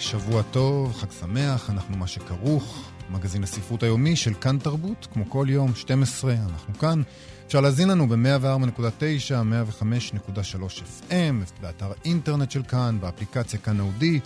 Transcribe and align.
שבוע 0.00 0.42
טוב, 0.42 0.92
חג 0.92 1.10
שמח, 1.20 1.70
אנחנו 1.70 1.96
מה 1.96 2.06
שכרוך, 2.06 2.90
מגזין 3.10 3.42
הספרות 3.42 3.82
היומי 3.82 4.16
של 4.16 4.34
כאן 4.34 4.58
תרבות, 4.58 5.08
כמו 5.12 5.30
כל 5.30 5.46
יום, 5.48 5.74
12, 5.74 6.32
אנחנו 6.32 6.74
כאן. 6.74 7.02
אפשר 7.46 7.60
להזין 7.60 7.88
לנו 7.88 8.08
ב-104.9, 8.08 9.32
105.3 9.74 11.10
FM, 11.10 11.60
באתר 11.60 11.92
האינטרנט 12.00 12.50
של 12.50 12.62
כאן, 12.62 12.98
באפליקציה 13.00 13.58
כאן 13.58 13.80
אודי, 13.80 14.20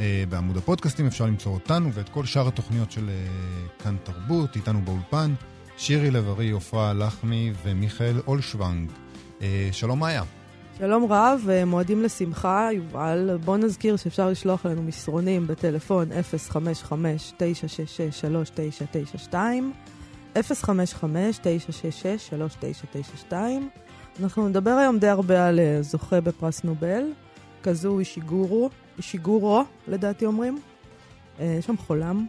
אה, 0.00 0.24
בעמוד 0.28 0.56
הפודקאסטים 0.56 1.06
אפשר 1.06 1.26
למצוא 1.26 1.52
אותנו 1.52 1.92
ואת 1.92 2.08
כל 2.08 2.24
שאר 2.24 2.48
התוכניות 2.48 2.92
של 2.92 3.08
אה, 3.08 3.14
כאן 3.84 3.96
תרבות, 4.04 4.56
איתנו 4.56 4.82
באולפן, 4.84 5.34
שירי 5.76 6.10
לב-ארי, 6.10 6.52
עפרה 6.56 6.92
לחמי 6.92 7.52
ומיכאל 7.62 8.20
אולשוונג. 8.26 8.90
אה, 9.42 9.68
שלום 9.72 9.98
מאיה. 9.98 10.22
שלום 10.78 11.12
רב, 11.12 11.48
מועדים 11.66 12.02
לשמחה, 12.02 12.68
יובל. 12.72 13.38
בוא 13.44 13.56
נזכיר 13.56 13.96
שאפשר 13.96 14.30
לשלוח 14.30 14.66
אלינו 14.66 14.82
מסרונים 14.82 15.46
בטלפון 15.46 16.08
055-966-3992, 19.32 19.34
055-966-3992. 20.34 23.32
אנחנו 24.22 24.48
נדבר 24.48 24.70
היום 24.70 24.98
די 24.98 25.08
הרבה 25.08 25.48
על 25.48 25.60
זוכה 25.80 26.20
בפרס 26.20 26.64
נובל, 26.64 27.04
כזו 27.62 27.98
אישיגורו, 27.98 28.70
אישיגורו, 28.98 29.64
לדעתי 29.88 30.26
אומרים. 30.26 30.58
יש 31.40 31.66
שם 31.66 31.76
חולם. 31.76 32.26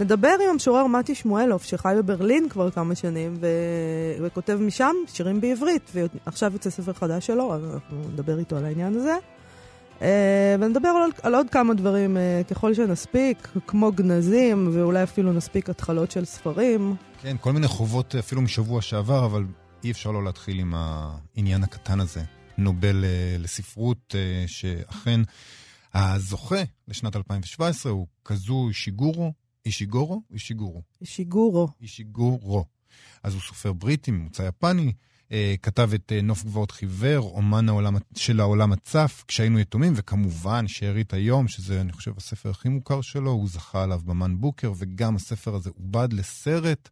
נדבר 0.00 0.28
עם 0.44 0.50
המשורר 0.50 0.86
מתי 0.86 1.14
שמואלוף, 1.14 1.64
שחי 1.64 1.94
בברלין 1.98 2.48
כבר 2.48 2.70
כמה 2.70 2.94
שנים, 2.94 3.36
ו... 3.40 3.46
וכותב 4.22 4.58
משם 4.60 4.94
שירים 5.06 5.40
בעברית, 5.40 5.90
ועכשיו 5.94 6.52
יוצא 6.52 6.70
ספר 6.70 6.92
חדש 6.92 7.26
שלו, 7.26 7.54
אז 7.54 7.64
אנחנו 7.74 7.96
נדבר 8.12 8.38
איתו 8.38 8.56
על 8.56 8.64
העניין 8.64 8.94
הזה. 8.94 9.16
Uh, 9.98 10.02
ונדבר 10.60 10.88
על, 10.88 11.10
על 11.22 11.34
עוד 11.34 11.50
כמה 11.50 11.74
דברים 11.74 12.16
uh, 12.16 12.48
ככל 12.50 12.74
שנספיק, 12.74 13.48
כמו 13.66 13.92
גנזים, 13.92 14.70
ואולי 14.72 15.02
אפילו 15.02 15.32
נספיק 15.32 15.70
התחלות 15.70 16.10
של 16.10 16.24
ספרים. 16.24 16.94
כן, 17.22 17.36
כל 17.40 17.52
מיני 17.52 17.68
חובות 17.68 18.14
אפילו 18.14 18.42
משבוע 18.42 18.82
שעבר, 18.82 19.26
אבל 19.26 19.44
אי 19.84 19.90
אפשר 19.90 20.10
לא 20.10 20.24
להתחיל 20.24 20.58
עם 20.58 20.74
העניין 20.76 21.62
הקטן 21.62 22.00
הזה. 22.00 22.22
נובל 22.58 23.04
uh, 23.04 23.42
לספרות, 23.42 24.14
uh, 24.14 24.48
שאכן 24.48 25.20
הזוכה 25.94 26.62
לשנת 26.88 27.16
2017 27.16 27.92
הוא 27.92 28.06
כזו 28.24 28.68
שיגורו, 28.72 29.32
אישיגורו? 29.66 30.22
אישיגורו. 30.32 30.82
אישיגורו. 31.00 31.68
אישיגורו. 31.80 32.64
אז 33.22 33.34
הוא 33.34 33.42
סופר 33.42 33.72
בריטי, 33.72 34.10
ממוצא 34.10 34.42
יפני, 34.42 34.92
אה, 35.32 35.54
כתב 35.62 35.90
את 35.94 36.12
אה, 36.12 36.22
נוף 36.22 36.44
גבעות 36.44 36.70
חיוור, 36.70 37.30
אומן 37.34 37.68
העולם, 37.68 37.96
של 38.16 38.40
העולם 38.40 38.72
הצף, 38.72 39.24
כשהיינו 39.28 39.58
יתומים, 39.58 39.92
וכמובן 39.96 40.68
שארית 40.68 41.12
היום, 41.12 41.48
שזה, 41.48 41.80
אני 41.80 41.92
חושב, 41.92 42.12
הספר 42.16 42.50
הכי 42.50 42.68
מוכר 42.68 43.00
שלו, 43.00 43.30
הוא 43.30 43.48
זכה 43.48 43.82
עליו 43.82 44.00
במן 44.04 44.40
בוקר, 44.40 44.72
וגם 44.76 45.16
הספר 45.16 45.54
הזה 45.54 45.70
עובד 45.70 46.12
לסרט, 46.12 46.88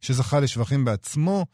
שזכה 0.00 0.40
לשבחים 0.40 0.84
בעצמו. 0.84 1.46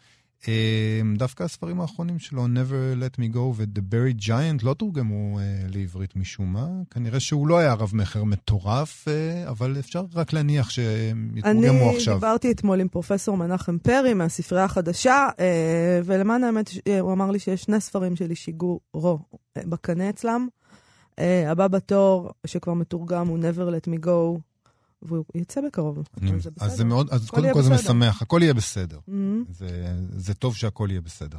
אמ, 0.49 1.15
דווקא 1.17 1.43
הספרים 1.43 1.81
האחרונים 1.81 2.19
שלו, 2.19 2.45
Never 2.47 3.03
Let 3.03 3.21
Me 3.21 3.35
Go 3.35 3.39
ו-The 3.39 3.81
Buried 3.93 4.23
Giant, 4.27 4.65
לא 4.65 4.75
תורגמו 4.75 5.39
uh, 5.39 5.43
לעברית 5.77 6.17
משום 6.17 6.53
מה. 6.53 6.69
כנראה 6.91 7.21
שהוא 7.21 7.49
לא 7.49 7.59
היה 7.59 7.75
רב-מכר 7.75 8.25
מטורף, 8.25 9.09
uh, 9.09 9.49
אבל 9.49 9.77
אפשר 9.79 10.05
רק 10.15 10.33
להניח 10.33 10.71
שהם 10.71 11.31
יתורגמו 11.35 11.91
עכשיו. 11.91 12.13
אני 12.15 12.21
דיברתי 12.21 12.51
אתמול 12.51 12.81
עם 12.81 12.89
פרופסור 12.89 13.37
מנחם 13.37 13.79
פרי 13.79 14.15
מהספרייה 14.15 14.65
החדשה, 14.65 15.29
uh, 15.31 15.41
ולמען 16.05 16.45
האמת, 16.45 16.71
הוא 17.01 17.13
אמר 17.13 17.31
לי 17.31 17.39
שיש 17.39 17.63
שני 17.63 17.81
ספרים 17.81 18.17
של 18.17 18.31
אישיגורו 18.31 19.19
בקנה 19.57 20.11
אצלם. 20.11 20.49
Uh, 21.17 21.23
הבא 21.47 21.69
בתור, 21.69 22.31
שכבר 22.47 22.75
מתורגם, 22.75 23.29
הוא 23.29 23.39
Never 23.39 23.87
Let 23.87 23.89
Me 23.89 24.07
Go. 24.07 24.39
והוא 25.03 25.25
יצא 25.35 25.61
בקרוב. 25.67 25.99
אני, 26.23 26.33
אז, 26.33 26.49
אז 26.61 26.77
זה 26.77 26.85
מאוד, 26.85 27.11
אז 27.11 27.31
קודם 27.31 27.53
כל 27.53 27.63
זה 27.63 27.71
משמח, 27.71 28.23
הכל 28.23 28.41
יהיה 28.43 28.55
בסדר. 28.55 28.99
Mm-hmm. 28.99 29.53
זה, 29.53 29.97
זה 30.11 30.35
טוב 30.35 30.57
שהכל 30.57 30.89
יהיה 30.91 31.01
בסדר. 31.01 31.39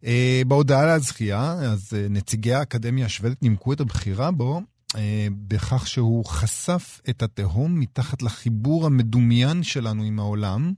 אה, 0.00 0.06
בהודעה 0.46 0.82
על 0.82 0.88
הזכייה, 0.88 1.52
אז 1.52 1.92
אה, 1.92 2.12
נציגי 2.12 2.54
האקדמיה 2.54 3.06
השוודית 3.06 3.42
נימקו 3.42 3.72
את 3.72 3.80
הבחירה 3.80 4.30
בו 4.30 4.60
אה, 4.92 4.96
בכך 5.30 5.86
שהוא 5.86 6.24
חשף 6.24 7.00
את 7.10 7.22
התהום 7.22 7.80
מתחת 7.80 8.22
לחיבור 8.22 8.86
המדומיין 8.86 9.62
שלנו 9.62 10.02
עם 10.02 10.18
העולם. 10.18 10.72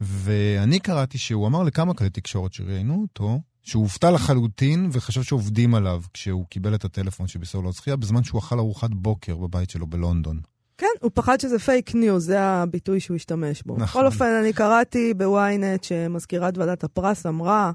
ואני 0.00 0.80
קראתי 0.80 1.18
שהוא 1.18 1.46
אמר 1.46 1.62
לכמה 1.62 1.94
כלי 1.94 2.10
תקשורת 2.10 2.52
שראיינו 2.52 3.02
אותו, 3.02 3.40
שהוא 3.62 3.82
הופתע 3.82 4.10
לחלוטין 4.10 4.88
וחשב 4.92 5.22
שעובדים 5.22 5.74
עליו 5.74 6.02
כשהוא 6.12 6.46
קיבל 6.46 6.74
את 6.74 6.84
הטלפון 6.84 7.28
שבישר 7.28 7.60
לו 7.60 7.72
זכייה, 7.72 7.96
בזמן 7.96 8.24
שהוא 8.24 8.38
אכל 8.38 8.58
ארוחת 8.58 8.90
בוקר 8.90 9.36
בבית 9.36 9.70
שלו 9.70 9.86
בלונדון. 9.86 10.40
כן, 10.78 10.86
הוא 11.00 11.10
פחד 11.14 11.40
שזה 11.40 11.58
פייק 11.58 11.94
ניוז, 11.94 12.24
זה 12.24 12.40
הביטוי 12.40 13.00
שהוא 13.00 13.14
השתמש 13.14 13.62
בו. 13.62 13.74
נכון. 13.74 13.86
בכל 13.86 14.06
אופן, 14.06 14.38
אני 14.40 14.52
קראתי 14.52 15.14
בוויינט 15.14 15.84
שמזכירת 15.84 16.58
ועדת 16.58 16.84
הפרס 16.84 17.26
אמרה, 17.26 17.72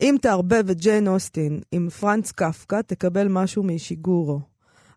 אם 0.00 0.16
תערבב 0.22 0.70
את 0.70 0.80
ג'יין 0.80 1.08
אוסטין 1.08 1.60
עם 1.72 1.88
פרנץ 1.88 2.32
קפקא, 2.32 2.80
תקבל 2.86 3.28
משהו 3.28 3.62
מאישיגורו. 3.62 4.40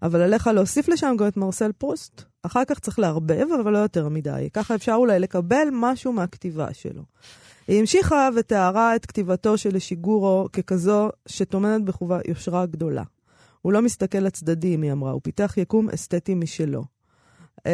אבל 0.01 0.21
עליך 0.21 0.47
להוסיף 0.47 0.87
לשם 0.87 1.15
גם 1.19 1.27
את 1.27 1.37
מרסל 1.37 1.71
פרוסט. 1.71 2.23
אחר 2.43 2.65
כך 2.65 2.79
צריך 2.79 2.99
לערבב, 2.99 3.45
אבל 3.63 3.73
לא 3.73 3.77
יותר 3.77 4.09
מדי. 4.09 4.49
ככה 4.53 4.75
אפשר 4.75 4.93
אולי 4.93 5.19
לקבל 5.19 5.67
משהו 5.71 6.13
מהכתיבה 6.13 6.73
שלו. 6.73 7.03
היא 7.67 7.79
המשיכה 7.79 8.29
ותיארה 8.35 8.95
את 8.95 9.05
כתיבתו 9.05 9.57
של 9.57 9.75
אישיגורו 9.75 10.47
ככזו 10.53 11.09
שטומנת 11.27 11.85
בחובה 11.85 12.19
יושרה 12.27 12.65
גדולה. 12.65 13.03
הוא 13.61 13.73
לא 13.73 13.81
מסתכל 13.81 14.17
לצדדים, 14.17 14.81
היא 14.81 14.91
אמרה, 14.91 15.11
הוא 15.11 15.21
פיתח 15.23 15.53
יקום 15.57 15.89
אסתטי 15.89 16.33
משלו. 16.33 16.92
Uh, 17.63 17.65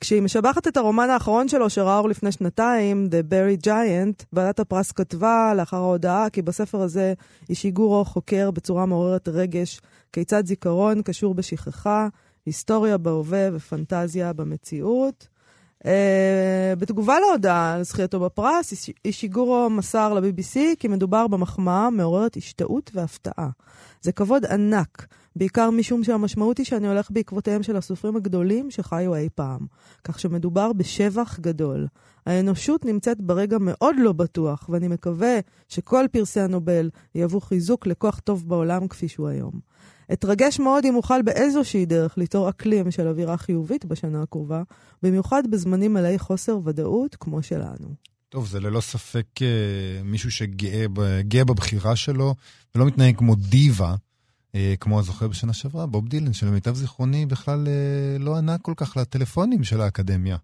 כשהיא 0.00 0.22
משבחת 0.22 0.68
את 0.68 0.76
הרומן 0.76 1.10
האחרון 1.10 1.48
שלו, 1.48 1.70
שראה 1.70 1.98
אור 1.98 2.08
לפני 2.08 2.32
שנתיים, 2.32 3.08
The 3.10 3.32
Berry 3.32 3.66
Giant, 3.66 4.24
ועדת 4.32 4.60
הפרס 4.60 4.92
כתבה 4.92 5.52
לאחר 5.56 5.76
ההודעה 5.76 6.30
כי 6.30 6.42
בספר 6.42 6.80
הזה 6.80 7.14
אישיגורו 7.50 8.04
חוקר 8.04 8.50
בצורה 8.50 8.86
מעוררת 8.86 9.28
רגש 9.28 9.80
כיצד 10.12 10.46
זיכרון 10.46 11.02
קשור 11.02 11.34
בשכחה, 11.34 12.08
היסטוריה 12.46 12.98
בהווה 12.98 13.48
ופנטזיה 13.52 14.32
במציאות. 14.32 15.28
Uh, 15.82 15.86
בתגובה 16.78 17.20
להודעה 17.20 17.74
על 17.74 17.82
זכייתו 17.82 18.20
בפרס, 18.20 18.88
אישיגורו 19.04 19.70
מסר 19.70 20.14
ל-BBC 20.14 20.58
כי 20.78 20.88
מדובר 20.88 21.26
במחמאה 21.26 21.90
מעוררת 21.90 22.36
השתאות 22.36 22.90
והפתעה. 22.94 23.48
זה 24.00 24.12
כבוד 24.12 24.44
ענק. 24.44 25.06
בעיקר 25.36 25.70
משום 25.70 26.04
שהמשמעות 26.04 26.58
היא 26.58 26.66
שאני 26.66 26.88
הולך 26.88 27.10
בעקבותיהם 27.10 27.62
של 27.62 27.76
הסופרים 27.76 28.16
הגדולים 28.16 28.70
שחיו 28.70 29.14
אי 29.14 29.28
פעם. 29.34 29.60
כך 30.04 30.20
שמדובר 30.20 30.72
בשבח 30.72 31.38
גדול. 31.40 31.86
האנושות 32.26 32.84
נמצאת 32.84 33.20
ברגע 33.20 33.56
מאוד 33.60 33.96
לא 33.98 34.12
בטוח, 34.12 34.68
ואני 34.68 34.88
מקווה 34.88 35.38
שכל 35.68 36.04
פרסי 36.12 36.40
הנובל 36.40 36.90
יהוו 37.14 37.40
חיזוק 37.40 37.86
לכוח 37.86 38.18
טוב 38.18 38.48
בעולם 38.48 38.88
כפי 38.88 39.08
שהוא 39.08 39.28
היום. 39.28 39.52
אתרגש 40.12 40.60
מאוד 40.60 40.84
אם 40.84 40.96
אוכל 40.96 41.22
באיזושהי 41.22 41.86
דרך 41.86 42.18
ליצור 42.18 42.48
אקלים 42.48 42.90
של 42.90 43.08
אווירה 43.08 43.36
חיובית 43.36 43.84
בשנה 43.84 44.22
הקרובה, 44.22 44.62
במיוחד 45.02 45.42
בזמנים 45.50 45.92
מלאי 45.92 46.18
חוסר 46.18 46.58
ודאות 46.64 47.16
כמו 47.20 47.42
שלנו. 47.42 47.94
טוב, 48.28 48.46
זה 48.46 48.60
ללא 48.60 48.80
ספק 48.80 49.26
אה, 49.42 50.02
מישהו 50.04 50.30
שגאה 50.30 51.44
בבחירה 51.44 51.96
שלו, 51.96 52.34
ולא 52.74 52.86
מתנהג 52.86 53.16
כמו 53.16 53.34
דיבה. 53.34 53.94
אה, 54.54 54.74
כמו 54.80 54.98
הזוכה 54.98 55.28
בשנה 55.28 55.52
שעברה, 55.52 55.86
בוב 55.86 56.08
דילן, 56.08 56.32
שלמיטב 56.32 56.74
זיכרוני 56.74 57.26
בכלל 57.26 57.68
אה, 57.68 58.18
לא 58.18 58.36
ענה 58.36 58.58
כל 58.58 58.72
כך 58.76 58.96
לטלפונים 58.96 59.64
של 59.64 59.80
האקדמיה. 59.80 60.36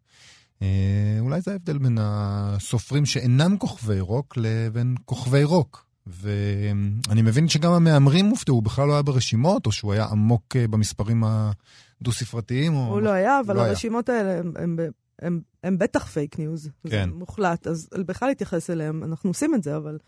אה, 0.63 1.17
אולי 1.21 1.41
זה 1.41 1.53
ההבדל 1.53 1.79
בין 1.79 1.99
הסופרים 2.01 3.07
שאינם 3.07 3.57
כוכבי 3.59 4.01
רוק 4.01 4.35
לבין 4.37 4.95
כוכבי 5.05 5.45
רוק. 5.45 5.87
ואני 6.07 7.23
מבין 7.23 7.49
שגם 7.49 7.73
המהמרים 7.73 8.27
הופתעו, 8.27 8.55
הוא 8.55 8.63
בכלל 8.63 8.89
לא 8.89 8.93
היה 8.93 9.03
ברשימות, 9.03 9.67
או 9.67 9.73
שהוא 9.73 9.93
היה 9.93 10.05
עמוק 10.05 10.57
במספרים 10.57 11.25
הדו-ספרתיים. 11.25 12.73
הוא 12.73 12.91
או... 12.91 13.01
לא 13.01 13.11
היה, 13.11 13.41
אבל 13.41 13.57
לא 13.57 13.67
הרשימות 13.67 14.09
היה. 14.09 14.19
האלה 14.19 14.39
הם, 14.39 14.53
הם, 14.57 14.77
הם, 14.79 14.91
הם, 15.23 15.41
הם 15.65 15.79
בטח 15.79 16.07
פייק 16.07 16.39
ניוז. 16.39 16.71
כן. 16.89 17.11
זה 17.11 17.17
מוחלט, 17.17 17.67
אז 17.67 17.89
בכלל 18.07 18.29
להתייחס 18.29 18.71
אליהם, 18.71 19.05
אנחנו 19.05 19.31
עושים 19.31 19.55
את 19.55 19.63
זה, 19.63 19.77
אבל 19.77 19.99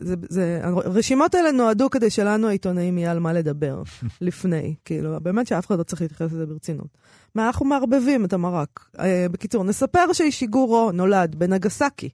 זה, 0.00 0.14
זה, 0.28 0.60
הרשימות 0.62 1.34
האלה 1.34 1.52
נועדו 1.52 1.90
כדי 1.90 2.10
שלנו 2.10 2.48
העיתונאים 2.48 2.98
יהיה 2.98 3.10
על 3.10 3.18
מה 3.18 3.32
לדבר 3.32 3.82
לפני. 4.20 4.74
כאילו, 4.84 5.20
באמת 5.22 5.46
שאף 5.46 5.66
אחד 5.66 5.78
לא 5.78 5.82
צריך 5.82 6.02
להתייחס 6.02 6.32
לזה 6.32 6.46
ברצינות. 6.46 6.86
מה, 7.34 7.46
אנחנו 7.46 7.66
מערבבים 7.66 8.24
את 8.24 8.32
המרק. 8.32 8.88
אה, 8.98 9.26
בקיצור, 9.30 9.64
נספר 9.64 10.12
שאישיגורו 10.12 10.92
נולד 10.92 11.34
בנגסקי 11.34 12.08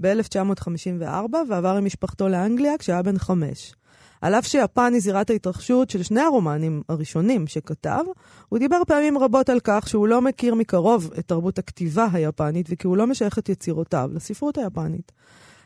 ב-1954 0.00 1.34
ועבר 1.48 1.76
עם 1.76 1.84
משפחתו 1.84 2.28
לאנגליה 2.28 2.78
כשהיה 2.78 3.02
בן 3.02 3.18
חמש. 3.18 3.74
על 4.20 4.34
אף 4.34 4.46
שיפן 4.46 4.92
היא 4.92 5.00
זירת 5.00 5.30
ההתרחשות 5.30 5.90
של 5.90 6.02
שני 6.02 6.20
הרומנים 6.20 6.82
הראשונים 6.88 7.46
שכתב, 7.46 8.04
הוא 8.48 8.58
דיבר 8.58 8.82
פעמים 8.86 9.18
רבות 9.18 9.48
על 9.48 9.60
כך 9.64 9.88
שהוא 9.88 10.08
לא 10.08 10.22
מכיר 10.22 10.54
מקרוב 10.54 11.10
את 11.18 11.28
תרבות 11.28 11.58
הכתיבה 11.58 12.06
היפנית 12.12 12.66
וכי 12.70 12.86
הוא 12.86 12.96
לא 12.96 13.06
משייך 13.06 13.38
את 13.38 13.48
יצירותיו 13.48 14.10
לספרות 14.14 14.58
היפנית. 14.58 15.12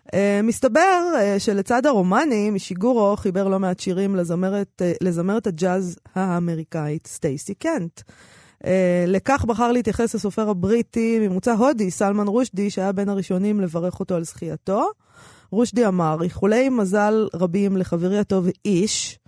Uh, 0.08 0.14
מסתבר 0.42 1.12
uh, 1.14 1.38
שלצד 1.38 1.86
הרומנים, 1.86 2.58
שיגורו 2.58 3.16
חיבר 3.16 3.48
לא 3.48 3.58
מעט 3.58 3.80
שירים 3.80 4.16
לזמרת, 4.16 4.82
uh, 4.82 4.96
לזמרת 5.00 5.46
הג'אז 5.46 5.98
האמריקאית 6.14 7.06
סטייסי 7.06 7.54
קנט. 7.54 8.00
Uh, 8.00 8.66
לכך 9.06 9.44
בחר 9.44 9.72
להתייחס 9.72 10.14
הסופר 10.14 10.50
הבריטי 10.50 11.28
ממוצא 11.28 11.52
הודי, 11.52 11.90
סלמן 11.90 12.28
רושדי, 12.28 12.70
שהיה 12.70 12.92
בין 12.92 13.08
הראשונים 13.08 13.60
לברך 13.60 14.00
אותו 14.00 14.14
על 14.14 14.24
זכייתו. 14.24 14.90
רושדי 15.50 15.86
אמר, 15.86 16.22
איחולי 16.22 16.68
מזל 16.68 17.28
רבים 17.34 17.76
לחברי 17.76 18.18
הטוב 18.18 18.46
איש, 18.64 19.18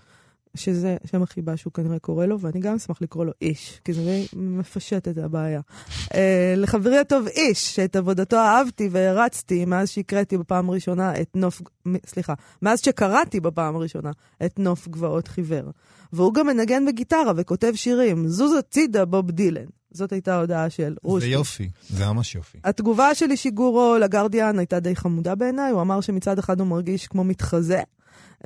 שזה 0.54 0.96
שם 1.10 1.22
החיבה 1.22 1.56
שהוא 1.56 1.72
כנראה 1.72 1.98
קורא 1.98 2.26
לו, 2.26 2.40
ואני 2.40 2.60
גם 2.60 2.74
אשמח 2.74 3.02
לקרוא 3.02 3.24
לו 3.24 3.32
איש, 3.42 3.80
כי 3.84 3.92
זה 3.92 4.22
מפשט 4.32 5.08
את 5.08 5.18
הבעיה. 5.18 5.60
uh, 6.04 6.14
לחברי 6.56 6.98
הטוב 6.98 7.26
איש, 7.26 7.74
שאת 7.74 7.96
עבודתו 7.96 8.36
אהבתי 8.36 8.88
והרצתי 8.90 9.64
מאז 9.64 9.90
שהקראתי 9.90 10.38
בפעם 10.38 10.70
הראשונה 10.70 11.20
את 11.20 11.36
נוף, 11.36 11.62
סליחה, 12.06 12.34
מאז 12.62 12.80
שקראתי 12.80 13.40
בפעם 13.40 13.76
הראשונה 13.76 14.10
את 14.44 14.58
נוף 14.58 14.88
גבעות 14.88 15.28
חיוור. 15.28 15.70
והוא 16.12 16.34
גם 16.34 16.46
מנגן 16.46 16.86
בגיטרה 16.86 17.32
וכותב 17.36 17.72
שירים, 17.74 18.28
זוז 18.28 18.58
הצידה 18.58 19.04
בוב 19.04 19.30
דילן. 19.30 19.66
זאת 19.90 20.12
הייתה 20.12 20.34
ההודעה 20.34 20.70
של 20.70 20.94
רושדי. 21.02 21.28
זה 21.28 21.32
יופי, 21.32 21.70
זה 21.88 22.06
ממש 22.06 22.34
יופי. 22.34 22.58
התגובה 22.64 23.14
של 23.14 23.30
אישיגורו 23.30 23.96
לגרדיאן 24.00 24.58
הייתה 24.58 24.80
די 24.80 24.96
חמודה 24.96 25.34
בעיניי, 25.34 25.70
הוא 25.70 25.80
אמר 25.80 26.00
שמצד 26.00 26.38
אחד 26.38 26.60
הוא 26.60 26.68
מרגיש 26.68 27.06
כמו 27.06 27.24
מתחזה, 27.24 27.82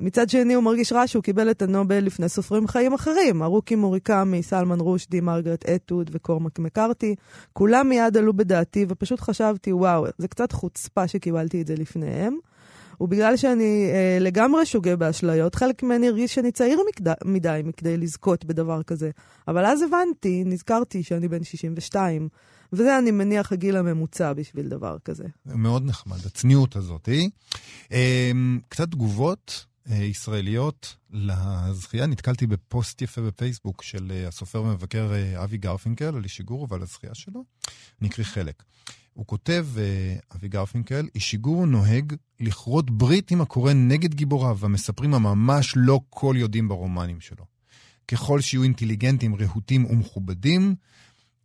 מצד 0.00 0.29
שני 0.29 0.55
הוא 0.55 0.65
מרגיש 0.65 0.93
רע 0.93 1.06
שהוא 1.06 1.23
קיבל 1.23 1.50
את 1.50 1.62
הנובל 1.62 2.05
לפני 2.05 2.29
סופרים 2.29 2.69
חיים 2.69 2.93
אחרים, 2.93 3.43
ארוכי 3.43 3.75
מוריקמי, 3.75 4.43
סלמן 4.43 4.81
רושדי, 4.81 5.20
מרגרט 5.20 5.69
אטוד 5.69 6.11
וקורמק 6.12 6.59
מקארתי. 6.59 7.15
כולם 7.53 7.88
מיד 7.88 8.17
עלו 8.17 8.32
בדעתי 8.32 8.87
ופשוט 8.88 9.20
חשבתי, 9.20 9.73
וואו, 9.73 10.06
זה 10.19 10.29
קצת 10.29 10.53
חוצפה 10.53 11.09
שקיבלתי 11.09 11.62
את 11.62 11.67
זה 11.67 11.75
לפניהם. 11.75 12.38
ובגלל 13.00 13.37
שאני 13.37 13.91
אה, 13.93 14.19
לגמרי 14.20 14.67
שוגה 14.67 14.97
באשליות, 14.97 15.55
חלק 15.55 15.82
ממני 15.82 16.09
הרגיש 16.09 16.35
שאני 16.35 16.53
צעיר 16.53 16.81
מקד... 16.88 17.12
מדי 17.25 17.61
מכדי 17.65 17.97
לזכות 17.97 18.44
בדבר 18.44 18.82
כזה. 18.82 19.11
אבל 19.49 19.67
אז 19.67 19.82
הבנתי, 19.82 20.43
נזכרתי 20.47 21.03
שאני 21.03 21.29
בן 21.29 21.44
62, 21.44 22.29
וזה, 22.73 22.99
אני 22.99 23.11
מניח, 23.11 23.53
הגיל 23.53 23.76
הממוצע 23.76 24.32
בשביל 24.32 24.69
דבר 24.69 24.97
כזה. 25.05 25.25
מאוד 25.47 25.87
נחמד, 25.87 26.26
הצניעות 26.26 26.76
הזאת. 26.76 27.09
אה, 27.93 28.31
קצת 28.69 28.91
תגובות 28.91 29.67
אה, 29.91 29.97
ישראליות 29.97 30.97
לזכייה. 31.11 32.06
נתקלתי 32.06 32.47
בפוסט 32.47 33.03
יפה 33.03 33.20
בפייסבוק 33.20 33.82
של 33.82 34.12
אה, 34.15 34.29
הסופר 34.29 34.62
ומבקר 34.62 35.12
אה, 35.12 35.44
אבי 35.44 35.56
גרפינקל 35.56 36.17
על 36.17 36.25
אישיגורו 36.25 36.69
ועל 36.69 36.82
הזכייה 36.82 37.15
שלו. 37.15 37.44
אני 38.00 38.09
אקריא 38.09 38.26
חלק. 38.26 38.62
הוא 39.15 39.26
כותב, 39.26 39.67
אבי 40.35 40.49
גרפינקל, 40.49 41.09
אישיגורו 41.15 41.67
נוהג 41.67 42.15
לכרות 42.41 42.91
ברית 42.91 43.31
עם 43.31 43.41
הקורא 43.41 43.73
נגד 43.73 44.15
גיבוריו, 44.15 44.59
המספרים 44.62 45.15
הממש 45.15 45.73
לא 45.76 46.00
כל 46.11 46.35
יודעים 46.38 46.69
ברומנים 46.69 47.20
שלו. 47.20 47.44
ככל 48.09 48.41
שיהיו 48.41 48.62
אינטליגנטים, 48.62 49.35
רהוטים 49.35 49.85
ומכובדים, 49.85 50.75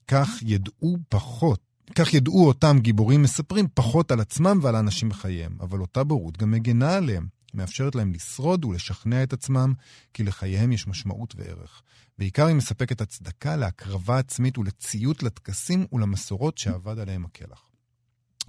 כך 0.07 0.29
ידעו 0.41 0.97
פחות, 1.09 1.59
כך 1.95 2.13
ידעו 2.13 2.47
אותם 2.47 2.77
גיבורים 2.81 3.21
מספרים 3.21 3.67
פחות 3.73 4.11
על 4.11 4.19
עצמם 4.19 4.59
ועל 4.61 4.75
האנשים 4.75 5.09
בחייהם, 5.09 5.57
אבל 5.59 5.81
אותה 5.81 6.03
בורות 6.03 6.37
גם 6.37 6.51
מגנה 6.51 6.95
עליהם. 6.95 7.27
מאפשרת 7.53 7.95
להם 7.95 8.13
לשרוד 8.13 8.65
ולשכנע 8.65 9.23
את 9.23 9.33
עצמם 9.33 9.73
כי 10.13 10.23
לחייהם 10.23 10.71
יש 10.71 10.87
משמעות 10.87 11.33
וערך. 11.37 11.81
בעיקר 12.17 12.45
היא 12.45 12.55
מספקת 12.55 13.01
הצדקה 13.01 13.55
להקרבה 13.55 14.17
עצמית 14.17 14.57
ולציות 14.57 15.23
לטקסים 15.23 15.85
ולמסורות 15.91 16.57
שאבד 16.57 16.99
עליהם 16.99 17.25
הקלח. 17.25 17.69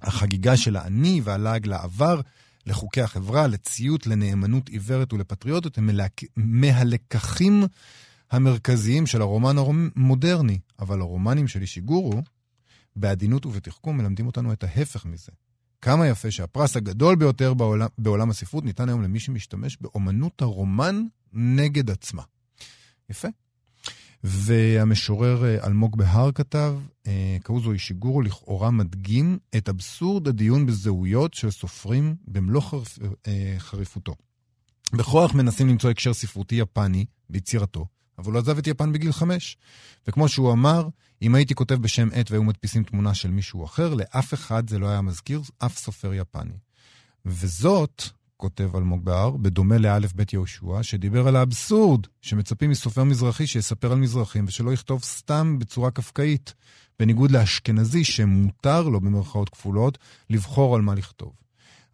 החגיגה 0.03 0.57
של 0.57 0.77
האני 0.77 1.21
והלעג 1.25 1.67
לעבר, 1.67 2.21
לחוקי 2.67 3.01
החברה, 3.01 3.47
לציות, 3.47 4.07
לנאמנות 4.07 4.69
עיוורת 4.69 5.13
ולפטריוטיות, 5.13 5.79
הם 5.79 5.91
מהלקחים 6.37 7.65
המרכזיים 8.35 9.07
של 9.07 9.23
הרומן 9.23 9.57
המודרני. 9.59 10.59
אבל 10.79 11.01
הרומנים 11.01 11.49
של 11.49 11.61
אישיגורו, 11.61 12.23
בעדינות 12.97 13.47
ובתחכום, 13.47 13.97
מלמדים 13.97 14.27
אותנו 14.27 14.53
את 14.53 14.65
ההפך 14.65 15.05
מזה. 15.07 15.33
כמה 15.81 16.09
יפה 16.09 16.31
שהפרס 16.31 16.77
הגדול 16.77 17.17
ביותר 17.17 17.55
בעולם, 17.55 17.89
בעולם 17.99 18.31
הספרות 18.31 18.65
ניתן 18.65 18.89
היום 18.89 19.03
למי 19.03 19.21
שמשתמש 19.21 19.79
באומנות 19.81 20.43
הרומן 20.43 21.05
נגד 21.33 21.91
עצמה. 21.91 22.23
יפה. 23.11 23.29
והמשורר 24.25 25.45
אה, 25.45 25.67
אלמוג 25.67 25.99
בהר 25.99 26.33
כתב, 26.33 26.75
אה, 27.07 27.37
קאוזו 27.43 27.73
אישיגורו 27.73 28.23
לכאורה 28.23 28.71
מדגים 28.71 29.39
את 29.57 29.69
אבסורד 29.69 30.29
הדיון 30.29 30.67
בזהויות 30.67 31.35
של 31.35 31.51
סופרים 31.51 32.17
במלוא 32.29 32.61
חריפ, 32.61 32.99
אה, 33.27 33.55
חריפותו. 33.59 34.15
בכוח 34.93 35.35
מנסים 35.35 35.69
למצוא 35.69 35.91
הקשר 35.91 36.15
ספרותי 36.15 36.55
יפני 36.55 37.05
ביצירתו, 37.31 37.87
אבל 38.19 38.33
הוא 38.33 38.39
עזב 38.39 38.59
את 38.59 38.67
יפן 38.67 38.93
בגיל 38.93 39.13
חמש. 39.13 39.57
וכמו 40.09 40.29
שהוא 40.29 40.53
אמר, 40.53 40.89
אם 41.23 41.35
הייתי 41.35 41.55
כותב 41.55 41.75
בשם 41.75 42.09
עט 42.13 42.31
והיו 42.31 42.43
מדפיסים 42.43 42.85
תמונה 42.85 43.15
של 43.15 43.31
מישהו 43.31 43.65
אחר, 43.65 43.95
לאף 43.95 44.35
אחד 44.35 44.71
זה 44.71 44.79
לא 44.79 44.89
היה 44.89 45.01
מזכיר 45.01 45.41
אף 45.59 45.79
סופר 45.79 46.15
יפני. 46.15 46.55
וזאת, 47.27 48.03
כותב 48.37 48.77
אלמוג 48.77 49.05
בהר, 49.05 49.31
בדומה 49.31 49.79
לאלף 49.79 50.13
בית 50.13 50.33
יהושע, 50.33 50.83
שדיבר 50.83 51.29
על 51.29 51.37
האבסורד 51.37 52.07
שמצפים 52.23 52.71
מסופר 52.71 53.05
מזרחי 53.05 53.47
שיספר 53.47 53.93
על 53.93 53.99
מזרחים 53.99 54.45
ושלא 54.49 54.73
יכתוב 54.73 55.03
סתם 55.03 55.59
בצורה 55.59 55.91
קפקאית, 55.91 56.55
בניגוד 56.99 57.31
לאשכנזי 57.31 58.05
שמותר 58.05 58.83
לו, 58.83 59.01
במרכאות 59.01 59.49
כפולות, 59.49 59.99
לבחור 60.31 60.77
על 60.77 60.83
מה 60.83 60.95
לכתוב. 60.95 61.44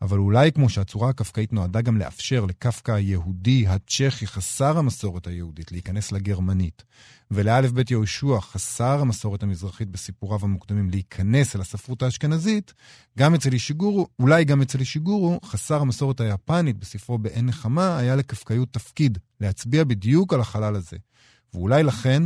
אבל 0.03 0.19
אולי 0.19 0.53
כמו 0.53 0.69
שהצורה 0.69 1.09
הקפקאית 1.09 1.53
נועדה 1.53 1.81
גם 1.81 1.99
לאפשר 1.99 2.45
לקפקא 2.45 2.93
היהודי, 2.93 3.67
הצ'כי, 3.67 4.27
חסר 4.27 4.79
המסורת 4.79 5.27
היהודית, 5.27 5.73
להיכנס 5.73 6.13
לגרמנית, 6.13 6.85
ולאלף 7.31 7.71
בית 7.71 7.91
יהושע, 7.91 8.41
חסר 8.41 9.01
המסורת 9.01 9.43
המזרחית 9.43 9.89
בסיפוריו 9.89 10.39
המוקדמים, 10.43 10.91
להיכנס 10.91 11.57
אל 11.57 11.61
הספרות 11.61 12.03
האשכנזית, 12.03 12.75
גם 13.19 13.35
אצל 13.35 13.53
אישיגורו, 13.53 14.07
אולי 14.19 14.45
גם 14.45 14.63
אצל 14.63 14.81
אישיגורו, 14.81 15.41
חסר 15.45 15.81
המסורת 15.81 16.21
היפנית 16.21 16.77
בספרו 16.77 17.19
באין 17.19 17.47
נחמה, 17.47 17.99
היה 17.99 18.17
לקפקאיות 18.17 18.69
תפקיד, 18.73 19.19
להצביע 19.41 19.85
בדיוק 19.85 20.33
על 20.33 20.41
החלל 20.41 20.77
הזה. 20.77 20.97
ואולי 21.55 21.83
לכן 21.83 22.23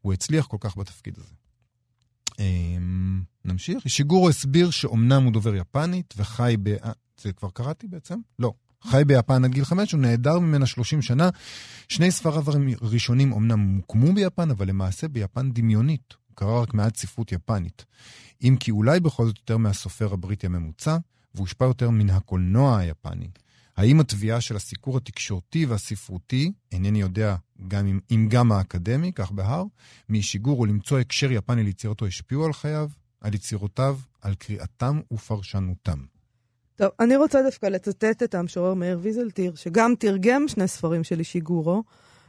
הוא 0.00 0.12
הצליח 0.12 0.46
כל 0.46 0.56
כך 0.60 0.76
בתפקיד 0.76 1.14
הזה. 1.18 1.34
אמ, 2.38 3.22
נמשיך. 3.44 3.84
אישיגורו 3.84 4.28
הסביר 4.28 4.70
שאומנם 4.70 5.22
הוא 5.22 5.32
דובר 5.32 5.54
יפנית 5.54 6.14
וחי. 6.16 6.56
זה 7.20 7.32
כבר 7.32 7.50
קראתי 7.50 7.86
בעצם? 7.86 8.18
לא. 8.38 8.52
חי 8.84 9.02
ביפן 9.06 9.44
עד 9.44 9.50
גיל 9.50 9.64
חמש, 9.64 9.92
הוא 9.92 10.00
נעדר 10.00 10.38
ממנה 10.38 10.66
30 10.66 11.02
שנה. 11.02 11.30
שני 11.88 12.10
ספריו 12.10 12.44
הראשונים 12.80 13.32
אמנם 13.32 13.76
הוקמו 13.76 14.12
ביפן, 14.12 14.50
אבל 14.50 14.68
למעשה 14.68 15.08
ביפן 15.08 15.52
דמיונית. 15.52 16.14
הוא 16.28 16.36
קרא 16.36 16.62
רק 16.62 16.74
מעט 16.74 16.96
ספרות 16.96 17.32
יפנית. 17.32 17.84
אם 18.42 18.56
כי 18.60 18.70
אולי 18.70 19.00
בכל 19.00 19.26
זאת 19.26 19.38
יותר 19.38 19.56
מהסופר 19.56 20.12
הבריטי 20.12 20.46
הממוצע, 20.46 20.96
והושפע 21.34 21.64
יותר 21.64 21.90
מן 21.90 22.10
הקולנוע 22.10 22.78
היפני. 22.78 23.28
האם 23.76 24.00
התביעה 24.00 24.40
של 24.40 24.56
הסיקור 24.56 24.96
התקשורתי 24.96 25.66
והספרותי, 25.66 26.52
אינני 26.72 27.00
יודע 27.00 27.36
גם 27.68 27.86
אם, 27.86 28.00
אם 28.10 28.26
גם 28.30 28.52
האקדמי, 28.52 29.12
כך 29.12 29.32
בהר, 29.32 29.64
מאישיגור 30.08 30.58
הוא 30.58 30.66
למצוא 30.66 30.98
הקשר 30.98 31.32
יפני 31.32 31.64
ליצירתו 31.64 32.06
השפיעו 32.06 32.44
על 32.44 32.52
חייו, 32.52 32.88
על 33.20 33.34
יצירותיו, 33.34 33.98
על 34.20 34.34
קריאתם 34.34 35.00
ופרשנותם. 35.12 36.11
טוב, 36.76 36.88
אני 37.00 37.16
רוצה 37.16 37.42
דווקא 37.42 37.66
לצטט 37.66 38.22
את 38.22 38.34
המשורר 38.34 38.74
מאיר 38.74 38.98
ויזלטיר, 39.02 39.54
שגם 39.54 39.94
תרגם 39.98 40.48
שני 40.48 40.68
ספרים 40.68 41.04
של 41.04 41.18
אישיגורו. 41.18 41.82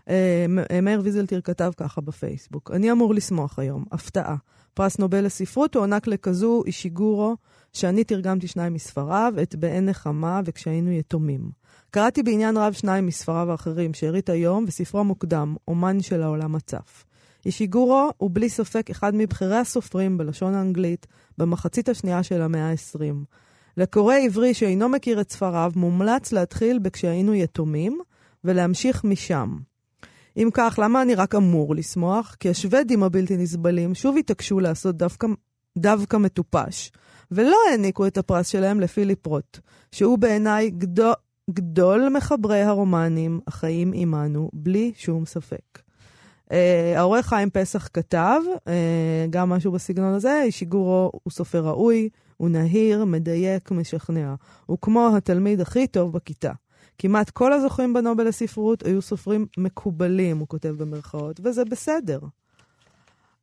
אה, 0.09 0.45
מאיר 0.81 1.01
ויזלטיר 1.03 1.41
כתב 1.41 1.71
ככה 1.77 2.01
בפייסבוק: 2.01 2.71
אני 2.71 2.91
אמור 2.91 3.13
לשמוח 3.13 3.59
היום, 3.59 3.85
הפתעה. 3.91 4.35
פרס 4.73 4.99
נובל 4.99 5.25
לספרות 5.25 5.75
הוענק 5.75 6.07
לכזו 6.07 6.63
אישיגורו, 6.65 7.35
שאני 7.73 8.03
תרגמתי 8.03 8.47
שניים 8.47 8.73
מספריו, 8.73 9.33
את 9.41 9.55
בעין 9.55 9.85
נחמה 9.85 10.41
וכשהיינו 10.45 10.91
יתומים. 10.91 11.51
קראתי 11.91 12.23
בעניין 12.23 12.57
רב 12.57 12.73
שניים 12.73 13.05
מספריו 13.05 13.51
האחרים, 13.51 13.93
שארית 13.93 14.29
היום, 14.29 14.65
וספרו 14.67 14.99
המוקדם, 14.99 15.55
אומן 15.67 16.01
של 16.01 16.23
העולם 16.23 16.55
הצף. 16.55 17.05
אישיגורו 17.45 18.09
הוא 18.17 18.29
בלי 18.33 18.49
ספק 18.49 18.89
אחד 18.89 19.15
מבכירי 19.15 19.57
הסופרים 19.57 20.17
בלשון 20.17 20.53
האנגלית 20.53 21.07
במחצית 21.37 21.89
השנייה 21.89 22.23
של 22.23 22.41
המאה 22.41 22.69
ה-20. 22.69 23.25
לקורא 23.77 24.15
עברי 24.15 24.53
שאינו 24.53 24.89
מכיר 24.89 25.21
את 25.21 25.31
ספריו, 25.31 25.71
מומלץ 25.75 26.31
להתחיל 26.31 26.79
בכשהיינו 26.79 27.33
יתומים, 27.33 27.99
ולהמשיך 28.43 29.03
משם. 29.03 29.57
אם 30.37 30.49
כך, 30.53 30.79
למה 30.83 31.01
אני 31.01 31.15
רק 31.15 31.35
אמור 31.35 31.75
לשמוח? 31.75 32.35
כי 32.39 32.49
השוודים 32.49 33.03
הבלתי 33.03 33.37
נסבלים 33.37 33.95
שוב 33.95 34.17
התעקשו 34.17 34.59
לעשות 34.59 34.97
דווקא, 34.97 35.27
דווקא 35.77 36.17
מטופש, 36.17 36.91
ולא 37.31 37.57
העניקו 37.69 38.07
את 38.07 38.17
הפרס 38.17 38.47
שלהם 38.47 38.79
לפיליפ 38.79 39.25
רוט, 39.25 39.59
שהוא 39.91 40.17
בעיניי 40.17 40.69
גדול, 40.69 41.13
גדול 41.49 42.09
מחברי 42.09 42.61
הרומנים 42.61 43.39
החיים 43.47 43.91
עמנו, 43.95 44.49
בלי 44.53 44.91
שום 44.97 45.25
ספק. 45.25 45.79
Uh, 46.49 46.53
העורך 46.95 47.25
חיים 47.25 47.49
פסח 47.49 47.89
כתב, 47.93 48.41
uh, 48.55 48.69
גם 49.29 49.49
משהו 49.49 49.71
בסגנון 49.71 50.13
הזה, 50.13 50.41
אישיגורו 50.43 51.11
הוא 51.13 51.31
סופר 51.31 51.67
ראוי, 51.67 52.09
הוא 52.43 52.49
נהיר, 52.49 53.05
מדייק, 53.05 53.71
משכנע. 53.71 54.35
הוא 54.65 54.77
כמו 54.81 55.09
התלמיד 55.17 55.61
הכי 55.61 55.87
טוב 55.87 56.13
בכיתה. 56.13 56.51
כמעט 56.97 57.29
כל 57.29 57.53
הזוכים 57.53 57.93
בנובל 57.93 58.27
לספרות 58.27 58.85
היו 58.85 59.01
סופרים 59.01 59.45
מקובלים, 59.57 60.37
הוא 60.37 60.47
כותב 60.47 60.75
במרכאות, 60.77 61.39
וזה 61.43 61.65
בסדר. 61.65 62.19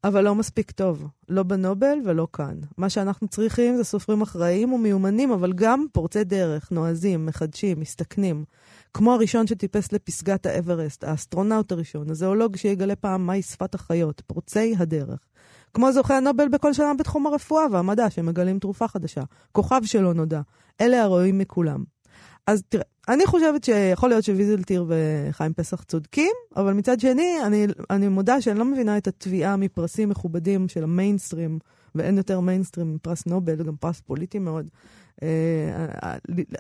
אבל 0.05 0.25
לא 0.25 0.35
מספיק 0.35 0.71
טוב, 0.71 1.09
לא 1.29 1.43
בנובל 1.43 1.99
ולא 2.05 2.27
כאן. 2.33 2.55
מה 2.77 2.91
שאנחנו 2.91 3.29
צריכים 3.29 3.77
זה 3.77 3.85
סופרים 3.85 4.23
אחראיים 4.23 4.73
ומיומנים, 4.73 5.33
אבל 5.33 5.53
גם 5.53 5.87
פורצי 5.93 6.25
דרך, 6.25 6.73
נועזים, 6.73 7.27
מחדשים, 7.27 7.81
מסתכנים. 7.81 8.45
כמו 8.95 9.13
הראשון 9.13 9.47
שטיפס 9.47 9.93
לפסגת 9.93 10.47
האברסט, 10.47 11.05
האסטרונאוט 11.05 11.73
הראשון, 11.73 12.11
הזואולוג 12.11 12.57
שיגלה 12.57 12.97
פעם 12.97 13.27
מהי 13.27 13.43
שפת 13.43 13.75
החיות, 13.75 14.23
פורצי 14.27 14.75
הדרך. 14.79 15.30
כמו 15.75 15.93
זוכי 15.93 16.15
הנובל 16.15 16.49
בכל 16.49 16.73
שנה 16.73 16.95
בתחום 16.95 17.27
הרפואה 17.27 17.65
והמדע, 17.71 18.11
שמגלים 18.11 18.59
תרופה 18.59 18.89
חדשה. 18.89 19.23
כוכב 19.53 19.81
שלא 19.85 20.15
נודע. 20.15 20.41
אלה 20.81 21.03
הרואים 21.03 21.39
מכולם. 21.39 21.85
אז 22.47 22.63
תראה, 22.69 22.85
אני 23.09 23.27
חושבת 23.27 23.65
שיכול 23.65 24.09
להיות 24.09 24.25
שוויזלטיר 24.25 24.87
וחיים 24.89 25.53
פסח 25.53 25.83
צודקים, 25.83 26.33
אבל 26.57 26.73
מצד 26.73 27.01
שני, 27.01 27.37
אני, 27.47 27.67
אני 27.91 28.09
מודה 28.09 28.41
שאני 28.41 28.59
לא 28.59 28.65
מבינה 28.65 28.97
את 28.97 29.07
התביעה 29.07 29.57
מפרסים 29.57 30.09
מכובדים 30.09 30.69
של 30.69 30.85
המיינסטרים, 30.85 31.59
ואין 31.95 32.17
יותר 32.17 32.41
מיינסטרים 32.41 32.95
מפרס 32.95 33.27
נובל, 33.27 33.63
גם 33.63 33.77
פרס 33.77 34.01
פוליטי 34.01 34.39
מאוד. 34.39 34.67
אה, 35.21 35.23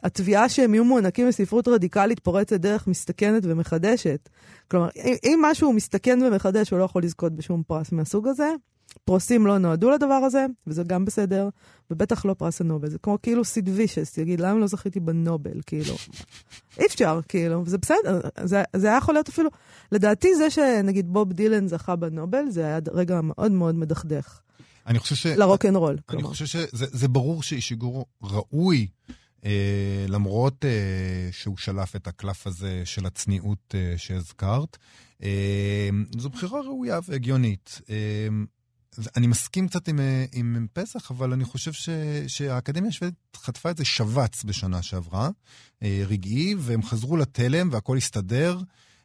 התביעה 0.02 0.48
שהם 0.48 0.74
יהיו 0.74 0.84
מוענקים 0.84 1.28
לספרות 1.28 1.68
רדיקלית 1.68 2.20
פורצת 2.20 2.60
דרך 2.60 2.86
מסתכנת 2.86 3.42
ומחדשת. 3.46 4.28
כלומר, 4.70 4.88
אם 5.24 5.38
משהו 5.42 5.72
מסתכן 5.72 6.18
ומחדש, 6.22 6.70
הוא 6.70 6.78
לא 6.78 6.84
יכול 6.84 7.02
לזכות 7.02 7.32
בשום 7.32 7.62
פרס 7.66 7.92
מהסוג 7.92 8.28
הזה. 8.28 8.54
פרסים 9.04 9.46
לא 9.46 9.58
נועדו 9.58 9.90
לדבר 9.90 10.14
הזה, 10.14 10.46
וזה 10.66 10.82
גם 10.82 11.04
בסדר, 11.04 11.48
ובטח 11.90 12.24
לא 12.24 12.34
פרס 12.34 12.60
הנובל. 12.60 12.90
זה 12.90 12.98
כמו 12.98 13.18
כאילו 13.22 13.44
סיד 13.44 13.68
וישס, 13.68 14.18
יגיד, 14.18 14.40
למה 14.40 14.60
לא 14.60 14.66
זכיתי 14.66 15.00
בנובל? 15.00 15.60
כאילו, 15.66 15.94
אי 16.78 16.86
אפשר, 16.86 17.20
כאילו, 17.28 17.62
וזה 17.66 17.78
בסדר. 17.78 18.20
זה, 18.44 18.62
זה 18.76 18.86
היה 18.86 18.96
יכול 18.96 19.14
להיות 19.14 19.28
אפילו, 19.28 19.50
לדעתי 19.92 20.34
זה 20.34 20.50
שנגיד 20.50 21.12
בוב 21.12 21.32
דילן 21.32 21.68
זכה 21.68 21.96
בנובל, 21.96 22.50
זה 22.50 22.64
היה 22.66 22.78
רגע 22.92 23.20
מאוד 23.22 23.52
מאוד 23.52 23.74
מדכדך. 23.74 24.40
אני 24.86 24.98
חושב 24.98 25.14
ש... 25.14 25.26
לרוק 25.26 25.66
אנד 25.66 25.76
רול. 25.76 25.98
אני 26.10 26.22
חושב 26.22 26.46
שזה 26.46 27.08
ברור 27.08 27.42
שאישיגורו 27.42 28.06
ראוי, 28.22 28.86
אה, 29.44 30.04
למרות 30.08 30.64
אה, 30.64 31.28
שהוא 31.32 31.56
שלף 31.56 31.96
את 31.96 32.06
הקלף 32.06 32.46
הזה 32.46 32.82
של 32.84 33.06
הצניעות 33.06 33.74
אה, 33.74 33.94
שהזכרת. 33.96 34.76
אה, 35.22 35.88
זו 36.18 36.30
בחירה 36.30 36.60
ראויה 36.60 36.98
והגיונית. 37.08 37.80
אה, 37.90 37.96
אני 39.16 39.26
מסכים 39.26 39.68
קצת 39.68 39.88
עם, 39.88 40.00
אה, 40.00 40.24
עם 40.32 40.66
פסח, 40.72 41.10
אבל 41.10 41.32
אני 41.32 41.44
חושב 41.44 41.72
ש, 41.72 41.88
שהאקדמיה 42.26 42.88
השוודית 42.88 43.36
חטפה 43.36 43.68
איזה 43.68 43.84
שבץ 43.84 44.44
בשנה 44.44 44.82
שעברה, 44.82 45.30
אה, 45.82 46.02
רגעי, 46.06 46.54
והם 46.58 46.82
חזרו 46.82 47.16
לתלם 47.16 47.68
והכל 47.72 47.96
הסתדר. 47.96 48.58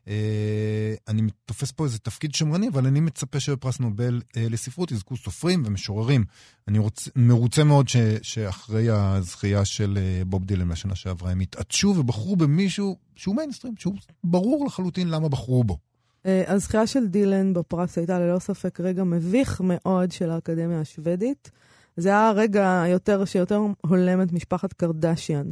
אה, 0.08 0.94
אני 1.08 1.22
תופס 1.46 1.72
פה 1.72 1.86
איזה 1.86 2.00
תפקיד 2.00 2.36
שמרני, 2.36 2.68
אבל 2.68 2.86
אני 2.88 3.00
מצפה 3.00 3.40
שבפרס 3.40 3.80
נובל 3.80 4.22
לספרות 4.36 4.92
יזכו 4.92 5.18
סופרים 5.18 5.64
ומשוררים. 5.66 6.26
אני 6.68 6.80
רוצ, 6.80 7.10
מרוצה 7.16 7.64
מאוד 7.64 7.88
ש, 7.88 7.98
שאחרי 8.22 8.90
הזכייה 8.90 9.66
של 9.66 9.98
בוב 10.26 10.46
דילן 10.46 10.68
מהשנה 10.68 10.96
שעברה, 10.96 11.32
הם 11.32 11.40
התעטשו 11.40 11.88
ובחרו 11.88 12.36
במישהו 12.36 12.98
שהוא 13.16 13.36
מיינסטרים, 13.36 13.74
שהוא 13.80 13.96
ברור 14.24 14.66
לחלוטין 14.66 15.08
למה 15.08 15.30
בחרו 15.30 15.64
בו. 15.64 15.78
אה, 16.26 16.44
הזכייה 16.48 16.88
של 16.88 17.08
דילן 17.08 17.54
בפרס 17.54 17.98
הייתה 17.98 18.20
ללא 18.20 18.40
ספק 18.40 18.80
רגע 18.80 19.04
מביך 19.04 19.62
מאוד 19.64 20.12
של 20.12 20.30
האקדמיה 20.30 20.82
השוודית. 20.82 21.52
זה 21.98 22.10
היה 22.10 22.28
הרגע 22.28 22.84
יותר, 22.88 23.26
שיותר 23.26 23.62
הולם 23.88 24.22
את 24.22 24.32
משפחת 24.32 24.74
קרדשיאן. 24.74 25.50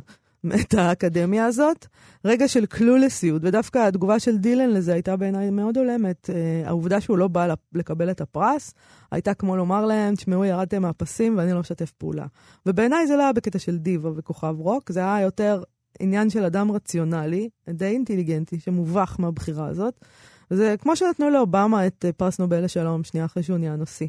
את 0.61 0.73
האקדמיה 0.73 1.45
הזאת, 1.45 1.87
רגע 2.25 2.47
של 2.47 2.65
קלולסיות, 2.65 3.41
ודווקא 3.45 3.87
התגובה 3.87 4.19
של 4.19 4.37
דילן 4.37 4.69
לזה 4.69 4.93
הייתה 4.93 5.15
בעיניי 5.15 5.49
מאוד 5.49 5.77
הולמת. 5.77 6.29
Uh, 6.29 6.67
העובדה 6.67 7.01
שהוא 7.01 7.17
לא 7.17 7.27
בא 7.27 7.53
לקבל 7.73 8.11
את 8.11 8.21
הפרס, 8.21 8.73
הייתה 9.11 9.33
כמו 9.33 9.57
לומר 9.57 9.85
להם, 9.85 10.15
תשמעו, 10.15 10.45
ירדתם 10.45 10.81
מהפסים 10.81 11.37
ואני 11.37 11.53
לא 11.53 11.59
משתף 11.59 11.91
פעולה. 11.91 12.25
ובעיניי 12.65 13.07
זה 13.07 13.15
לא 13.15 13.23
היה 13.23 13.33
בקטע 13.33 13.59
של 13.59 13.77
דיווה 13.77 14.11
וכוכב 14.15 14.55
רוק, 14.59 14.91
זה 14.91 14.99
היה 14.99 15.21
יותר 15.21 15.63
עניין 15.99 16.29
של 16.29 16.43
אדם 16.45 16.71
רציונלי, 16.71 17.49
די 17.69 17.85
אינטליגנטי, 17.85 18.59
שמובך 18.59 19.15
מהבחירה 19.19 19.67
הזאת. 19.67 20.05
זה 20.55 20.75
כמו 20.79 20.95
שנתנו 20.95 21.29
לאובמה 21.29 21.87
את 21.87 22.05
אה, 22.05 22.11
פרס 22.11 22.39
נובל 22.39 22.63
לשלום, 22.63 23.03
שנייה 23.03 23.25
אחרי 23.25 23.43
שהוא 23.43 23.57
נהיה 23.57 23.75
נשיא. 23.75 24.07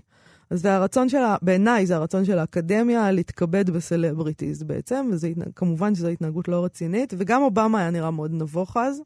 אז 0.50 0.60
זה 0.62 0.74
הרצון 0.74 1.08
שלה, 1.08 1.36
בעיניי 1.42 1.86
זה 1.86 1.96
הרצון 1.96 2.24
של 2.24 2.38
האקדמיה 2.38 3.10
להתכבד 3.10 3.70
בסלבריטיז 3.70 4.62
בעצם, 4.62 5.10
וכמובן 5.12 5.94
שזו 5.94 6.08
התנהגות 6.08 6.48
לא 6.48 6.64
רצינית, 6.64 7.14
וגם 7.18 7.42
אובמה 7.42 7.80
היה 7.80 7.90
נראה 7.90 8.10
מאוד 8.10 8.30
נבוך 8.32 8.76
אז. 8.76 9.02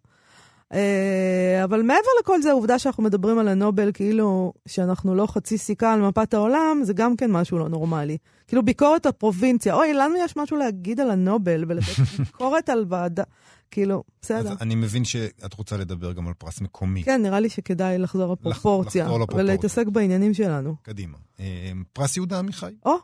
אה, 0.72 1.64
אבל 1.64 1.82
מעבר 1.82 2.08
לכל 2.20 2.42
זה, 2.42 2.50
העובדה 2.50 2.78
שאנחנו 2.78 3.02
מדברים 3.02 3.38
על 3.38 3.48
הנובל 3.48 3.90
כאילו 3.94 4.52
שאנחנו 4.66 5.14
לא 5.14 5.26
חצי 5.26 5.58
סיכה 5.58 5.92
על 5.92 6.00
מפת 6.00 6.34
העולם, 6.34 6.80
זה 6.82 6.92
גם 6.92 7.16
כן 7.16 7.30
משהו 7.30 7.58
לא 7.58 7.68
נורמלי. 7.68 8.16
כאילו 8.46 8.62
ביקורת 8.62 9.06
הפרובינציה, 9.06 9.74
אוי, 9.74 9.94
לנו 9.94 10.14
יש 10.24 10.36
משהו 10.36 10.56
להגיד 10.56 11.00
על 11.00 11.10
הנובל 11.10 11.64
ולתת 11.68 11.98
ביקורת 12.18 12.68
על 12.68 12.84
ועדה. 12.88 13.22
כאילו, 13.70 14.04
בסדר. 14.22 14.52
אז 14.52 14.56
אני 14.60 14.74
מבין 14.74 15.04
שאת 15.04 15.54
רוצה 15.54 15.76
לדבר 15.76 16.12
גם 16.12 16.28
על 16.28 16.34
פרס 16.34 16.60
מקומי. 16.60 17.04
כן, 17.04 17.22
נראה 17.22 17.40
לי 17.40 17.48
שכדאי 17.48 17.98
לחזור 17.98 18.32
לפרופורציה. 18.32 19.04
לחזור 19.04 19.18
לפרופורציה. 19.18 19.44
ולהתעסק 19.44 19.86
בעניינים 19.86 20.34
שלנו. 20.34 20.76
קדימה. 20.82 21.18
אה, 21.40 21.72
פרס 21.92 22.16
יהודה 22.16 22.38
עמיחי. 22.38 22.72
או, 22.86 22.94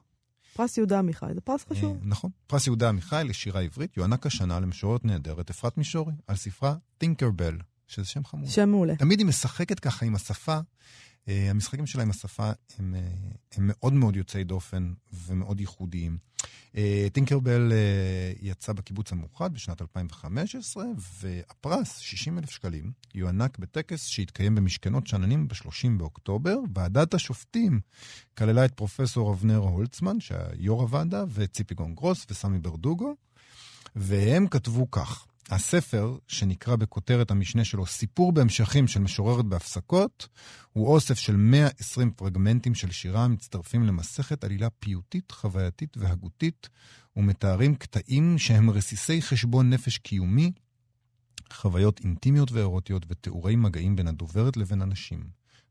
פרס 0.55 0.79
יהודה 0.79 0.99
עמיחי, 0.99 1.27
זה 1.35 1.41
פרס 1.41 1.65
חשוב. 1.73 1.93
אה, 1.93 1.99
נכון. 2.03 2.31
פרס 2.47 2.67
יהודה 2.67 2.89
עמיחי 2.89 3.23
לשירה 3.25 3.61
עברית 3.61 3.97
יוענק 3.97 4.27
השנה 4.27 4.61
למשוררת 4.61 5.05
נהדרת 5.05 5.51
אפרת 5.51 5.79
מישורי, 5.79 6.13
על 6.27 6.37
ספרה 6.37 6.75
טינקרבל, 6.99 7.59
שזה 7.87 8.07
שם 8.07 8.25
חמור. 8.25 8.49
שם 8.49 8.69
מעולה. 8.69 8.97
תמיד 8.97 9.19
היא 9.19 9.27
משחקת 9.27 9.81
ככה 9.81 10.07
עם 10.07 10.15
השפה. 10.15 10.59
Uh, 10.59 11.31
המשחקים 11.51 11.87
שלה 11.87 12.03
עם 12.03 12.11
השפה 12.11 12.51
הם, 12.79 12.95
uh, 12.95 13.37
הם 13.57 13.67
מאוד 13.67 13.93
מאוד 13.93 14.17
יוצאי 14.17 14.45
דופן 14.45 14.93
ומאוד 15.13 15.61
ייחודיים. 15.61 16.19
אה, 16.77 17.07
טינקרבל 17.13 17.73
אה, 17.73 18.33
יצא 18.43 18.73
בקיבוץ 18.73 19.13
המאוחד 19.13 19.55
בשנת 19.55 19.83
2015, 19.83 20.85
והפרס, 21.23 21.99
60 21.99 22.39
אלף 22.39 22.51
שקלים, 22.51 22.93
יוענק 23.15 23.59
בטקס 23.59 24.07
שהתקיים 24.07 24.55
במשכנות 24.55 25.07
שאננים 25.07 25.49
ב-30 25.49 25.89
באוקטובר. 25.97 26.57
ועדת 26.75 27.15
השופטים 27.15 27.81
כללה 28.39 28.65
את 28.65 28.75
פרופסור 28.75 29.33
אבנר 29.33 29.57
הולצמן, 29.59 30.21
שהיה 30.21 30.47
יו"ר 30.59 30.83
הוועדה, 30.83 31.25
וציפי 31.35 31.75
גונגרוס 31.75 32.27
וסמי 32.31 32.59
ברדוגו, 32.59 33.15
והם 33.97 34.47
כתבו 34.47 34.91
כך: 34.91 35.27
הספר, 35.51 36.17
שנקרא 36.29 36.77
בכותרת 36.77 37.31
המשנה 37.31 37.65
שלו 37.65 37.87
סיפור 37.87 38.33
בהמשכים 38.33 38.89
של 38.89 39.01
משוררת 39.01 39.45
בהפסקות, 39.45 40.29
הוא 40.73 40.89
אוסף 40.89 41.19
של 41.19 41.37
120 41.37 42.11
פרגמנטים 42.11 42.75
של 42.75 42.91
שירה 42.91 43.25
המצטרפים 43.25 43.83
למסכת 43.83 44.45
עלילה 44.45 44.71
פיוטית, 44.71 45.31
חווייתית 45.31 45.97
והגותית, 45.97 46.69
ומתארים 47.17 47.75
קטעים 47.75 48.39
שהם 48.39 48.71
רסיסי 48.71 49.23
חשבון 49.23 49.71
נפש 49.71 49.99
קיומי, 49.99 50.53
חוויות 51.53 52.01
אינטימיות 52.01 52.53
ואירוטיות 52.53 53.07
ותיאורי 53.09 53.57
מגעים 53.57 53.97
בין 53.97 54.09
הדוברת 54.09 54.57
לבין 54.57 54.83
אנשים, 54.83 55.25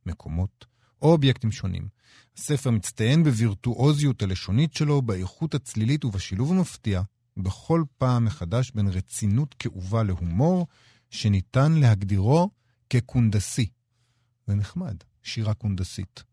מקומות 0.05 0.65
או 1.01 1.11
אובייקטים 1.11 1.51
שונים. 1.51 1.87
הספר 2.37 2.71
מצטיין 2.71 3.23
בווירטואוזיות 3.23 4.21
הלשונית 4.21 4.73
שלו, 4.73 5.01
באיכות 5.01 5.53
הצלילית 5.55 6.05
ובשילוב 6.05 6.51
המפתיע 6.51 7.01
בכל 7.37 7.83
פעם 7.97 8.25
מחדש 8.25 8.71
בין 8.71 8.87
רצינות 8.87 9.53
כאובה 9.53 10.03
להומור, 10.03 10.67
שניתן 11.09 11.71
להגדירו 11.71 12.49
כקונדסי. 12.89 13.69
זה 14.47 14.55
נחמד, 14.55 14.95
שירה 15.23 15.53
קונדסית. 15.53 16.23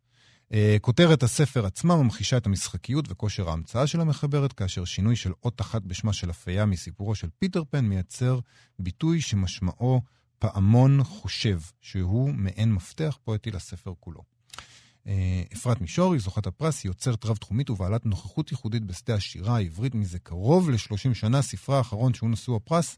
Uh, 0.52 0.54
כותרת 0.80 1.22
הספר 1.22 1.66
עצמה 1.66 1.96
ממחישה 1.96 2.36
את 2.36 2.46
המשחקיות 2.46 3.04
וכושר 3.08 3.50
ההמצאה 3.50 3.86
של 3.86 4.00
המחברת, 4.00 4.52
כאשר 4.52 4.84
שינוי 4.84 5.16
של 5.16 5.32
אות 5.44 5.60
אחת 5.60 5.82
בשמה 5.82 6.12
של 6.12 6.30
אפייה 6.30 6.66
מסיפורו 6.66 7.14
של 7.14 7.28
פיטר 7.38 7.62
פן 7.70 7.84
מייצר 7.84 8.38
ביטוי 8.78 9.20
שמשמעו 9.20 10.00
פעמון 10.38 11.04
חושב, 11.04 11.60
שהוא 11.80 12.34
מעין 12.34 12.72
מפתח 12.72 13.18
פואטי 13.24 13.50
לספר 13.50 13.92
כולו. 14.00 14.39
אפרת 15.52 15.80
מישורי, 15.80 16.18
זוכת 16.18 16.46
הפרס, 16.46 16.84
היא 16.84 16.90
יוצרת 16.90 17.24
רב-תחומית 17.24 17.70
ובעלת 17.70 18.06
נוכחות 18.06 18.50
ייחודית 18.50 18.84
בשדה 18.84 19.14
השירה 19.14 19.56
העברית 19.56 19.94
מזה 19.94 20.18
קרוב 20.18 20.70
ל-30 20.70 21.14
שנה. 21.14 21.42
ספרה 21.42 21.78
האחרון 21.78 22.14
שהוא 22.14 22.30
נשוא 22.30 22.56
הפרס 22.56 22.96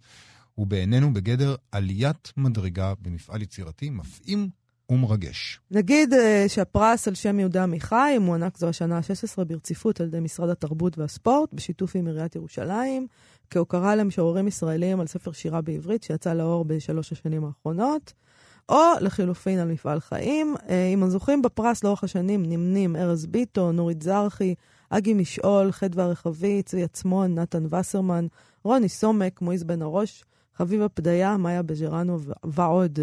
הוא 0.55 0.67
בעינינו 0.67 1.13
בגדר 1.13 1.55
עליית 1.73 2.33
מדרגה 2.37 2.93
במפעל 3.03 3.43
יצירתי 3.43 3.91
מפעים 3.91 4.49
ומרגש. 4.91 5.61
נגיד 5.71 6.13
uh, 6.13 6.17
שהפרס 6.49 7.09
על 7.09 7.15
שם 7.15 7.41
יהודה 7.41 7.63
עמיחי 7.63 8.17
מוענק 8.21 8.59
זו 8.59 8.69
השנה 8.69 8.97
ה-16 8.97 9.45
ברציפות 9.45 10.01
על 10.01 10.07
ידי 10.07 10.21
משרד 10.21 10.49
התרבות 10.49 10.99
והספורט, 10.99 11.55
בשיתוף 11.55 11.97
עם 11.97 12.07
עיריית 12.07 12.37
ירושלים, 12.37 13.07
כהוקרה 13.51 13.97
למשוררים 13.97 14.49
ישראלים 14.49 15.01
על 15.01 15.07
ספר 15.07 15.33
שירה 15.33 15.61
בעברית 15.61 16.03
שיצא 16.03 16.35
לאור 16.35 16.65
בשלוש 16.65 17.13
השנים 17.13 17.45
האחרונות. 17.45 18.13
או 18.69 18.83
לחילופין 19.01 19.59
על 19.59 19.69
מפעל 19.69 20.01
חיים. 20.01 20.55
אה, 20.69 20.89
עם 20.93 21.03
הזוכים 21.03 21.43
בפרס 21.43 21.85
לאורך 21.85 22.05
השנים 22.05 22.43
נמנים 22.43 22.97
ארז 22.97 23.27
ביטון, 23.27 23.77
נורית 23.77 24.03
זרחי, 24.03 24.55
אגי 24.91 25.15
משעול, 25.15 25.73
חדווה 25.73 26.07
רחבי, 26.07 26.63
צבי 26.63 26.83
עצמון, 26.83 27.39
נתן 27.39 27.75
וסרמן, 27.75 28.27
רוני 28.65 28.89
סומק, 28.89 29.41
מואיז 29.41 29.65
בן 29.65 29.83
הראש, 29.83 30.25
חביבה 30.57 30.89
פדיה, 30.89 31.37
מאיה 31.37 31.63
בז'רנו 31.63 32.19
ועוד. 32.45 32.99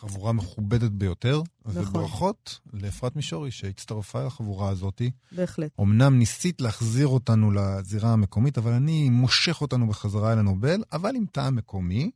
חבורה 0.00 0.32
מכובדת 0.32 0.90
ביותר. 0.90 1.42
נכון. 1.64 1.82
וברכות 1.82 2.60
לאפרת 2.72 3.16
מישורי 3.16 3.50
שהצטרפה 3.50 4.24
לחבורה 4.24 4.68
הזאת. 4.68 5.02
בהחלט. 5.32 5.70
אמנם 5.80 6.18
ניסית 6.18 6.60
להחזיר 6.60 7.06
אותנו 7.06 7.50
לזירה 7.50 8.12
המקומית, 8.12 8.58
אבל 8.58 8.72
אני 8.72 9.10
מושך 9.10 9.60
אותנו 9.60 9.88
בחזרה 9.88 10.32
אל 10.32 10.38
הנובל, 10.38 10.82
אבל 10.92 11.16
עם 11.16 11.24
טעם 11.32 11.56
מקומי. 11.56 12.10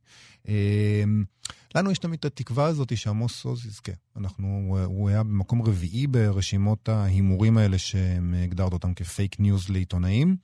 לנו 1.75 1.91
יש 1.91 1.99
תמיד 1.99 2.19
את 2.19 2.25
התקווה 2.25 2.65
הזאת 2.65 2.97
שעמוס 2.97 3.45
עוז 3.45 3.65
יזכה. 3.65 3.91
אנחנו, 4.17 4.77
הוא 4.85 5.09
היה 5.09 5.23
במקום 5.23 5.61
רביעי 5.61 6.07
ברשימות 6.07 6.89
ההימורים 6.89 7.57
האלה 7.57 7.77
שהגדרת 7.77 8.73
אותם 8.73 8.93
כ 8.93 9.08
fake 9.08 9.39
news 9.39 9.69
לעיתונאים. 9.69 10.35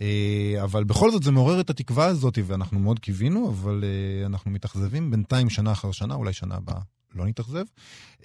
אה, 0.00 0.62
אבל 0.62 0.84
בכל 0.84 1.10
זאת 1.10 1.22
זה 1.22 1.30
מעורר 1.30 1.60
את 1.60 1.70
התקווה 1.70 2.06
הזאת, 2.06 2.38
ואנחנו 2.46 2.78
מאוד 2.78 2.98
קיווינו, 2.98 3.50
אבל 3.50 3.84
אה, 3.84 4.26
אנחנו 4.26 4.50
מתאכזבים 4.50 5.10
בינתיים 5.10 5.50
שנה 5.50 5.72
אחר 5.72 5.92
שנה, 5.92 6.14
אולי 6.14 6.32
שנה 6.32 6.54
הבאה 6.54 6.80
לא 7.14 7.26
נתאכזב. 7.26 7.64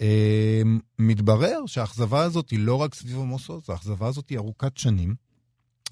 אה, 0.01 0.61
מתברר 0.99 1.65
שהאכזבה 1.65 2.23
הזאת 2.23 2.49
היא 2.49 2.59
לא 2.59 2.75
רק 2.75 2.95
סביב 2.95 3.19
עמוס 3.19 3.49
עוז, 3.49 3.69
האכזבה 3.69 4.07
הזאת 4.07 4.29
היא 4.29 4.37
ארוכת 4.37 4.77
שנים. 4.77 5.15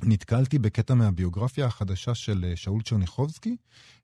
נתקלתי 0.03 0.59
בקטע 0.59 0.93
מהביוגרפיה 0.93 1.65
החדשה 1.65 2.15
של 2.15 2.53
שאול 2.55 2.81
צ'רניחובסקי, 2.81 3.55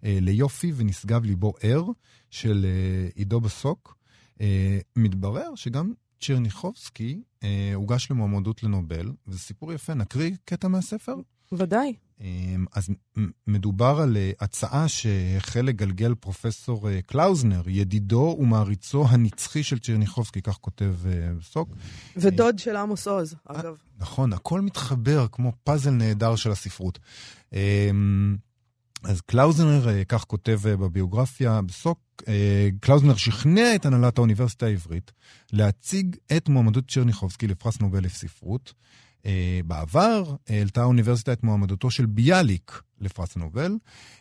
ליופי 0.04 0.72
ונשגב 0.76 1.24
ליבו 1.24 1.54
ער, 1.62 1.84
של 2.30 2.66
עידו 3.16 3.42
בסוק. 3.42 3.98
מתברר 4.96 5.56
שגם 5.56 5.94
צ'רניחובסקי 6.22 7.22
הוגש 7.76 8.12
למועמדות 8.12 8.64
לנובל, 8.64 9.12
וזה 9.28 9.40
סיפור 9.40 9.74
יפה. 9.74 9.94
נקריא 9.94 10.32
קטע 10.46 10.68
מהספר? 10.68 11.16
ודאי. 11.52 11.94
אמ, 12.22 12.66
אז 12.76 12.90
מדובר 13.48 14.00
על 14.02 14.18
אה, 14.18 14.32
הצעה 14.40 14.88
שהחל 14.88 15.62
לגלגל 15.62 16.16
פרופסור 16.16 16.90
אה, 16.90 17.00
קלאוזנר, 17.02 17.62
ידידו 17.68 18.38
ומעריצו 18.40 19.06
הנצחי 19.10 19.64
של 19.64 19.80
צ'רניחובסקי, 19.80 20.42
כך 20.42 20.58
כותב 20.58 20.96
אה, 21.06 21.12
סוק. 21.42 21.70
ודוד 22.18 22.60
של 22.60 22.76
עמוס 22.76 23.08
עוז, 23.08 23.36
אגב. 23.46 23.76
נכון, 24.00 24.34
הכל 24.34 24.62
מתחבר 24.62 25.28
כמו 25.32 25.52
פאזל 25.64 25.90
נהדר 25.90 26.36
של 26.36 26.52
הספרות. 26.52 27.00
אמ, 27.54 28.38
אז 29.04 29.22
קלאוזנר, 29.22 30.04
כך 30.08 30.24
כותב 30.24 30.60
בביוגרפיה, 30.64 31.62
בסוק, 31.62 32.00
קלאוזנר 32.80 33.16
שכנע 33.16 33.76
את 33.76 33.86
הנהלת 33.86 34.18
האוניברסיטה 34.18 34.66
העברית 34.66 35.12
להציג 35.54 36.16
את 36.38 36.50
מועמדות 36.50 36.92
צ'רניחובסקי 36.92 37.48
לפרס 37.48 37.80
נובל 37.80 38.04
לספרות. 38.04 38.74
אה, 39.24 39.28
בעבר 39.66 40.36
העלתה 40.50 40.82
האוניברסיטה 40.82 41.34
את 41.34 41.44
מועמדותו 41.44 41.92
של 41.92 42.06
ביאליק 42.06 42.82
לפרס 43.02 43.36
נובל, 43.36 43.76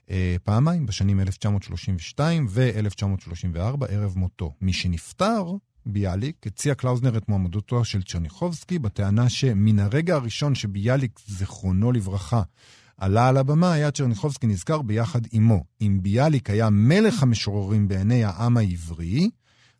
אה, 0.06 0.10
פעמיים, 0.44 0.86
בשנים 0.86 1.20
1932 1.20 2.46
ו-1934, 2.50 3.86
ערב 3.88 4.12
מותו. 4.16 4.52
מי 4.60 4.72
שנפטר, 4.72 5.52
ביאליק, 5.86 6.46
הציע 6.46 6.74
קלאוזנר 6.74 7.16
את 7.16 7.28
מועמדותו 7.28 7.84
של 7.84 8.02
צ'רניחובסקי, 8.02 8.78
בטענה 8.78 9.28
שמן 9.28 9.78
הרגע 9.78 10.14
הראשון 10.14 10.54
שביאליק, 10.54 11.20
זיכרונו 11.26 11.92
לברכה, 11.92 12.42
עלה 12.96 13.28
על 13.28 13.36
הבמה, 13.36 13.72
היה 13.72 13.90
צ'רניחובסקי 13.90 14.46
נזכר 14.46 14.82
ביחד 14.82 15.20
עמו. 15.32 15.64
אם 15.80 15.98
ביאליק 16.02 16.50
היה 16.50 16.70
מלך 16.70 17.22
המשוררים 17.22 17.88
בעיני 17.88 18.24
העם 18.24 18.56
העברי, 18.56 19.30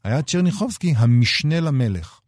היה 0.05 0.22
צ'רניחובסקי 0.22 0.94
המשנה 0.96 1.61
למלך. 1.61 2.20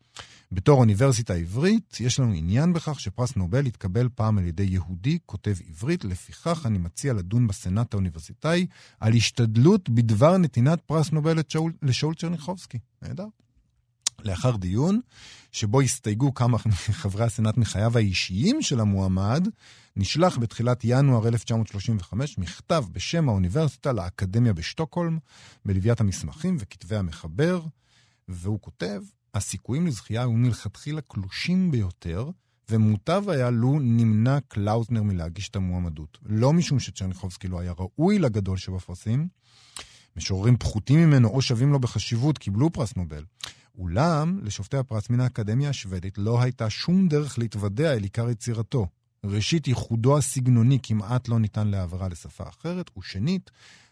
בתור 0.53 0.79
אוניברסיטה 0.79 1.35
עברית, 1.35 1.97
יש 2.01 2.21
לנו 2.21 2.33
עניין 2.33 2.73
בכך 2.73 3.01
שפרס 3.01 3.37
נובל 3.37 3.67
יתקבל 3.67 4.09
פעם 4.15 4.39
על 4.39 4.45
ידי 4.45 4.63
יהודי 4.63 5.19
כותב 5.27 5.55
עברית, 5.69 6.05
לפיכך 6.05 6.63
אני 6.67 6.79
מציע 6.79 7.13
לדון 7.13 7.47
בסנאט 7.47 7.95
האוניברסיטאי 7.95 8.67
על 9.01 9.13
השתדלות 9.13 9.89
בדבר 9.89 10.37
נתינת 10.37 10.81
פרס 10.81 11.13
נובל 11.13 11.39
לשאול 11.83 12.15
צ'רניחובסקי. 12.15 12.79
נהדר. 13.03 13.27
לאחר 14.25 14.57
דיון, 14.57 15.01
שבו 15.53 15.81
הסתייגו 15.81 16.35
כמה 16.35 16.59
מחברי 16.89 17.25
הסנאט 17.25 17.57
מחייו 17.57 17.97
האישיים 17.97 18.63
של 18.63 18.81
המועמד, 18.81 19.49
נשלח 19.97 20.39
בתחילת 20.39 20.81
ינואר 20.85 21.29
1935 21.29 22.39
מכתב 22.39 22.85
בשם 22.93 23.29
האוניברסיטה 23.29 23.93
לאקדמיה 23.93 24.53
בשטוקהולם, 24.53 25.19
בלוויית 25.65 26.01
המסמכים 26.01 26.57
וכתבי 26.61 26.97
המחבר, 26.97 27.63
והוא 28.29 28.61
כותב, 28.61 29.03
הסיכויים 29.35 29.87
לזכייה 29.87 30.21
היו 30.21 30.33
מלכתחילה 30.33 31.01
קלושים 31.01 31.71
ביותר, 31.71 32.31
ומוטב 32.71 33.25
היה 33.29 33.51
לו 33.51 33.79
נמנע 33.81 34.38
קלאוזנר 34.49 35.03
מלהגיש 35.03 35.49
את 35.49 35.57
המועמדות. 35.57 36.19
לא 36.23 36.53
משום 36.53 36.81
שצ'רניחובסקי 36.81 37.49
לא 37.49 37.61
היה 37.61 37.73
ראוי 37.79 38.19
לגדול 38.19 38.57
שבפרסים, 38.57 39.29
משוררים 40.17 40.57
פחותים 40.57 40.99
ממנו 40.99 41.29
או 41.29 41.43
שווים 41.43 41.73
לו 41.73 41.79
בחשיבות 41.79 42.38
קיבלו 42.38 42.73
פרס 42.73 42.97
נובל. 42.97 43.25
אולם, 43.79 44.38
לשופטי 44.43 44.77
הפרס 44.77 45.11
מן 45.11 45.21
האקדמיה 45.21 45.71
השוודית 45.71 46.19
לא 46.19 46.43
הייתה 46.43 46.71
שום 46.71 47.09
דרך 47.09 47.38
להתוודע 47.38 47.93
אל 47.93 48.03
עיקר 48.03 48.31
יצירתו. 48.31 48.87
ראשית, 49.25 49.69
ייחודו 49.69 50.19
הסגנוני 50.19 50.79
כמעט 50.83 51.29
לא 51.29 51.38
ניתן 51.38 51.69
להעברה 51.69 52.09
לשפה 52.09 52.49
אחרת, 52.49 52.91
ושנית, 52.99 53.51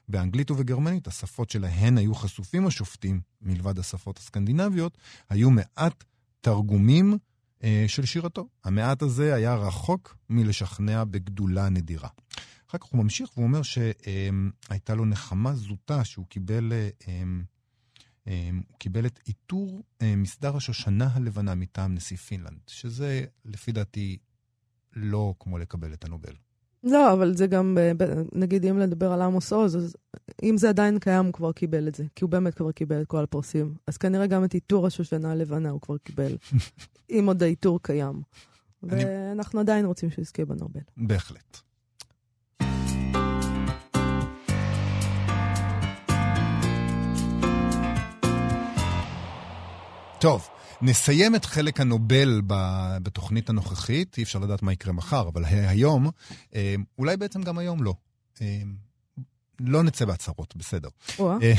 באנגלית 0.08 0.50
ובגרמנית, 0.50 1.06
השפות 1.06 1.50
שלהן 1.50 1.98
היו 1.98 2.14
חשופים 2.14 2.66
השופטים, 2.66 3.20
מלבד 3.42 3.78
השפות 3.78 4.18
הסקנדינביות, 4.18 4.98
היו 5.28 5.50
מעט 5.50 6.04
תרגומים 6.40 7.18
אה, 7.64 7.84
של 7.88 8.04
שירתו. 8.04 8.48
המעט 8.64 9.02
הזה 9.02 9.34
היה 9.34 9.54
רחוק 9.54 10.16
מלשכנע 10.28 11.04
בגדולה 11.04 11.68
נדירה. 11.68 12.08
אחר 12.68 12.78
כך 12.78 12.86
הוא 12.86 13.02
ממשיך 13.02 13.30
והוא 13.36 13.46
אומר 13.46 13.62
שהייתה 13.62 14.94
לו 14.94 15.04
נחמה 15.04 15.54
זוטה 15.54 16.04
שהוא 16.04 16.26
קיבל, 16.26 16.72
אה, 16.72 16.88
אה, 18.28 18.50
הוא 18.68 18.78
קיבל 18.78 19.06
את 19.06 19.20
עיטור 19.24 19.82
אה, 20.02 20.16
מסדר 20.16 20.56
השושנה 20.56 21.08
הלבנה 21.12 21.54
מטעם 21.54 21.94
נשיא 21.94 22.16
פינלנד, 22.16 22.58
שזה 22.66 23.24
לפי 23.44 23.72
דעתי 23.72 24.18
לא 24.92 25.34
כמו 25.40 25.58
לקבל 25.58 25.92
את 25.92 26.04
הנובל. 26.04 26.34
לא, 26.86 27.12
אבל 27.12 27.34
זה 27.36 27.46
גם, 27.46 27.78
נגיד, 28.32 28.66
אם 28.66 28.78
לדבר 28.78 29.12
על 29.12 29.22
עמוס 29.22 29.52
עוז, 29.52 29.76
אז 29.76 29.96
אם 30.42 30.56
זה 30.58 30.68
עדיין 30.68 30.98
קיים, 30.98 31.24
הוא 31.24 31.32
כבר 31.32 31.52
קיבל 31.52 31.88
את 31.88 31.94
זה. 31.94 32.04
כי 32.14 32.24
הוא 32.24 32.30
באמת 32.30 32.54
כבר 32.54 32.72
קיבל 32.72 33.02
את 33.02 33.06
כל 33.06 33.22
הפרסים. 33.22 33.74
אז 33.86 33.96
כנראה 33.96 34.26
גם 34.26 34.44
את 34.44 34.54
עיטור 34.54 34.86
השושנה 34.86 35.32
הלבנה 35.32 35.70
הוא 35.70 35.80
כבר 35.80 35.96
קיבל. 35.98 36.36
אם 37.10 37.24
עוד 37.26 37.42
העיטור 37.42 37.82
קיים. 37.82 38.22
ואנחנו 38.82 39.60
עדיין 39.60 39.86
רוצים 39.86 40.10
שהוא 40.10 40.22
יזכה 40.22 40.44
בנובל. 40.44 40.80
בהחלט. 40.96 41.58
טוב, 50.20 50.48
נסיים 50.82 51.34
את 51.34 51.44
חלק 51.44 51.80
הנובל 51.80 52.42
בתוכנית 53.02 53.48
הנוכחית, 53.50 54.18
אי 54.18 54.22
אפשר 54.22 54.38
לדעת 54.38 54.62
מה 54.62 54.72
יקרה 54.72 54.92
מחר, 54.92 55.28
אבל 55.28 55.44
היום, 55.44 56.10
אה, 56.54 56.74
אולי 56.98 57.16
בעצם 57.16 57.42
גם 57.42 57.58
היום 57.58 57.82
לא. 57.82 57.94
אה, 58.42 58.62
לא 59.60 59.82
נצא 59.82 60.04
בהצהרות, 60.04 60.56
בסדר. 60.56 60.88
אה, 61.20 61.52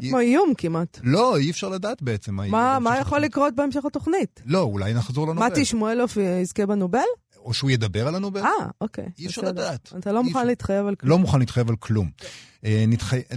כמו 0.00 0.18
איום 0.18 0.52
כמעט. 0.58 1.00
לא, 1.02 1.36
אי 1.36 1.50
אפשר 1.50 1.68
לדעת 1.68 2.02
בעצם 2.02 2.34
מה 2.34 2.78
מה 2.78 2.98
יכול 2.98 3.18
לקרות 3.18 3.54
בהמשך 3.54 3.84
התוכנית? 3.84 4.42
לא, 4.44 4.60
אולי 4.60 4.94
נחזור 4.94 5.26
לנובל. 5.26 5.46
מתי 5.46 5.64
שמואלוף 5.64 6.16
יזכה 6.16 6.66
בנובל? 6.66 7.00
או 7.44 7.54
שהוא 7.54 7.70
ידבר 7.70 8.08
על 8.08 8.14
הנובל. 8.14 8.40
אה, 8.40 8.48
אוקיי. 8.80 9.06
אי 9.18 9.26
אפשר 9.26 9.42
לדעת. 9.42 9.92
אתה 9.98 10.12
לא 10.12 10.22
מוכן 10.22 10.46
להתחייב 10.46 10.86
על 10.86 10.94
כלום. 10.94 11.10
לא 11.10 11.18
מוכן 11.18 11.38
להתחייב 11.38 11.68
על 11.68 11.76
כלום. 11.76 12.10
אה. 12.64 12.84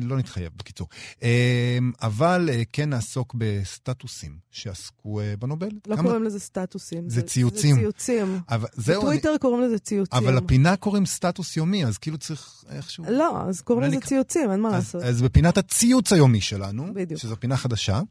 לא 0.01 0.17
נתחייב, 0.17 0.51
בקיצור. 0.55 0.87
אה, 1.23 1.77
אבל 2.01 2.49
אה, 2.53 2.63
כן 2.73 2.89
נעסוק 2.89 3.35
בסטטוסים 3.37 4.37
שעסקו 4.51 5.19
בנובל. 5.39 5.69
לא. 5.87 5.95
קוראים 5.95 6.23
לזה 6.23 6.39
סטטוסים. 6.39 7.09
זה 7.09 7.21
ציוצים. 7.21 7.75
זה 7.75 7.81
ציוצים. 7.81 8.39
בטוויטר. 8.77 9.35
קוראים 9.41 9.61
לזה 9.61 9.79
ציוצים. 9.79 10.19
אבל 10.19 10.37
לפינה 10.37 10.75
קוראים 10.75 11.05
סטטוס 11.05 11.57
יומי, 11.57 11.85
אז 11.85 11.97
כאילו 11.97 12.17
צריך 12.17 12.63
איכשהו... 12.69 13.03
לא, 13.09 13.41
אז 13.49 13.61
קוראים 13.61 13.91
לזה. 13.91 14.01
ציוצים, 14.01 14.51
אין 14.51 14.61
מה 14.61 14.69
לעשות. 14.69 15.03
אז 15.03 15.21
בפינת 15.21 15.57
הציוץ 15.57 16.13
היומי 16.13 16.41
שלנו, 16.41 16.93
בדיוק. 16.93 17.21
שזו 17.21 17.35
פינה 17.39 17.57
חדשה, 17.57 18.01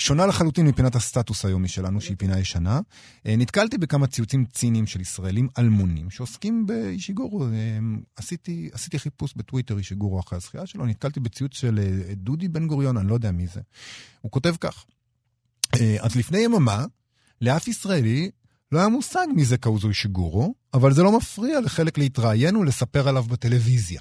שונה 0.00 0.26
לחלוטין 0.26 0.66
מפינת 0.66 0.94
הסטטוס 0.94 1.44
היומי 1.44 1.68
שלנו, 1.68 2.00
שהיא 2.00 2.16
פינה 2.18 2.38
ישנה. 2.38 2.80
אה, 3.26 3.36
נתקלתי 3.36 3.78
בכמה 3.78 4.06
ציוצים 4.06 4.44
ציניים 4.44 4.86
של 4.86 5.00
ישראלים 5.00 5.48
אלמונים 5.58 6.10
שעוסקים 6.10 6.66
באישיגורו. 6.66 7.44
אה, 7.44 7.78
עשיתי, 8.16 8.70
עשיתי 8.72 8.98
חיפוש 8.98 9.34
בטוויטר 9.36 9.78
אישיגורו 9.78 10.20
אחרי 10.20 10.36
הזכייה 10.36 10.66
שלו, 10.66 10.86
נתקלתי 10.86 11.20
בציוץ 11.20 11.54
של 11.54 11.78
אה, 11.78 12.14
דודי 12.14 12.48
בן 12.48 12.66
גוריון, 12.66 12.96
אני 12.96 13.08
לא 13.08 13.14
יודע 13.14 13.30
מי 13.30 13.46
זה. 13.46 13.60
הוא 14.20 14.32
כותב 14.32 14.54
כך: 14.60 14.84
אז 16.00 16.16
לפני 16.16 16.38
יממה, 16.38 16.84
לאף 17.40 17.68
ישראלי 17.68 18.30
לא 18.72 18.78
היה 18.78 18.88
מושג 18.88 19.26
מי 19.36 19.44
זה 19.44 19.56
קאוזו 19.56 19.88
אישיגורו, 19.88 20.54
אבל 20.74 20.92
זה 20.92 21.02
לא 21.02 21.16
מפריע 21.16 21.60
לחלק 21.60 21.98
להתראיין 21.98 22.56
ולספר 22.56 23.08
עליו 23.08 23.22
בטלוויזיה. 23.22 24.00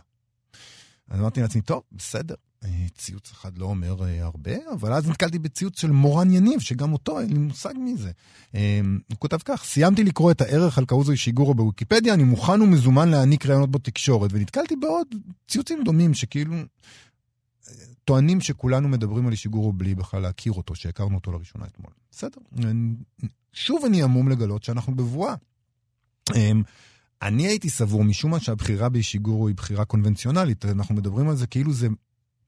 אז 1.09 1.19
אמרתי 1.19 1.41
לעצמי, 1.41 1.61
טוב, 1.61 1.83
בסדר, 1.91 2.35
ציוץ 2.99 3.31
אחד 3.31 3.57
לא 3.57 3.65
אומר 3.65 4.03
אה, 4.03 4.23
הרבה, 4.23 4.51
אבל 4.73 4.93
אז 4.93 5.09
נתקלתי 5.09 5.39
בציוץ 5.39 5.81
של 5.81 5.91
מורן 5.91 6.31
יניב, 6.31 6.59
שגם 6.59 6.93
אותו, 6.93 7.19
אין 7.19 7.29
לי 7.33 7.39
מושג 7.39 7.73
מי 7.77 7.97
זה. 7.97 8.11
אה, 8.55 8.81
הוא 9.09 9.17
כותב 9.19 9.37
כך, 9.45 9.63
סיימתי 9.63 10.03
לקרוא 10.03 10.31
את 10.31 10.41
הערך 10.41 10.77
על 10.77 10.85
קאוזו 10.85 11.11
אישיגורו 11.11 11.53
בוויקיפדיה, 11.53 12.13
אני 12.13 12.23
מוכן 12.23 12.61
ומזומן 12.61 13.09
להעניק 13.09 13.45
רעיונות 13.45 13.71
בתקשורת, 13.71 14.33
ונתקלתי 14.33 14.75
בעוד 14.75 15.07
ציוצים 15.47 15.83
דומים 15.83 16.13
שכאילו 16.13 16.55
טוענים 18.05 18.41
שכולנו 18.41 18.87
מדברים 18.87 19.25
על 19.25 19.31
אישיגורו 19.31 19.73
בלי 19.73 19.95
בכלל 19.95 20.21
להכיר 20.21 20.53
אותו, 20.53 20.75
שהכרנו 20.75 21.15
אותו 21.15 21.31
לראשונה 21.31 21.65
אתמול. 21.65 21.91
בסדר. 22.11 22.41
שוב 23.53 23.85
אני 23.85 24.03
המום 24.03 24.29
לגלות 24.29 24.63
שאנחנו 24.63 24.95
בבואה. 24.95 25.35
אני 27.21 27.47
הייתי 27.47 27.69
סבור 27.69 28.03
משום 28.03 28.31
מה 28.31 28.39
שהבחירה 28.39 28.89
באישיגורו 28.89 29.47
היא 29.47 29.55
בחירה 29.55 29.85
קונבנציונלית. 29.85 30.65
אנחנו 30.65 30.95
מדברים 30.95 31.29
על 31.29 31.35
זה 31.35 31.47
כאילו 31.47 31.73
זה, 31.73 31.87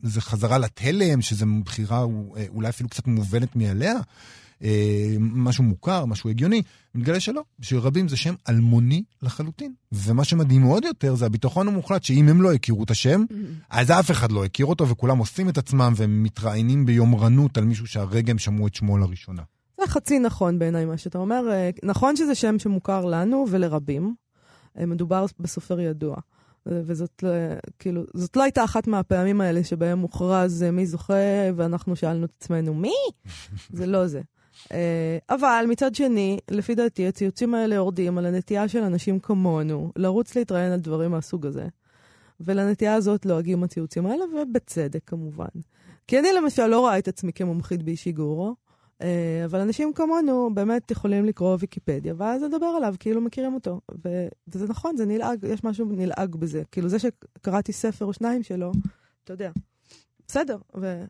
זה 0.03 0.21
חזרה 0.21 0.57
לתלם, 0.57 1.21
שזו 1.21 1.45
בחירה 1.65 2.05
אה, 2.37 2.45
אולי 2.49 2.69
אפילו 2.69 2.89
קצת 2.89 3.07
מובנת 3.07 3.55
מאליה, 3.55 3.93
אה, 4.63 5.15
משהו 5.19 5.63
מוכר, 5.63 6.05
משהו 6.05 6.29
הגיוני. 6.29 6.61
מתגלה 6.95 7.19
שלא, 7.19 7.41
שרבים 7.61 8.07
זה 8.07 8.17
שם 8.17 8.33
אלמוני 8.49 9.03
לחלוטין. 9.21 9.73
ומה 9.91 10.23
שמדהים 10.23 10.63
עוד 10.63 10.85
יותר 10.85 11.15
זה 11.15 11.25
הביטחון 11.25 11.67
המוחלט, 11.67 12.03
שאם 12.03 12.27
הם 12.29 12.41
לא 12.41 12.53
הכירו 12.53 12.83
את 12.83 12.91
השם, 12.91 13.23
mm-hmm. 13.29 13.33
אז 13.69 13.91
אף 13.91 14.11
אחד 14.11 14.31
לא 14.31 14.45
הכיר 14.45 14.65
אותו, 14.65 14.87
וכולם 14.87 15.17
עושים 15.17 15.49
את 15.49 15.57
עצמם 15.57 15.93
והם 15.95 16.23
מתראיינים 16.23 16.85
ביומרנות 16.85 17.57
על 17.57 17.63
מישהו 17.63 17.87
שהרגע 17.87 18.31
הם 18.31 18.37
שמעו 18.37 18.67
את 18.67 18.75
שמו 18.75 18.97
לראשונה. 18.97 19.41
זה 19.81 19.87
חצי 19.87 20.19
נכון 20.19 20.59
בעיניי 20.59 20.85
מה 20.85 20.97
שאתה 20.97 21.17
אומר. 21.17 21.51
אה, 21.51 21.69
נכון 21.83 22.15
שזה 22.15 22.35
שם 22.35 22.59
שמוכר 22.59 23.05
לנו 23.05 23.45
ולרבים. 23.49 24.15
מדובר 24.75 25.25
בסופר 25.39 25.79
ידוע. 25.79 26.15
וזאת 26.65 27.23
לא, 27.23 27.29
כאילו, 27.79 28.03
זאת 28.13 28.35
לא 28.35 28.43
הייתה 28.43 28.63
אחת 28.63 28.87
מהפעמים 28.87 29.41
האלה 29.41 29.63
שבהם 29.63 29.99
מוכרז 29.99 30.65
מי 30.71 30.85
זוכה, 30.85 31.13
ואנחנו 31.55 31.95
שאלנו 31.95 32.25
את 32.25 32.31
עצמנו, 32.37 32.73
מי? 32.73 32.93
זה 33.77 33.85
לא 33.85 34.07
זה. 34.07 34.21
אה, 34.71 35.17
אבל 35.29 35.65
מצד 35.69 35.95
שני, 35.95 36.39
לפי 36.51 36.75
דעתי, 36.75 37.07
הציוצים 37.07 37.53
האלה 37.53 37.75
יורדים 37.75 38.17
על 38.17 38.25
הנטייה 38.25 38.67
של 38.67 38.83
אנשים 38.83 39.19
כמונו 39.19 39.91
לרוץ 39.95 40.35
להתראיין 40.35 40.71
על 40.71 40.79
דברים 40.79 41.11
מהסוג 41.11 41.45
הזה. 41.45 41.67
ולנטייה 42.39 42.93
הזאת 42.93 43.25
לועגים 43.25 43.63
הציוצים 43.63 44.05
האלה, 44.05 44.23
ובצדק 44.25 45.01
כמובן. 45.05 45.47
כי 46.07 46.19
אני 46.19 46.27
למשל 46.33 46.67
לא 46.67 46.79
רואה 46.79 46.97
את 46.97 47.07
עצמי 47.07 47.33
כמומחית 47.33 47.83
באישיגורו, 47.83 48.47
אה, 48.47 48.53
אבל 49.45 49.59
אנשים 49.59 49.93
כמונו 49.93 50.49
באמת 50.53 50.91
יכולים 50.91 51.25
לקרוא 51.25 51.57
ויקיפדיה, 51.59 52.13
ואז 52.17 52.41
לדבר 52.43 52.65
עליו 52.65 52.95
כאילו 52.99 53.21
מכירים 53.21 53.53
אותו. 53.53 53.81
וזה 54.47 54.67
נכון, 54.67 54.97
זה 54.97 55.05
נלעג, 55.05 55.43
יש 55.43 55.63
משהו 55.63 55.85
נלעג 55.85 56.35
בזה. 56.35 56.63
כאילו 56.71 56.89
זה 56.89 56.97
שקראתי 56.99 57.73
ספר 57.73 58.05
או 58.05 58.13
שניים 58.13 58.43
שלו, 58.43 58.71
אתה 59.23 59.33
יודע, 59.33 59.51
בסדר. 60.27 60.57
ו... 60.81 61.03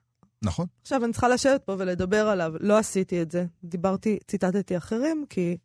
נכון. 0.43 0.65
עכשיו 0.81 1.05
אני 1.05 1.11
צריכה 1.11 1.29
לשבת 1.29 1.63
פה 1.63 1.75
ולדבר 1.79 2.27
עליו. 2.27 2.53
לא 2.59 2.77
עשיתי 2.77 3.21
את 3.21 3.31
זה. 3.31 3.45
דיברתי, 3.63 4.19
ציטטתי 4.27 4.77
אחרים, 4.77 5.25
כי 5.29 5.57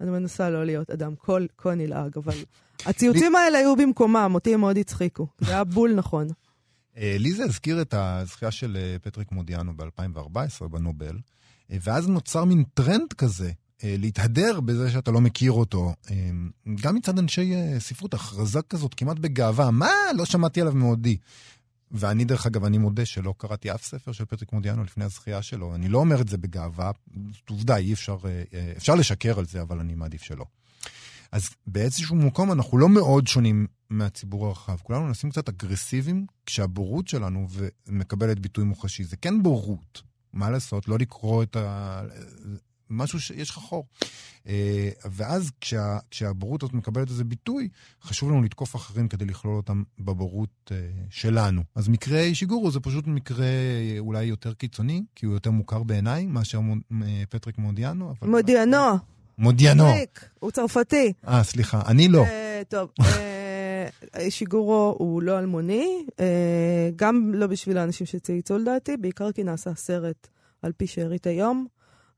אני 0.00 0.10
מנסה 0.10 0.50
לא 0.50 0.64
להיות 0.64 0.90
אדם 0.90 1.14
כה, 1.18 1.32
כה 1.58 1.74
נלעג, 1.74 2.18
אבל 2.18 2.34
הציוצים 2.86 3.36
האלה 3.36 3.58
היו 3.58 3.76
במקומם, 3.76 4.30
אותי 4.34 4.54
הם 4.54 4.60
מאוד 4.60 4.78
הצחיקו. 4.78 5.26
זה 5.40 5.52
היה 5.52 5.64
בול 5.64 5.94
נכון. 5.94 6.28
אה, 6.96 7.16
לי 7.18 7.32
זה 7.32 7.44
הזכיר 7.44 7.82
את 7.82 7.94
הזכייה 7.94 8.50
של 8.50 8.76
אה, 8.76 8.96
פטריק 9.02 9.32
מודיאנו 9.32 9.76
ב-2014 9.76 10.68
בנובל. 10.68 11.18
אה, 11.70 11.76
ואז 11.82 12.08
נוצר 12.08 12.44
מין 12.44 12.64
טרנד 12.74 13.12
כזה, 13.12 13.52
אה, 13.84 13.94
להתהדר 13.98 14.60
בזה 14.60 14.90
שאתה 14.90 15.10
לא 15.10 15.20
מכיר 15.20 15.52
אותו. 15.52 15.94
אה, 16.10 16.30
גם 16.82 16.94
מצד 16.94 17.18
אנשי 17.18 17.52
ספרות, 17.78 18.14
הכרזה 18.14 18.62
כזאת 18.62 18.94
כמעט 18.94 19.18
בגאווה, 19.18 19.70
מה? 19.70 19.90
לא 20.16 20.24
שמעתי 20.24 20.60
עליו 20.60 20.74
מעודי. 20.74 21.16
ואני, 21.90 22.24
דרך 22.24 22.46
אגב, 22.46 22.64
אני 22.64 22.78
מודה 22.78 23.04
שלא 23.04 23.34
קראתי 23.38 23.74
אף 23.74 23.84
ספר 23.84 24.12
של 24.12 24.24
פטריק 24.24 24.52
מודיאנו 24.52 24.84
לפני 24.84 25.04
הזכייה 25.04 25.42
שלו. 25.42 25.74
אני 25.74 25.88
לא 25.88 25.98
אומר 25.98 26.20
את 26.20 26.28
זה 26.28 26.38
בגאווה, 26.38 26.90
זאת 27.32 27.50
עובדה, 27.50 27.76
אי 27.76 27.92
אפשר, 27.92 28.16
אפשר 28.76 28.94
לשקר 28.94 29.38
על 29.38 29.46
זה, 29.46 29.62
אבל 29.62 29.80
אני 29.80 29.94
מעדיף 29.94 30.22
שלא. 30.22 30.44
אז 31.32 31.48
באיזשהו 31.66 32.16
מקום 32.16 32.52
אנחנו 32.52 32.78
לא 32.78 32.88
מאוד 32.88 33.26
שונים 33.26 33.66
מהציבור 33.90 34.46
הרחב. 34.46 34.76
כולנו 34.82 35.06
נעשים 35.08 35.30
קצת 35.30 35.48
אגרסיביים 35.48 36.26
כשהבורות 36.46 37.08
שלנו 37.08 37.46
מקבלת 37.88 38.38
ביטוי 38.38 38.64
מוחשי. 38.64 39.04
זה 39.04 39.16
כן 39.16 39.42
בורות, 39.42 40.02
מה 40.32 40.50
לעשות, 40.50 40.88
לא 40.88 40.98
לקרוא 40.98 41.42
את 41.42 41.56
ה... 41.56 42.02
משהו 42.92 43.20
שיש 43.20 43.50
לך 43.50 43.56
חור. 43.56 43.86
אה, 44.48 44.88
ואז 45.10 45.50
כשה, 45.60 45.98
כשהבורות 46.10 46.62
הזאת 46.62 46.74
מקבלת 46.74 47.08
איזה 47.10 47.24
ביטוי, 47.24 47.68
חשוב 48.02 48.30
לנו 48.30 48.42
לתקוף 48.42 48.76
אחרים 48.76 49.08
כדי 49.08 49.24
לכלול 49.24 49.56
אותם 49.56 49.82
בבורות 49.98 50.72
אה, 50.72 50.76
שלנו. 51.10 51.62
אז 51.74 51.88
מקרה 51.88 52.34
שיגורו 52.34 52.70
זה 52.70 52.80
פשוט 52.80 53.06
מקרה 53.06 53.46
אולי 53.98 54.24
יותר 54.24 54.54
קיצוני, 54.54 55.02
כי 55.14 55.26
הוא 55.26 55.34
יותר 55.34 55.50
מוכר 55.50 55.82
בעיניי 55.82 56.26
מאשר 56.26 56.60
אה, 57.02 57.22
פטריק 57.30 57.58
מודיאנו. 57.58 58.14
מודיאנו. 58.22 58.98
מודיאנו. 59.38 59.84
הוא 60.38 60.50
צרפתי. 60.50 61.12
אה, 61.28 61.42
סליחה, 61.42 61.82
אני 61.86 62.08
לא. 62.08 62.24
טוב. 62.68 62.88
שיגורו 64.30 64.96
הוא 64.98 65.22
לא 65.22 65.38
אלמוני, 65.38 66.06
אה, 66.20 66.90
גם 66.96 67.34
לא 67.34 67.46
בשביל 67.46 67.78
האנשים 67.78 68.06
שצייצו 68.06 68.58
לדעתי, 68.58 68.96
בעיקר 68.96 69.32
כי 69.32 69.44
נעשה 69.44 69.74
סרט 69.74 70.28
על 70.62 70.72
פי 70.72 70.86
שארית 70.86 71.26
היום, 71.26 71.66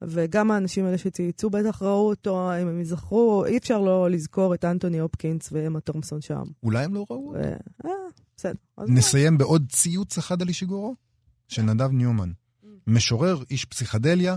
וגם 0.02 0.50
האנשים 0.50 0.84
האלה 0.84 0.98
שצייצו 0.98 1.50
בטח 1.50 1.82
ראו 1.82 2.08
אותו, 2.08 2.50
אם 2.62 2.68
הם 2.68 2.80
יזכרו, 2.80 3.44
אי 3.44 3.58
אפשר 3.58 3.80
לא 3.80 4.10
לזכור 4.10 4.54
את 4.54 4.64
אנטוני 4.64 4.98
הופקינס 4.98 5.48
ואמה 5.52 5.80
תומסון 5.80 6.20
שם. 6.20 6.42
אולי 6.62 6.84
הם 6.84 6.94
לא 6.94 7.06
ראו 7.10 7.28
אותו. 7.28 7.38
אה, 7.84 7.90
בסדר. 8.36 8.54
נסיים 8.78 9.38
בעוד 9.38 9.66
ציוץ 9.72 10.18
אחד 10.18 10.42
על 10.42 10.48
אישיגורו, 10.48 10.94
של 11.48 11.62
נדב 11.62 11.90
ניומן. 11.90 12.30
משורר, 12.86 13.42
איש 13.50 13.64
פסיכדליה, 13.64 14.36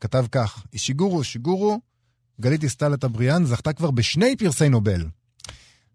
כתב 0.00 0.24
כך, 0.32 0.64
אישיגורו, 0.72 1.24
שיגורו, 1.24 1.80
גלית 2.40 2.64
אסטלת 2.64 3.04
אבריאן 3.04 3.44
זכתה 3.44 3.72
כבר 3.72 3.90
בשני 3.90 4.36
פרסי 4.36 4.68
נובל. 4.68 5.06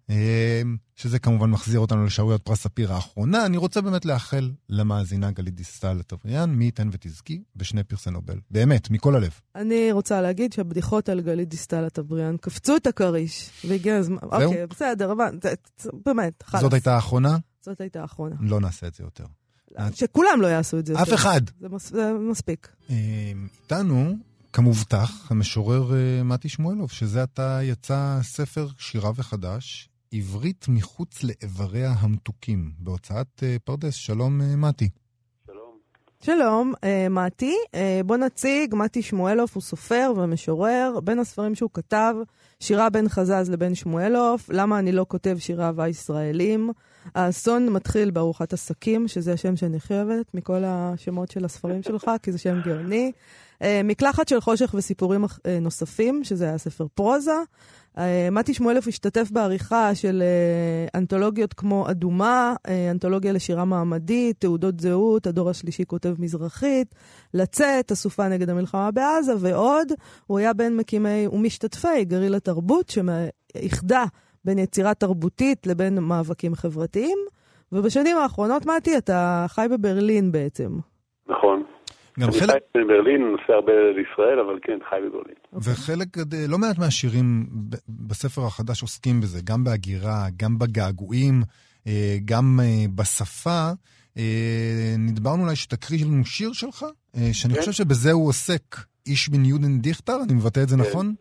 אמ, 0.09 0.77
שזה 0.95 1.19
כמובן 1.19 1.49
מחזיר 1.49 1.79
אותנו 1.79 2.05
לשערוריות 2.05 2.41
פרס 2.41 2.59
ספיר 2.59 2.93
האחרונה. 2.93 3.45
אני 3.45 3.57
רוצה 3.57 3.81
באמת 3.81 4.05
לאחל 4.05 4.51
למאזינה 4.69 5.31
גלית 5.31 5.55
דיסטל 5.55 5.93
לטבריאן, 5.93 6.49
מי 6.49 6.65
ייתן 6.65 6.89
ותזכי 6.91 7.43
בשני 7.55 7.83
פרסי 7.83 8.09
נובל. 8.09 8.39
באמת, 8.51 8.89
מכל 8.89 9.15
הלב. 9.15 9.39
אני 9.55 9.91
רוצה 9.91 10.21
להגיד 10.21 10.53
שהבדיחות 10.53 11.09
על 11.09 11.21
גלית 11.21 11.49
דיסטל 11.49 11.81
לטבריאן 11.81 12.37
קפצו 12.37 12.75
את 12.75 12.87
הכריש, 12.87 13.49
והגיע 13.67 13.95
הזמן. 13.95 14.17
זהו? 14.39 14.49
אוקיי, 14.49 14.67
בסדר, 14.67 15.13
באמת, 16.05 16.43
חלאס. 16.43 16.61
זאת 16.61 16.73
הייתה 16.73 16.95
האחרונה? 16.95 17.37
זאת 17.61 17.81
הייתה 17.81 18.01
האחרונה. 18.01 18.35
לא 18.39 18.59
נעשה 18.59 18.87
את 18.87 18.93
זה 18.93 19.03
יותר. 19.03 19.25
שכולם 19.93 20.41
לא 20.41 20.47
יעשו 20.47 20.79
את 20.79 20.85
זה 20.85 21.01
אף 21.01 21.13
אחד. 21.13 21.41
זה, 21.59 21.69
מס, 21.69 21.89
זה 21.89 22.11
מספיק. 22.31 22.67
אמ, 22.89 22.95
איתנו... 23.63 24.15
כמובטח, 24.55 25.31
המשורר 25.31 25.89
uh, 25.89 26.23
מתי 26.23 26.49
שמואלוב, 26.49 26.91
שזה 26.91 27.23
עתה 27.23 27.59
יצא 27.63 28.19
ספר 28.21 28.67
שירה 28.77 29.11
וחדש, 29.15 29.89
עברית 30.17 30.65
מחוץ 30.69 31.23
לאיבריה 31.23 31.93
המתוקים, 31.99 32.71
בהוצאת 32.79 33.27
uh, 33.39 33.59
פרדס. 33.63 33.93
שלום, 33.93 34.41
uh, 34.41 34.43
מתי. 34.57 34.89
שלום. 35.45 35.77
שלום, 36.21 36.73
uh, 36.75 37.09
מתי. 37.09 37.55
בוא 38.05 38.17
נציג, 38.17 38.75
מתי 38.75 39.01
שמואלוף 39.01 39.55
הוא 39.55 39.61
סופר 39.61 40.13
ומשורר. 40.17 40.99
בין 41.03 41.19
הספרים 41.19 41.55
שהוא 41.55 41.69
כתב, 41.73 42.15
שירה 42.59 42.89
בין 42.89 43.09
חזז 43.09 43.49
לבין 43.49 43.75
שמואלוף, 43.75 44.49
למה 44.49 44.79
אני 44.79 44.91
לא 44.91 45.05
כותב 45.09 45.37
שירי 45.39 45.63
אהבה 45.63 45.87
ישראלים. 45.87 46.71
האסון 47.15 47.69
מתחיל 47.69 48.11
בארוחת 48.11 48.53
עסקים, 48.53 49.07
שזה 49.07 49.33
השם 49.33 49.55
שאני 49.55 49.79
חייבת 49.79 50.33
מכל 50.33 50.63
השמות 50.65 51.31
של 51.31 51.45
הספרים 51.45 51.83
שלך, 51.83 52.11
כי 52.23 52.31
זה 52.31 52.37
שם 52.37 52.61
גאוני. 52.65 53.11
Uh, 53.55 53.65
מקלחת 53.83 54.27
של 54.27 54.41
חושך 54.41 54.75
וסיפורים 54.77 55.25
uh, 55.25 55.27
נוספים, 55.61 56.23
שזה 56.23 56.45
היה 56.45 56.57
ספר 56.57 56.87
פרוזה. 56.93 57.31
אה, 57.97 58.29
מתי 58.31 58.53
שמואלף 58.53 58.87
השתתף 58.87 59.31
בעריכה 59.31 59.95
של 59.95 60.23
אה, 60.25 60.99
אנתולוגיות 60.99 61.53
כמו 61.53 61.89
אדומה, 61.89 62.55
אה, 62.67 62.91
אנתולוגיה 62.91 63.31
לשירה 63.31 63.65
מעמדית, 63.65 64.39
תעודות 64.39 64.79
זהות, 64.79 65.27
הדור 65.27 65.49
השלישי 65.49 65.85
כותב 65.87 66.15
מזרחית, 66.19 66.95
לצאת, 67.33 67.91
אסופה 67.91 68.27
נגד 68.27 68.49
המלחמה 68.49 68.91
בעזה 68.91 69.33
ועוד. 69.39 69.91
הוא 70.27 70.39
היה 70.39 70.53
בין 70.53 70.77
מקימי 70.77 71.27
ומשתתפי 71.27 72.05
גריל 72.05 72.35
התרבות, 72.35 72.89
שאיחדה 72.89 74.03
בין 74.45 74.59
יצירה 74.59 74.93
תרבותית 74.93 75.67
לבין 75.67 75.99
מאבקים 75.99 76.55
חברתיים. 76.55 77.17
ובשנים 77.71 78.17
האחרונות, 78.17 78.65
מתי, 78.65 78.97
אתה 78.97 79.45
חי 79.47 79.67
בברלין 79.71 80.31
בעצם. 80.31 80.77
נכון. 81.27 81.63
גם 82.19 82.31
חלק... 82.31 82.49
אני 82.49 82.59
חי 82.73 82.79
בברלין, 82.79 83.21
נוסע 83.21 83.53
הרבה 83.53 83.73
לישראל, 83.73 84.39
אבל 84.39 84.59
כן, 84.61 84.77
חי 84.89 84.95
בברלין. 85.07 85.35
וחלק, 85.53 86.07
לא 86.49 86.57
מעט 86.57 86.77
מהשירים 86.77 87.45
בספר 87.89 88.41
החדש 88.45 88.81
עוסקים 88.81 89.21
בזה, 89.21 89.39
גם 89.43 89.63
בהגירה, 89.63 90.27
גם 90.37 90.59
בגעגועים, 90.59 91.41
אה, 91.87 92.17
גם 92.25 92.59
אה, 92.63 92.85
בשפה. 92.95 93.69
אה, 94.17 94.95
נדברנו 94.97 95.43
אולי 95.43 95.55
שתקריא 95.55 96.05
לנו 96.05 96.25
שיר 96.25 96.53
שלך, 96.53 96.85
שאני 97.33 97.53
כן. 97.53 97.59
חושב 97.59 97.71
שבזה 97.71 98.11
הוא 98.11 98.29
עוסק, 98.29 98.75
איש 99.07 99.29
בן 99.29 99.45
יודן 99.45 99.79
דיכטר, 99.79 100.17
אני 100.23 100.33
מבטא 100.33 100.59
את 100.59 100.69
זה 100.69 100.75
כן. 100.75 100.81
נכון? 100.81 101.13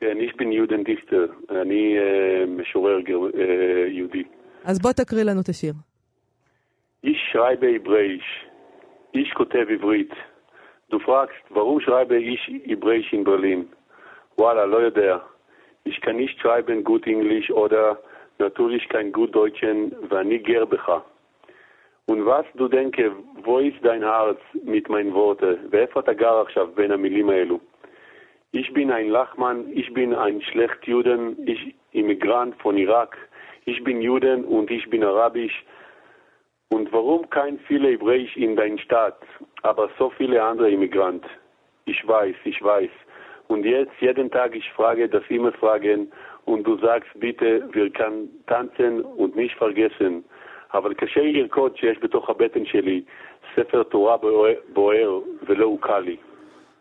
כן, 0.00 0.16
איש 0.20 0.32
בן 0.36 0.52
יודן 0.52 0.82
דיכטר, 0.82 1.26
אני 1.50 1.96
משורר 2.48 2.98
יהודי. 3.88 4.22
אז 4.64 4.78
בוא 4.78 4.92
תקריא 4.92 5.24
לנו 5.24 5.40
את 5.40 5.48
השיר. 5.48 5.72
איש 7.04 7.18
שרייבי 7.32 7.78
ברייש, 7.78 8.46
איש 9.14 9.32
כותב 9.32 9.66
עברית. 9.70 10.12
Du 10.92 10.98
fragst, 11.00 11.44
warum 11.50 11.80
schreibe 11.80 12.16
ich 12.16 12.40
Hebräisch 12.70 13.12
in 13.12 13.24
Berlin? 13.24 13.64
וואלה, 14.38 14.66
לא 14.66 14.76
יודע. 14.76 15.18
Ich 15.84 16.00
kann 16.00 16.16
nicht 16.16 16.38
schreiben 16.40 16.84
gut 16.84 17.06
Englisch 17.06 17.50
oder 17.50 17.98
natürlich 18.38 18.88
kein 18.88 19.12
gut 19.12 19.34
Deutschen, 19.34 19.92
ואני 20.08 20.38
גר 20.38 20.64
בך. 20.64 20.92
Und 22.08 22.24
was 22.24 22.46
du 22.54 22.68
denke, 22.68 23.10
wo 23.42 23.58
ist 23.58 23.80
dein 23.82 24.02
Herz 24.02 24.38
mit 24.62 24.88
meinen 24.88 25.12
Worten? 25.12 25.68
ואיפה 25.70 26.00
אתה 26.00 26.12
גר 26.12 26.40
עכשיו 26.40 26.68
בין 26.74 26.92
המילים 26.92 27.30
האלו? 27.30 27.58
Ich 28.55 28.73
bin 28.73 28.91
ein 28.91 29.09
Lachmann, 29.09 29.65
ich 29.73 29.93
bin 29.93 30.13
ein 30.13 30.41
Schlechtjuden, 30.41 31.47
ich 31.47 31.75
Immigrant 31.91 32.55
von 32.61 32.77
Irak, 32.77 33.17
ich 33.65 33.83
bin 33.83 34.01
Juden 34.01 34.43
und 34.45 34.69
ich 34.71 34.89
bin 34.89 35.03
Arabisch, 35.03 35.63
und 36.73 36.91
warum 36.93 37.29
kein 37.29 37.59
viele 37.67 37.89
Hebräisch 37.89 38.37
in 38.37 38.55
deiner 38.55 38.77
Stadt, 38.77 39.19
aber 39.61 39.89
so 39.99 40.09
viele 40.17 40.41
andere 40.41 40.71
Immigranten? 40.71 41.29
Ich 41.85 42.07
weiß, 42.07 42.35
ich 42.45 42.63
weiß. 42.63 42.89
Und 43.49 43.65
jetzt, 43.65 43.91
jeden 43.99 44.31
Tag, 44.31 44.55
ich 44.55 44.69
frage 44.71 45.09
das 45.09 45.23
immer 45.27 45.51
fragen 45.51 46.09
und 46.45 46.63
du 46.63 46.77
sagst, 46.77 47.09
bitte, 47.19 47.67
wir 47.73 47.89
können 47.89 48.29
tanzen 48.47 49.01
und 49.01 49.35
nicht 49.35 49.55
vergessen. 49.57 50.23
אבל 50.73 50.93
קשה 50.93 51.21
לי 51.21 51.33
לרקוד 51.33 51.77
שיש 51.77 51.97
בתוך 52.01 52.29
הבטן 52.29 52.65
שלי 52.65 53.03
ספר 53.55 53.83
תורה 53.83 54.17
בוער 54.73 55.19
ולא 55.47 55.65
הוקע 55.65 55.99
לי. 55.99 56.17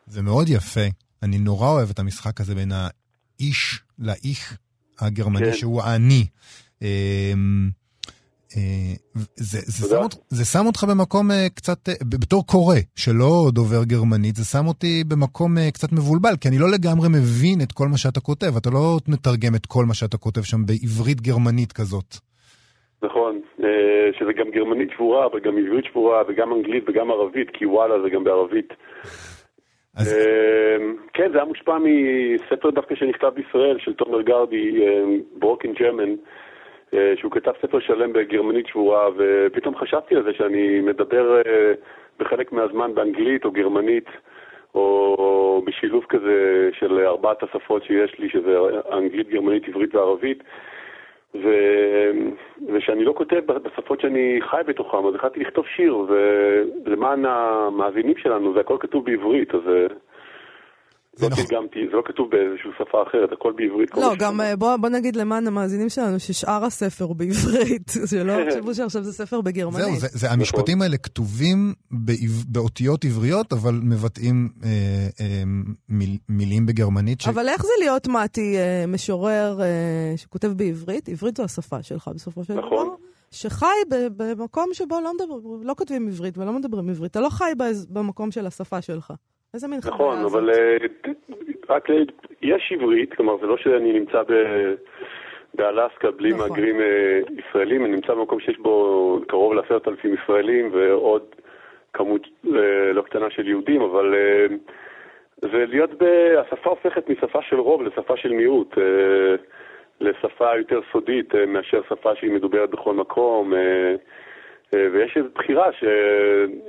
זה 0.07 0.23
מאוד 0.23 0.49
יפה. 0.49 1.04
אני 1.26 1.38
נורא 1.38 1.70
אוהב 1.70 1.90
את 1.90 2.00
המשחק 2.00 2.42
הזה 2.42 2.56
בין 2.56 2.72
האיש 2.72 3.80
לאיך 4.00 4.58
הגרמני, 5.00 5.46
כן. 5.46 5.54
שהוא 5.54 5.82
האני. 5.82 6.26
אה, 8.58 8.94
זה, 9.36 9.60
זה, 9.66 9.88
שם, 9.90 10.08
זה 10.30 10.46
שם 10.46 10.66
אותך 10.66 10.84
במקום 10.90 11.32
אה, 11.32 11.48
קצת, 11.56 11.90
אה, 11.90 11.94
בתור 12.22 12.42
קורא 12.48 12.76
שלא 12.96 13.52
דובר 13.54 13.84
גרמנית, 13.84 14.36
זה 14.36 14.46
שם 14.46 14.66
אותי 14.68 15.04
במקום 15.10 15.52
קצת 15.74 15.92
מבולבל, 15.92 16.36
כי 16.42 16.48
אני 16.50 16.58
לא 16.60 16.68
לגמרי 16.76 17.08
מבין 17.18 17.58
את 17.64 17.72
כל 17.72 17.88
מה 17.88 17.98
שאתה 17.98 18.20
כותב, 18.20 18.52
אתה 18.58 18.70
לא 18.70 18.98
מתרגם 19.08 19.56
את 19.56 19.66
כל 19.66 19.86
מה 19.90 19.94
שאתה 19.94 20.18
כותב 20.18 20.42
שם 20.42 20.62
בעברית 20.68 21.22
גרמנית 21.22 21.72
כזאת. 21.72 22.10
נכון, 23.04 23.42
שזה 24.18 24.34
גם 24.40 24.48
גרמנית 24.56 24.90
שבורה, 24.96 25.26
אבל 25.26 25.40
גם 25.40 25.54
עברית 25.58 25.86
שבורה, 25.86 26.22
וגם 26.28 26.54
אנגלית 26.54 26.84
וגם 26.90 27.12
ערבית, 27.12 27.50
כי 27.54 27.66
וואלה 27.66 27.96
זה 28.04 28.10
גם 28.10 28.24
בערבית. 28.24 28.70
אז... 29.98 30.16
כן, 31.14 31.32
זה 31.32 31.38
היה 31.38 31.46
מושפע 31.46 31.78
מספר 31.78 32.70
דווקא 32.70 32.96
שנכתב 32.96 33.32
בישראל, 33.36 33.80
של 33.80 33.94
תומר 33.94 34.22
גרדי, 34.22 34.86
ברוקן 35.40 35.74
ג'רמן. 35.74 36.16
אה, 36.94 37.14
שהוא 37.16 37.32
כתב 37.32 37.52
ספר 37.62 37.80
שלם 37.80 38.14
בגרמנית 38.14 38.68
שבורה, 38.68 39.10
ופתאום 39.18 39.76
חשבתי 39.78 40.16
על 40.16 40.24
זה 40.24 40.34
שאני 40.34 40.82
מדבר 40.82 41.38
אה, 41.38 41.74
בחלק 42.20 42.52
מהזמן 42.52 42.96
באנגלית 42.96 43.46
או 43.46 43.52
גרמנית, 43.52 44.10
או 44.76 45.62
בשילוב 45.66 46.06
כזה 46.10 46.70
של 46.80 47.00
ארבעת 47.00 47.44
השפות 47.44 47.84
שיש 47.84 48.20
לי, 48.20 48.30
שזה 48.30 48.58
אנגלית, 48.92 49.30
גרמנית, 49.30 49.68
עברית 49.68 49.96
וערבית. 49.96 50.44
ו... 51.43 51.50
ושאני 52.74 53.04
לא 53.04 53.13
כותב 53.17 53.41
בשפות 53.45 54.02
שאני 54.02 54.39
חי 54.41 54.62
בתוכם, 54.67 55.08
אז 55.08 55.15
החלטתי 55.15 55.39
לכתוב 55.39 55.65
שיר, 55.67 55.98
ולמען 56.86 57.26
המאזינים 57.26 58.17
שלנו, 58.17 58.54
זה 58.54 58.60
הכל 58.60 58.78
כתוב 58.80 59.06
בעברית, 59.06 59.56
אז 59.56 59.62
אה, 61.21 61.28
לא 61.28 61.30
נכון. 61.30 61.45
תרגמתי, 61.45 61.80
זה 61.91 61.95
לא 61.97 62.01
כתוב 62.06 62.30
באיזושהי 62.32 62.71
שפה 62.78 63.04
אחרת, 63.10 63.32
הכל 63.32 63.54
בעברית. 63.56 63.95
לא, 63.95 64.13
גם 64.19 64.41
אה, 64.41 64.56
בוא, 64.56 64.75
בוא 64.78 64.89
נגיד 64.89 65.15
למען 65.15 65.47
המאזינים 65.47 65.89
שלנו 65.89 66.19
ששאר 66.19 66.65
הספר 66.65 67.06
הוא 67.06 67.15
בעברית, 67.15 67.91
שלא 68.12 68.32
יחשבו 68.32 68.75
שעכשיו 68.75 69.04
זה 69.04 69.13
ספר 69.13 69.41
בגרמנית. 69.41 69.86
זהו, 69.86 69.95
זה, 69.95 70.08
זה, 70.12 70.32
המשפטים 70.32 70.82
האלה 70.82 70.97
כתובים 70.97 71.73
באותיות 72.47 73.06
עבריות, 73.06 73.54
אבל 73.54 73.80
מבטאים 73.84 74.49
אה, 74.63 74.69
אה, 75.19 75.43
מיל, 75.89 76.17
מילים 76.30 76.65
בגרמנית. 76.65 77.21
ש... 77.21 77.28
אבל 77.28 77.49
איך 77.49 77.62
זה 77.62 77.73
להיות, 77.80 78.08
מתי, 78.08 78.58
אה, 78.58 78.86
משורר 78.88 79.62
אה, 79.62 80.13
שכותב 80.17 80.47
בעברית? 80.47 81.10
עברית 81.10 81.38
זו 81.38 81.43
השפה 81.43 81.84
שלך 81.84 82.10
בסופו 82.15 82.43
של 82.43 82.54
דבר. 82.54 82.65
נכון. 82.65 82.95
שחי 83.32 83.65
במקום 84.17 84.69
שבו 84.73 85.01
לא, 85.01 85.12
מדבר, 85.13 85.36
לא 85.62 85.73
כותבים 85.73 86.08
עברית 86.08 86.38
ולא 86.38 86.54
מדברים 86.54 86.89
עברית. 86.89 87.12
אתה 87.12 87.19
לא 87.19 87.30
חי 87.30 87.51
במקום 87.89 88.32
של 88.32 88.47
השפה 88.47 88.82
שלך. 88.82 89.13
איזה 89.54 89.68
מין 89.68 89.82
חוויה 89.82 89.96
נכון, 89.96 90.26
אבל 90.26 90.50
אה, 90.50 90.78
רק 91.70 91.88
יש 92.42 92.72
עברית, 92.76 93.14
כלומר 93.14 93.38
זה 93.38 93.48
לא 93.48 93.58
שאני 93.58 93.94
נמצא 93.94 94.24
ב... 94.28 94.34
באלסקה 95.54 96.12
בלי 96.12 96.34
נכון. 96.34 96.50
מהגרים 96.50 96.82
אה, 96.82 97.20
ישראלים, 97.38 97.86
אני 97.86 97.96
נמצא 97.96 98.14
במקום 98.14 98.40
שיש 98.40 98.58
בו 98.58 99.20
קרוב 99.28 99.54
לעשרת 99.54 99.88
אלפים 99.88 100.14
ישראלים 100.14 100.70
ועוד 100.74 101.24
כמות 101.94 102.28
אה, 102.46 102.94
לא 102.94 103.02
קטנה 103.02 103.30
של 103.30 103.48
יהודים, 103.48 103.82
אבל 103.82 104.16
זה 105.42 105.66
להיות 105.68 105.90
ב... 105.98 106.04
השפה 106.38 106.70
הופכת 106.70 107.10
משפה 107.10 107.40
של 107.42 107.60
רוב 107.60 107.82
לשפה 107.82 108.18
של 108.18 108.30
מיעוט, 108.30 108.78
לשפה 110.02 110.58
יותר 110.58 110.80
סודית 110.92 111.36
מאשר 111.48 111.82
שפה 111.90 112.16
שהיא 112.16 112.32
מדוברת 112.32 112.70
בכל 112.70 112.94
מקום. 112.94 113.54
אה, 114.73 114.88
ויש 114.91 115.17
איזו 115.17 115.30
בחירה 115.36 115.71
ש... 115.71 115.84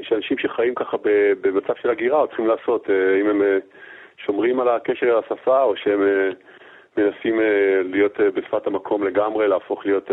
שאנשים 0.02 0.38
שחיים 0.38 0.74
ככה 0.74 0.96
במצב 1.40 1.74
של 1.82 1.90
הגירה 1.90 2.26
צריכים 2.26 2.46
לעשות, 2.46 2.90
אה, 2.90 3.20
אם 3.20 3.28
הם 3.28 3.42
אה, 3.42 3.58
שומרים 4.16 4.60
על 4.60 4.68
הקשר 4.68 5.18
לשפה 5.20 5.62
או 5.62 5.76
שהם 5.76 6.00
מנסים 6.96 7.40
להיות 7.84 8.20
בשפת 8.20 8.66
המקום 8.66 9.04
לגמרי, 9.04 9.48
להפוך 9.48 9.86
להיות... 9.86 10.10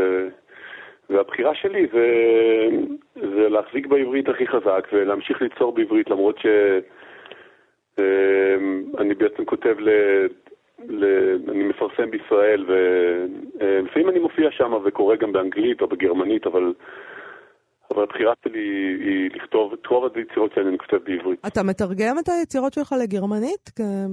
והבחירה 1.09 1.55
שלי 1.55 1.87
זה, 1.93 2.07
זה 3.15 3.49
להחזיק 3.49 3.87
בעברית 3.87 4.29
הכי 4.29 4.47
חזק 4.47 4.87
ולהמשיך 4.93 5.41
ליצור 5.41 5.73
בעברית 5.73 6.09
למרות 6.09 6.39
שאני 7.97 9.13
בעצם 9.17 9.45
כותב 9.45 9.75
ל... 9.79 9.89
ל... 10.89 11.05
אני 11.49 11.63
מפרסם 11.63 12.11
בישראל 12.11 12.65
ולפעמים 12.67 14.09
אני 14.09 14.19
מופיע 14.19 14.51
שם 14.51 14.73
וקורא 14.83 15.15
גם 15.15 15.31
באנגלית 15.31 15.81
או 15.81 15.87
בגרמנית, 15.87 16.47
אבל 16.47 16.73
אבל 17.91 18.03
הבחירה 18.03 18.33
שלי 18.43 18.59
היא 18.99 19.29
לכתוב 19.35 19.73
את 19.73 19.87
רוב 19.87 20.03
היצירות 20.15 20.51
שאני 20.55 20.69
אני 20.69 20.77
כותב 20.77 20.97
בעברית. 21.05 21.39
אתה 21.47 21.63
מתרגם 21.63 22.19
את 22.19 22.29
היצירות 22.29 22.73
שלך 22.73 22.95
לגרמנית? 23.03 23.69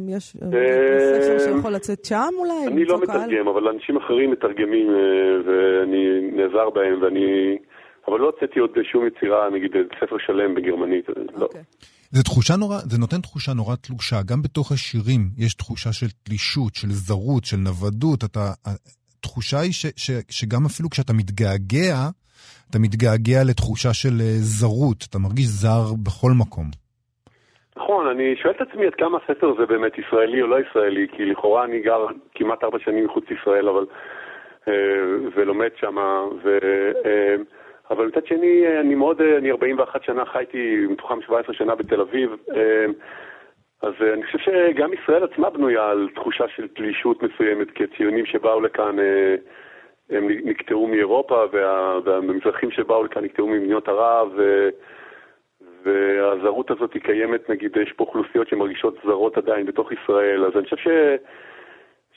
יש 0.09 0.37
אה, 0.43 1.23
ספר 1.23 1.39
שיכול 1.39 1.73
לצאת 1.73 2.05
שם 2.05 2.29
אולי? 2.39 2.67
אני 2.67 2.85
לא 2.85 3.01
מתרגם, 3.01 3.49
אבל 3.49 3.69
אנשים 3.69 3.97
אחרים 3.97 4.31
מתרגמים 4.31 4.91
אה, 4.91 4.97
ואני 5.47 6.31
נעזר 6.33 6.71
בהם, 6.71 7.03
ואני... 7.03 7.59
אבל 8.09 8.19
לא 8.21 8.27
הוצאתי 8.27 8.59
עוד 8.61 8.71
שום 8.93 9.07
יצירה, 9.07 9.51
נגיד 9.51 9.71
ספר 10.01 10.17
שלם 10.27 10.55
בגרמנית, 10.55 11.09
לא. 11.09 11.45
אוקיי. 11.45 11.63
זה 12.11 12.23
תחושה 12.23 12.57
נורא, 12.57 12.79
זה 12.79 12.99
נותן 12.99 13.21
תחושה 13.21 13.53
נורא 13.53 13.75
תלושה. 13.77 14.17
גם 14.27 14.43
בתוך 14.43 14.73
השירים 14.73 15.21
יש 15.39 15.55
תחושה 15.55 15.93
של 15.93 16.07
תלישות, 16.23 16.75
של 16.75 16.89
זרות, 16.89 17.45
של 17.45 17.57
נוודות. 17.57 18.25
אתה, 18.25 18.53
התחושה 19.19 19.59
היא 19.59 19.73
ש, 19.73 19.87
ש, 19.97 20.11
שגם 20.31 20.67
אפילו 20.67 20.91
כשאתה 20.91 21.13
מתגעגע, 21.13 22.09
אתה 22.71 22.79
מתגעגע 22.79 23.41
לתחושה 23.51 23.93
של 23.95 24.15
אה, 24.21 24.37
זרות, 24.61 25.07
אתה 25.11 25.19
מרגיש 25.19 25.47
זר 25.47 25.95
בכל 26.05 26.33
מקום. 26.41 26.67
נכון, 27.77 28.07
אני 28.07 28.37
שואל 28.43 28.55
את 28.57 28.61
עצמי 28.61 28.87
עד 28.87 28.95
כמה 28.95 29.19
הספר 29.19 29.55
זה 29.59 29.67
באמת 29.67 29.93
ישראלי 29.99 30.43
או 30.43 30.47
לא 30.47 30.57
ישראלי, 30.61 31.07
כי 31.17 31.25
לכאורה 31.25 31.65
אני 31.65 31.81
גר 31.81 32.07
כמעט 32.35 32.65
ארבע 32.65 32.79
שנים 32.85 33.05
מחוץ 33.05 33.25
לישראל, 33.31 33.69
אבל... 33.69 33.85
אה, 34.69 34.73
ולומד 35.35 35.71
שם, 35.77 35.97
ו... 36.43 36.59
אה, 37.07 37.37
אבל 37.91 38.07
מצד 38.07 38.27
שני, 38.27 38.65
אני 38.81 38.95
מאוד, 38.95 39.23
אני 39.39 39.51
41 39.51 40.05
שנה 40.05 40.25
חייתי, 40.27 40.87
מתוכם 40.91 41.23
17 41.23 41.55
שנה 41.55 41.75
בתל 41.75 42.01
אביב, 42.01 42.31
אז 43.83 43.95
אני 44.15 44.27
חושב 44.27 44.39
שגם 44.39 44.91
ישראל 44.93 45.25
עצמה 45.25 45.51
בנויה 45.51 45.91
על 45.91 46.09
תחושה 46.15 46.45
של 46.57 46.69
תלישות 46.69 47.23
מסוימת, 47.23 47.67
כציונים 47.75 48.27
שבאו 48.27 48.61
לכאן 48.61 48.97
הם 50.11 50.29
נקטעו 50.45 50.87
מאירופה, 50.87 51.45
וה, 51.53 51.99
והמזרחים 52.05 52.71
שבאו 52.71 53.05
לכאן 53.05 53.25
נקטעו 53.25 53.47
ממדינות 53.47 53.89
ערב, 53.89 54.29
ו, 54.37 54.69
והזרות 55.85 56.71
הזאת 56.71 56.95
היא 56.95 57.03
קיימת, 57.03 57.51
נגיד, 57.51 57.77
יש 57.77 57.93
פה 57.93 58.05
אוכלוסיות 58.05 58.49
שמרגישות 58.49 58.99
זרות 59.05 59.37
עדיין 59.37 59.67
בתוך 59.67 59.93
ישראל, 59.93 60.45
אז 60.45 60.53
אני 60.57 60.65
חושב 60.65 60.77
ש... 60.77 60.89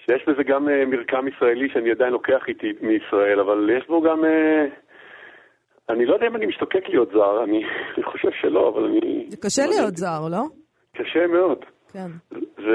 שיש 0.06 0.26
בזה 0.28 0.44
גם 0.44 0.68
uh, 0.68 0.86
מרקם 0.88 1.28
ישראלי 1.28 1.70
שאני 1.74 1.92
עדיין 1.92 2.14
לוקח 2.14 2.44
איתי 2.48 2.74
מישראל, 2.82 3.40
אבל 3.40 3.70
יש 3.78 3.88
בו 3.88 4.02
גם... 4.02 4.24
Uh, 4.24 4.70
אני 5.90 6.06
לא 6.06 6.14
יודע 6.14 6.28
אם 6.28 6.36
אני 6.36 6.46
משתוקק 6.46 6.90
להיות 6.90 7.10
זר, 7.12 7.44
אני 7.44 7.64
חושב 8.12 8.30
שלא, 8.42 8.70
אבל 8.70 8.84
אני... 8.86 9.26
זה 9.30 9.38
קשה 9.38 9.62
להיות 9.66 9.98
זר, 9.98 10.28
לא? 10.32 10.44
קשה 10.98 11.28
מאוד. 11.28 11.66
כן. 11.94 12.08
ו... 12.58 12.70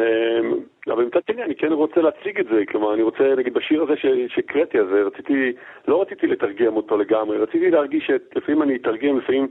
אמ, 0.00 0.54
אבל 0.86 1.04
מצד 1.04 1.20
שני 1.30 1.42
אני 1.42 1.54
כן 1.54 1.72
רוצה 1.72 2.00
להציג 2.00 2.40
את 2.40 2.46
זה, 2.46 2.62
כלומר 2.68 2.94
אני 2.94 3.02
רוצה, 3.02 3.34
נגיד 3.36 3.54
בשיר 3.54 3.82
הזה 3.82 3.94
שהקראתי, 4.28 4.80
אז 4.80 4.86
רציתי, 5.06 5.52
לא 5.88 6.02
רציתי 6.02 6.26
לתרגם 6.26 6.76
אותו 6.76 6.96
לגמרי, 6.96 7.38
רציתי 7.38 7.70
להרגיש 7.70 8.06
שלפעמים 8.06 8.62
אני 8.62 8.76
אתרגם, 8.76 9.18
לפעמים 9.18 9.48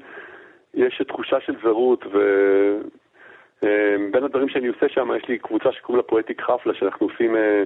יש 0.73 1.01
תחושה 1.07 1.41
של 1.41 1.55
זרות, 1.63 2.05
ובין 2.05 4.15
אמ, 4.15 4.23
הדברים 4.23 4.49
שאני 4.49 4.67
עושה 4.67 4.89
שם, 4.89 5.09
יש 5.17 5.27
לי 5.27 5.37
קבוצה 5.37 5.71
שקוראים 5.71 5.97
לה 5.97 6.03
פואטיק 6.03 6.41
חפלה, 6.41 6.73
שאנחנו 6.73 7.07
עושים 7.07 7.35
אה, 7.35 7.63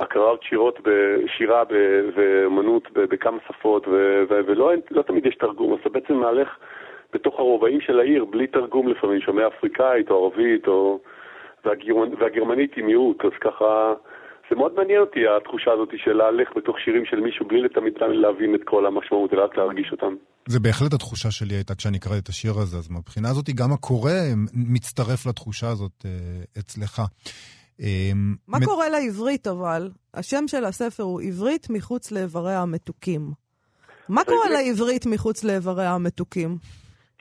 הקראות 0.00 0.42
שירות, 0.42 0.80
שירה 1.36 1.62
ואומנות 2.14 2.88
בכמה 2.92 3.38
שפות, 3.48 3.88
ולא 4.28 4.72
לא 4.90 5.02
תמיד 5.02 5.26
יש 5.26 5.34
תרגום, 5.34 5.72
אז 5.72 5.78
אתה 5.80 5.88
בעצם 5.88 6.14
מהלך 6.14 6.56
בתוך 7.12 7.38
הרובעים 7.38 7.80
של 7.80 8.00
העיר, 8.00 8.24
בלי 8.24 8.46
תרגום 8.46 8.88
לפעמים, 8.88 9.20
שומע 9.20 9.46
אפריקאית 9.46 10.10
או 10.10 10.24
ערבית 10.24 10.68
או... 10.68 10.98
והגרמנ... 11.64 12.14
והגרמנית 12.20 12.74
היא 12.76 12.84
מיעוט, 12.84 13.24
אז 13.24 13.32
ככה... 13.40 13.94
זה 14.50 14.56
מאוד 14.56 14.72
מעניין 14.76 15.00
אותי 15.00 15.20
התחושה 15.36 15.72
הזאת 15.72 15.88
של 16.04 16.12
להלך 16.12 16.48
בתוך 16.56 16.76
שירים 16.84 17.04
של 17.04 17.20
מישהו 17.20 17.46
בלי 17.48 17.68
תמיד 17.68 17.94
להבין 17.98 18.54
את 18.54 18.60
כל 18.64 18.86
המשמעות, 18.86 19.32
אלא 19.32 19.44
רק 19.44 19.56
להרגיש 19.56 19.88
אותם. 19.92 20.14
זה 20.46 20.60
בהחלט 20.60 20.92
התחושה 20.92 21.30
שלי 21.30 21.54
הייתה 21.54 21.74
כשאני 21.74 21.98
קראתי 21.98 22.18
את 22.18 22.28
השיר 22.28 22.52
הזה, 22.62 22.76
אז 22.76 22.90
מבחינה 22.90 23.28
הזאת 23.28 23.50
גם 23.54 23.72
הקורא 23.72 24.10
מצטרף 24.54 25.26
לתחושה 25.26 25.68
הזאת 25.68 26.04
אה, 26.04 26.10
אצלך. 26.58 27.02
אה, 27.80 28.10
מה 28.48 28.58
מ... 28.58 28.64
קורה 28.64 28.88
לעברית 28.88 29.46
אבל? 29.46 29.90
השם 30.14 30.44
של 30.48 30.64
הספר 30.64 31.02
הוא 31.02 31.20
עברית 31.20 31.66
מחוץ 31.70 32.12
לאיבריה 32.12 32.62
המתוקים. 32.62 33.30
מה 34.08 34.24
קורה 34.24 34.50
לעברית 34.50 35.06
מחוץ 35.06 35.44
לאיבריה 35.44 35.94
המתוקים? 35.94 36.56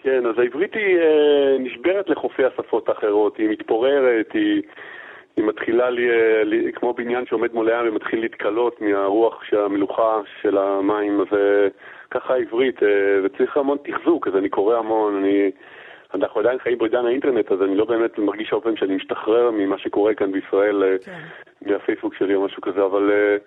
כן, 0.03 0.25
אז 0.25 0.39
העברית 0.39 0.73
היא 0.73 0.97
אה, 0.97 1.55
נשברת 1.59 2.09
לחופי 2.09 2.45
השפות 2.45 2.89
האחרות, 2.89 3.37
היא 3.37 3.49
מתפוררת, 3.49 4.31
היא, 4.33 4.61
היא 5.37 5.45
מתחילה 5.45 5.89
לי, 5.89 6.09
אה, 6.09 6.43
לי, 6.43 6.71
כמו 6.73 6.93
בניין 6.93 7.25
שעומד 7.25 7.53
מול 7.53 7.69
הים 7.69 7.87
ומתחיל 7.87 8.21
להתקלות 8.21 8.81
מהרוח 8.81 9.43
של 9.43 9.57
המלוכה 9.57 10.19
של 10.41 10.57
המים, 10.57 11.21
אז 11.21 11.27
אה, 11.33 11.67
ככה 12.11 12.33
העברית, 12.33 12.83
אה, 12.83 13.19
וצריך 13.23 13.57
המון 13.57 13.77
תחזוק, 13.83 14.27
אז 14.27 14.35
אני 14.35 14.49
קורא 14.49 14.77
המון, 14.77 15.15
אני... 15.15 15.51
אנחנו 16.13 16.39
עדיין 16.39 16.59
חיים 16.59 16.77
בעידן 16.77 17.05
האינטרנט, 17.05 17.51
אז 17.51 17.61
אני 17.61 17.75
לא 17.75 17.85
באמת 17.85 18.17
מרגיש 18.17 18.53
הרבה 18.53 18.63
פעמים 18.63 18.77
שאני 18.77 18.95
משתחרר 18.95 19.51
ממה 19.51 19.77
שקורה 19.77 20.13
כאן 20.13 20.31
בישראל, 20.31 20.83
אה, 20.83 20.95
כן. 21.05 21.19
מהפייסבוק 21.61 22.15
שלי 22.15 22.35
או 22.35 22.45
משהו 22.45 22.61
כזה, 22.61 22.85
אבל... 22.85 23.11
אה, 23.11 23.37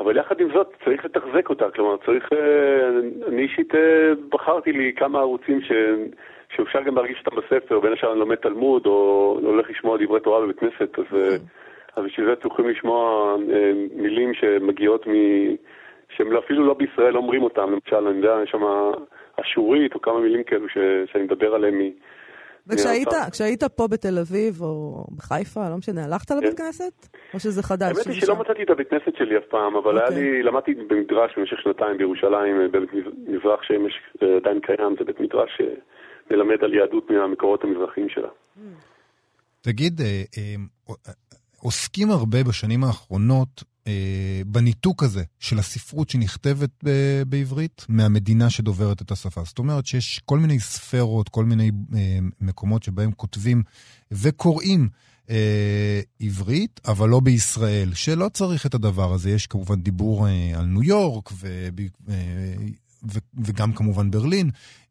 אבל 0.00 0.16
יחד 0.16 0.40
עם 0.40 0.48
זאת 0.54 0.74
צריך 0.84 1.04
לתחזק 1.04 1.50
אותה, 1.50 1.70
כלומר 1.70 1.96
צריך, 2.06 2.32
אה, 2.32 2.88
אני 3.28 3.42
אישית 3.42 3.74
אה, 3.74 4.12
בחרתי 4.28 4.72
לי 4.72 4.92
כמה 4.96 5.18
ערוצים 5.18 5.60
ש, 5.60 5.72
שאפשר 6.56 6.82
גם 6.82 6.96
להרגיש 6.96 7.22
אותם 7.26 7.36
בספר, 7.36 7.80
בין 7.80 7.92
השאר 7.92 8.12
אני 8.12 8.20
לומד 8.20 8.36
תלמוד 8.36 8.86
או 8.86 9.38
הולך 9.42 9.70
לשמוע 9.70 9.98
דברי 10.04 10.20
תורה 10.20 10.40
בבית 10.40 10.58
כנסת, 10.58 10.98
אז, 10.98 11.04
אה, 11.98 12.02
בשביל 12.02 12.26
זה 12.26 12.36
צריכים 12.36 12.68
לשמוע 12.68 13.36
מילים 13.94 14.34
שמגיעות 14.34 15.06
מ... 15.06 15.12
שהם 16.16 16.36
אפילו 16.36 16.64
לא 16.66 16.74
בישראל 16.74 17.16
אומרים 17.16 17.42
אותם, 17.42 17.72
למשל, 17.72 18.06
אני 18.08 18.16
יודע, 18.16 18.38
יש 18.42 18.50
שם 18.50 18.62
אשורית 19.40 19.94
או 19.94 20.00
כמה 20.00 20.20
מילים 20.20 20.42
כאלו 20.42 20.68
ש, 20.68 20.78
שאני 21.12 21.24
מדבר 21.24 21.54
עליהם 21.54 21.80
וכשהיית 22.66 23.64
פה 23.64 23.88
בתל 23.88 24.18
אביב 24.18 24.62
או 24.62 25.04
בחיפה, 25.16 25.68
לא 25.68 25.76
משנה, 25.76 26.04
הלכת 26.04 26.30
לבית 26.30 26.56
כן. 26.58 26.64
כנסת? 26.64 27.08
או 27.34 27.40
שזה 27.40 27.62
חדש? 27.62 27.96
האמת 27.96 28.06
היא 28.06 28.20
שלא 28.20 28.36
מצאתי 28.36 28.62
את 28.62 28.70
הבית 28.70 28.90
כנסת 28.90 29.16
שלי 29.18 29.38
אף 29.38 29.42
פעם, 29.50 29.76
אבל 29.76 29.98
היה 29.98 30.06
אוקיי. 30.06 30.22
לי, 30.22 30.42
למדתי 30.42 30.74
במדרש 30.74 31.38
במשך 31.38 31.56
שנתיים 31.62 31.98
בירושלים, 31.98 32.56
בבית 32.72 32.90
מזרח 33.26 33.60
שמש 33.62 33.92
עדיין 34.36 34.60
קיים, 34.60 34.94
זה 34.98 35.04
בית 35.04 35.20
מדרש 35.20 35.50
שמלמד 35.56 36.64
על 36.64 36.74
יהדות 36.74 37.10
מהמקורות 37.10 37.64
המזרחיים 37.64 38.08
שלה. 38.08 38.28
תגיד, 39.60 40.00
אה, 40.00 40.22
אה, 40.38 40.54
עוסקים 41.62 42.10
הרבה 42.10 42.38
בשנים 42.48 42.84
האחרונות 42.84 43.48
אה, 43.58 43.69
בניתוק 44.46 45.02
הזה 45.02 45.22
של 45.38 45.58
הספרות 45.58 46.10
שנכתבת 46.10 46.70
ב- 46.84 47.22
בעברית 47.26 47.86
מהמדינה 47.88 48.50
שדוברת 48.50 49.02
את 49.02 49.10
השפה. 49.10 49.40
זאת 49.44 49.58
אומרת 49.58 49.86
שיש 49.86 50.20
כל 50.24 50.38
מיני 50.38 50.58
ספרות, 50.58 51.28
כל 51.28 51.44
מיני 51.44 51.70
אה, 51.94 52.18
מקומות 52.40 52.82
שבהם 52.82 53.12
כותבים 53.12 53.62
וקוראים 54.12 54.88
אה, 55.30 56.00
עברית, 56.20 56.80
אבל 56.88 57.08
לא 57.08 57.20
בישראל, 57.24 57.88
שלא 57.94 58.28
צריך 58.28 58.66
את 58.66 58.74
הדבר 58.74 59.12
הזה. 59.14 59.30
יש 59.30 59.46
כמובן 59.46 59.74
דיבור 59.74 60.26
אה, 60.26 60.58
על 60.58 60.64
ניו 60.64 60.82
יורק 60.82 61.28
ו, 61.32 61.46
אה, 61.46 62.14
ו, 63.12 63.18
וגם 63.46 63.72
כמובן 63.72 64.10
ברלין. 64.10 64.46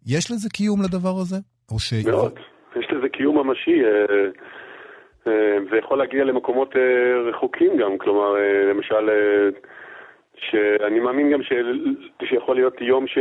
יש 0.05 0.31
לזה 0.31 0.49
קיום 0.49 0.81
לדבר 0.81 1.15
הזה? 1.21 1.37
ש... 1.77 1.93
מאוד. 1.93 2.33
יש 2.79 2.87
לזה 2.91 3.09
קיום 3.09 3.37
ממשי. 3.37 3.71
אה... 3.71 4.49
זה 5.69 5.77
יכול 5.77 5.97
להגיע 5.97 6.23
למקומות 6.23 6.75
אה, 6.75 7.21
רחוקים 7.29 7.77
גם, 7.77 7.97
כלומר, 7.97 8.37
אה, 8.37 8.65
למשל, 8.69 9.09
אה, 9.09 9.49
שאני 10.35 10.99
מאמין 10.99 11.31
גם 11.31 11.43
ש... 11.43 11.53
שיכול 12.23 12.55
להיות 12.55 12.81
יום 12.81 13.07
ש... 13.07 13.17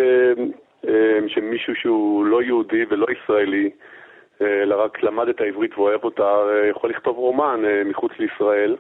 שמישהו 1.27 1.75
שהוא 1.75 2.25
לא 2.27 2.43
יהודי 2.43 2.85
ולא 2.89 3.07
ישראלי, 3.11 3.71
אלא 4.41 4.85
רק 4.85 5.03
למד 5.03 5.29
את 5.29 5.41
העברית 5.41 5.79
ואוהב 5.79 6.05
אותה, 6.05 6.43
יכול 6.71 6.91
לכתוב 6.91 7.17
רומן 7.17 7.61
מחוץ 7.85 8.13
לישראל. 8.19 8.77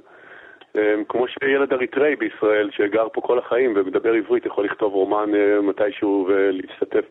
כמו 1.08 1.26
שילד 1.28 1.72
אריתראי 1.72 2.16
בישראל 2.16 2.70
שגר 2.70 3.08
פה 3.12 3.20
כל 3.20 3.38
החיים 3.38 3.72
ומדבר 3.76 4.12
עברית 4.12 4.46
יכול 4.46 4.64
לכתוב 4.64 4.92
רומן 4.92 5.30
מתישהו 5.62 6.26
ולהשתתף 6.28 7.04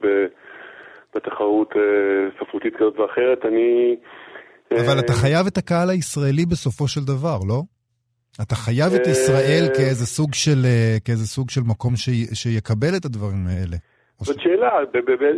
בתחרות 1.15 1.73
ספרותית 2.39 2.75
כזאת 2.75 2.99
ואחרת. 2.99 3.45
אני... 3.45 3.95
אבל 4.73 4.99
אתה 4.99 5.13
חייב 5.13 5.47
את 5.47 5.57
הקהל 5.57 5.89
הישראלי 5.89 6.45
בסופו 6.45 6.87
של 6.87 7.01
דבר, 7.01 7.37
לא? 7.49 7.61
אתה 8.41 8.55
חייב 8.55 8.91
את 8.95 9.07
ישראל 9.07 9.63
אה, 9.67 9.75
כאיזה 9.75 10.05
סוג 10.05 10.29
של, 10.33 10.59
אה, 10.65 10.97
כאיזה 11.05 11.27
סוג 11.27 11.49
של 11.49 11.61
מקום 11.71 11.93
ש... 11.95 12.09
שיקבל 12.33 12.93
את 12.99 13.05
הדברים 13.05 13.43
האלה. 13.49 13.77
זאת 14.19 14.39
שאלה, 14.39 14.71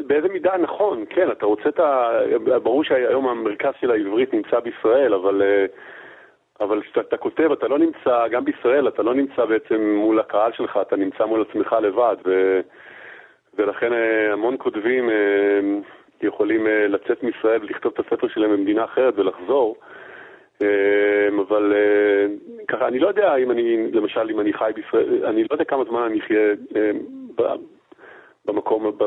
באיזה 0.08 0.28
מידה 0.34 0.58
נכון, 0.58 1.06
כן, 1.10 1.32
אתה 1.32 1.46
רוצה 1.46 1.70
את 1.70 1.80
ה... 1.80 2.10
ברור 2.64 2.84
שהיום 2.84 3.28
המרכז 3.28 3.74
של 3.82 3.92
העברית 3.92 4.34
נמצא 4.34 4.60
בישראל, 4.60 5.14
אבל, 5.14 5.42
אה, 5.42 5.66
אבל 6.66 6.82
כשאתה 6.82 7.18
כותב, 7.18 7.52
אתה 7.52 7.68
לא 7.68 7.80
נמצא, 7.80 8.28
גם 8.32 8.46
בישראל, 8.46 8.88
אתה 8.88 9.04
לא 9.04 9.14
נמצא 9.14 9.46
בעצם 9.46 9.82
מול 9.96 10.20
הקהל 10.20 10.52
שלך, 10.58 10.80
אתה 10.82 10.96
נמצא 10.96 11.26
מול 11.26 11.46
עצמך 11.50 11.76
לבד, 11.82 12.16
ו, 12.26 12.60
ולכן 13.58 13.92
המון 14.34 14.56
כותבים 14.60 15.10
יכולים 16.24 16.68
אה, 16.68 16.88
לצאת 16.88 17.24
מישראל 17.24 17.62
ולכתוב 17.62 17.94
את 17.94 18.06
הספר 18.06 18.28
שלהם 18.28 18.52
במדינה 18.52 18.84
אחרת 18.84 19.14
ולחזור. 19.18 19.76
אה, 20.62 21.28
אבל 21.48 21.74
אה, 21.76 22.26
ככה, 22.68 22.88
אני 22.88 23.00
לא 23.00 23.08
יודע 23.08 23.36
אם 23.36 23.52
אני, 23.52 23.92
למשל, 23.92 24.30
אם 24.30 24.40
אני 24.40 24.54
חי 24.54 24.72
בישראל, 24.76 25.26
אני 25.26 25.44
לא 25.44 25.48
יודע 25.52 25.64
כמה 25.64 25.84
זמן 25.84 26.02
אני 26.02 26.20
אחיה 26.20 26.54
במקום 28.46 28.98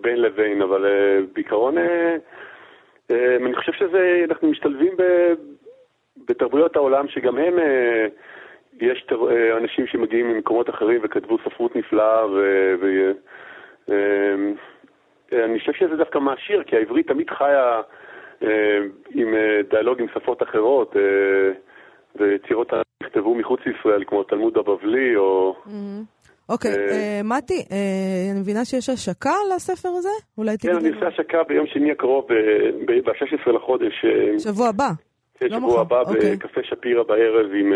בין 0.00 0.22
לבין, 0.22 0.62
אבל 0.62 0.86
בעיקרון 1.34 1.74
אני 3.10 3.54
חושב 3.54 3.72
שזה, 3.72 4.24
אנחנו 4.30 4.48
משתלבים 4.48 4.92
בתרבויות 6.28 6.76
העולם 6.76 7.08
שגם 7.08 7.38
הם, 7.38 7.54
יש 8.80 9.06
אנשים 9.56 9.86
שמגיעים 9.86 10.28
ממקומות 10.28 10.70
אחרים 10.70 11.00
וכתבו 11.02 11.38
ספרות 11.38 11.76
נפלאה 11.76 12.26
ו... 12.26 13.12
אני 15.32 15.58
חושב 15.60 15.72
שזה 15.72 15.96
דווקא 15.96 16.18
מעשיר, 16.18 16.62
כי 16.62 16.76
העברית 16.76 17.08
תמיד 17.08 17.30
חיה 17.30 17.80
אה, 18.42 18.48
עם 19.10 19.34
אה, 19.34 19.60
דיאלוג 19.70 20.00
עם 20.00 20.06
שפות 20.14 20.42
אחרות, 20.42 20.96
אה, 20.96 21.52
ויצירות 22.16 22.72
נכתבו 23.02 23.34
מחוץ 23.34 23.60
לישראל, 23.66 24.04
כמו 24.06 24.22
תלמוד 24.22 24.58
הבבלי, 24.58 25.16
או... 25.16 25.56
Mm-hmm. 25.66 26.16
אוקיי, 26.48 26.70
אה, 26.70 26.92
אה, 26.92 27.20
מתי, 27.24 27.54
אה, 27.72 28.30
אני 28.32 28.40
מבינה 28.40 28.64
שיש 28.64 28.88
השקה 28.88 29.34
לספר 29.54 29.88
הזה? 29.88 30.08
אולי 30.38 30.56
תגיד 30.56 30.70
כן, 30.70 30.76
אני 30.76 30.94
עושה 30.94 31.06
השקה 31.06 31.38
ביום 31.48 31.66
שני 31.66 31.92
הקרוב, 31.92 32.26
ב-16 32.86 33.52
לחודש. 33.52 34.04
שבוע 34.38 34.68
הבא. 34.68 34.88
כן, 35.38 35.46
לא 35.50 35.56
שבוע 35.56 35.80
הבא 35.80 36.00
אוקיי. 36.00 36.36
בקפה 36.36 36.60
שפירא 36.62 37.02
בערב 37.02 37.50
עם... 37.54 37.72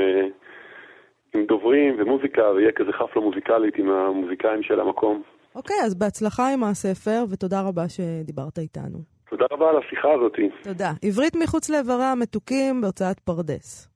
עם 1.34 1.44
דוברים 1.44 1.96
ומוזיקה, 1.98 2.50
ויהיה 2.50 2.72
כזה 2.72 2.92
חפלה 2.92 3.22
מוזיקלית 3.22 3.78
עם 3.78 3.90
המוזיקאים 3.90 4.62
של 4.62 4.80
המקום. 4.80 5.22
אוקיי, 5.54 5.76
אז 5.84 5.94
בהצלחה 5.94 6.52
עם 6.52 6.64
הספר, 6.64 7.24
ותודה 7.30 7.60
רבה 7.60 7.88
שדיברת 7.88 8.58
איתנו. 8.58 8.98
תודה 9.30 9.44
רבה 9.50 9.68
על 9.68 9.76
השיחה 9.78 10.08
הזאת. 10.14 10.32
תודה. 10.62 10.92
עברית 11.02 11.36
מחוץ 11.36 11.68
לאיברי 11.68 12.04
המתוקים 12.04 12.80
בהוצאת 12.80 13.20
פרדס. 13.20 13.88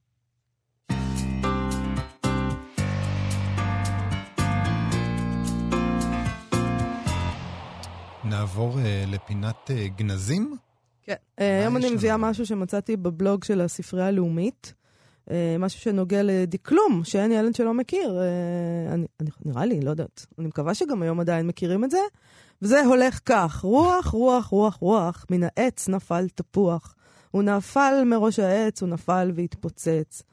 נעבור 8.29 8.73
uh, 8.73 9.13
לפינת 9.13 9.69
uh, 9.69 9.97
גנזים? 9.97 10.55
כן. 11.03 11.13
Uh, 11.13 11.43
היום 11.61 11.77
אני 11.77 11.89
מביאה 11.93 12.17
משהו 12.17 12.45
שמצאתי 12.45 12.97
בבלוג 12.97 13.43
של 13.43 13.61
הספרייה 13.61 14.07
הלאומית, 14.07 14.73
אה, 14.75 14.84
משהו 15.59 15.79
שנוגע 15.79 16.23
לדקלום, 16.23 17.01
שאין 17.03 17.31
ילד 17.31 17.55
שלא 17.55 17.73
מכיר. 17.73 18.19
אה, 18.19 18.93
אני, 18.93 19.05
אני, 19.19 19.29
נראה 19.45 19.65
לי, 19.65 19.81
לא 19.81 19.89
יודעת. 19.89 20.25
אני 20.39 20.47
מקווה 20.47 20.73
שגם 20.73 21.01
היום 21.01 21.19
עדיין 21.19 21.47
מכירים 21.47 21.83
את 21.83 21.91
זה. 21.91 21.99
וזה 22.61 22.85
הולך 22.85 23.19
כך, 23.25 23.59
רוח, 23.63 24.07
רוח, 24.07 24.45
רוח, 24.45 24.75
רוח, 24.75 25.25
מן 25.29 25.41
העץ 25.43 25.89
נפל 25.89 26.27
תפוח. 26.35 26.95
הוא 27.31 27.43
נפל 27.43 28.03
מראש 28.05 28.39
העץ, 28.39 28.81
הוא 28.81 28.89
נפל 28.89 29.31
והתפוצץ. 29.35 30.23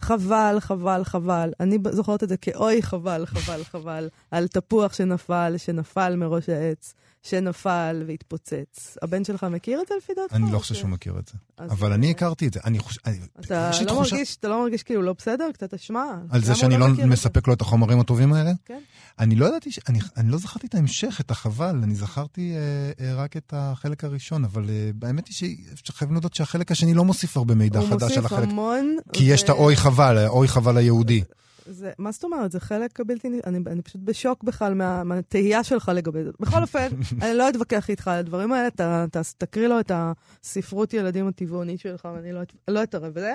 חבל, 0.00 0.56
חבל, 0.60 1.04
חבל. 1.04 1.52
אני 1.60 1.78
זוכרת 1.90 2.22
את 2.22 2.28
זה 2.28 2.36
כאוי 2.36 2.82
חבל, 2.82 3.26
חבל, 3.26 3.64
חבל, 3.64 4.08
על 4.30 4.48
תפוח 4.48 4.92
שנפל, 4.92 5.54
שנפל 5.56 6.16
מראש 6.16 6.48
העץ. 6.48 6.94
שנפל 7.24 8.02
והתפוצץ. 8.06 8.96
הבן 9.02 9.24
שלך 9.24 9.44
מכיר 9.44 9.80
את 9.82 9.88
זה 9.88 9.94
לפי 9.98 10.12
דעתך? 10.16 10.34
אני 10.34 10.52
לא 10.52 10.58
חושב 10.58 10.74
שהוא 10.74 10.90
מכיר 10.90 11.18
את 11.18 11.28
זה. 11.28 11.64
אבל 11.64 11.92
אני 11.92 12.10
הכרתי 12.10 12.46
את 12.46 12.52
זה. 12.52 12.60
אני 12.64 12.78
חושב... 12.78 13.00
אתה 13.40 13.70
לא 13.86 14.00
מרגיש, 14.00 14.36
אתה 14.36 14.48
לא 14.48 14.62
מרגיש 14.62 14.82
כאילו 14.82 15.02
לא 15.02 15.14
בסדר? 15.18 15.48
קצת 15.52 15.74
אשמה? 15.74 16.18
על 16.30 16.44
זה 16.44 16.54
שאני 16.54 16.76
לא, 16.76 16.88
לא 16.88 17.06
מספק 17.06 17.48
לו 17.48 17.54
את 17.54 17.60
החומרים 17.60 18.00
הטובים 18.00 18.32
האלה? 18.32 18.52
כן. 18.64 18.80
אני 19.18 19.34
לא 19.34 19.46
ידעתי, 19.46 19.70
אני 20.16 20.30
לא 20.30 20.38
זכרתי 20.38 20.66
את 20.66 20.74
ההמשך, 20.74 21.20
את 21.20 21.30
החבל, 21.30 21.80
אני 21.82 21.94
זכרתי 21.94 22.54
אה, 22.54 23.06
אה, 23.06 23.14
רק 23.14 23.36
את 23.36 23.54
החלק 23.56 24.04
הראשון, 24.04 24.44
אבל 24.44 24.70
אה, 24.70 24.90
האמת 25.08 25.28
היא 25.28 25.56
שחייבים 25.84 26.14
להודות 26.14 26.34
שהחלק 26.34 26.72
השני 26.72 26.94
לא 26.94 27.04
מוסיף 27.04 27.36
הרבה 27.36 27.54
מידע 27.54 27.80
חדש 27.90 28.16
על 28.16 28.24
החלק. 28.24 28.38
הוא 28.38 28.38
מוסיף 28.38 28.52
המון. 28.52 28.96
כי 29.12 29.24
יש 29.24 29.42
את 29.42 29.48
האוי 29.48 29.76
חבל, 29.76 30.18
האוי 30.18 30.48
חבל 30.48 30.76
היהודי. 30.76 31.22
זה, 31.66 31.92
מה 31.98 32.12
זאת 32.12 32.24
אומרת? 32.24 32.52
זה 32.52 32.60
חלק 32.60 33.00
בלתי... 33.00 33.28
אני, 33.46 33.58
אני 33.66 33.82
פשוט 33.82 34.00
בשוק 34.04 34.44
בכלל 34.44 34.74
מה, 34.74 35.04
מהתהייה 35.04 35.64
שלך 35.64 35.92
לגבי 35.94 36.24
זה. 36.24 36.30
בכל 36.40 36.62
אופן, 36.62 36.88
אני 37.22 37.34
לא 37.34 37.48
אתווכח 37.48 37.90
איתך 37.90 38.08
על 38.08 38.18
הדברים 38.18 38.52
האלה, 38.52 38.70
ת, 38.70 38.80
ת, 39.16 39.16
תקריא 39.38 39.68
לו 39.68 39.80
את 39.80 39.90
הספרות 39.94 40.94
ילדים 40.94 41.28
הטבעונית 41.28 41.80
שלך, 41.80 42.08
ואני 42.14 42.32
לא, 42.32 42.40
לא 42.68 42.82
אתערב 42.82 43.14
בזה. 43.14 43.34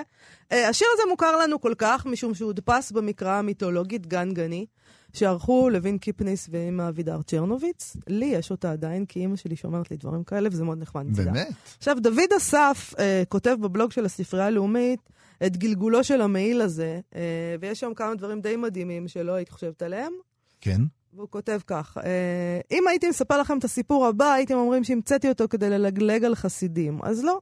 Uh, 0.52 0.54
השיר 0.54 0.88
הזה 0.94 1.02
מוכר 1.10 1.36
לנו 1.36 1.60
כל 1.60 1.74
כך, 1.78 2.06
משום 2.06 2.34
שהוא 2.34 2.46
הודפס 2.46 2.92
במקרא 2.92 3.32
המיתולוגית 3.32 4.06
גן 4.06 4.34
גני, 4.34 4.66
שערכו 5.12 5.68
לוין 5.70 5.98
קיפניס 5.98 6.48
ואימא 6.50 6.88
אבידר 6.88 7.22
צ'רנוביץ. 7.22 7.96
לי 8.08 8.26
יש 8.26 8.50
אותה 8.50 8.72
עדיין, 8.72 9.06
כי 9.06 9.20
אימא 9.20 9.36
שלי 9.36 9.56
שומרת 9.56 9.90
לי 9.90 9.96
דברים 9.96 10.24
כאלה, 10.24 10.48
וזה 10.52 10.64
מאוד 10.64 10.78
נחמד. 10.78 11.16
באמת? 11.16 11.48
עכשיו, 11.78 11.96
דוד 12.00 12.32
אסף 12.36 12.94
uh, 12.96 12.98
כותב 13.28 13.56
בבלוג 13.60 13.92
של 13.92 14.04
הספרייה 14.04 14.46
הלאומית, 14.46 15.00
את 15.46 15.56
גלגולו 15.56 16.04
של 16.04 16.20
המעיל 16.20 16.60
הזה, 16.60 17.00
אה, 17.14 17.56
ויש 17.60 17.80
שם 17.80 17.94
כמה 17.94 18.14
דברים 18.14 18.40
די 18.40 18.56
מדהימים 18.56 19.08
שלא 19.08 19.32
היית 19.32 19.48
חושבת 19.48 19.82
עליהם. 19.82 20.12
כן. 20.60 20.80
והוא 21.14 21.28
כותב 21.30 21.60
כך, 21.66 21.98
אה, 22.04 22.60
אם 22.70 22.88
הייתי 22.88 23.08
מספר 23.08 23.40
לכם 23.40 23.58
את 23.58 23.64
הסיפור 23.64 24.06
הבא, 24.06 24.32
הייתם 24.32 24.54
אומרים 24.54 24.84
שהמצאתי 24.84 25.28
אותו 25.28 25.44
כדי 25.50 25.70
ללגלג 25.70 26.24
על 26.24 26.34
חסידים. 26.34 26.98
אז 27.02 27.24
לא. 27.24 27.40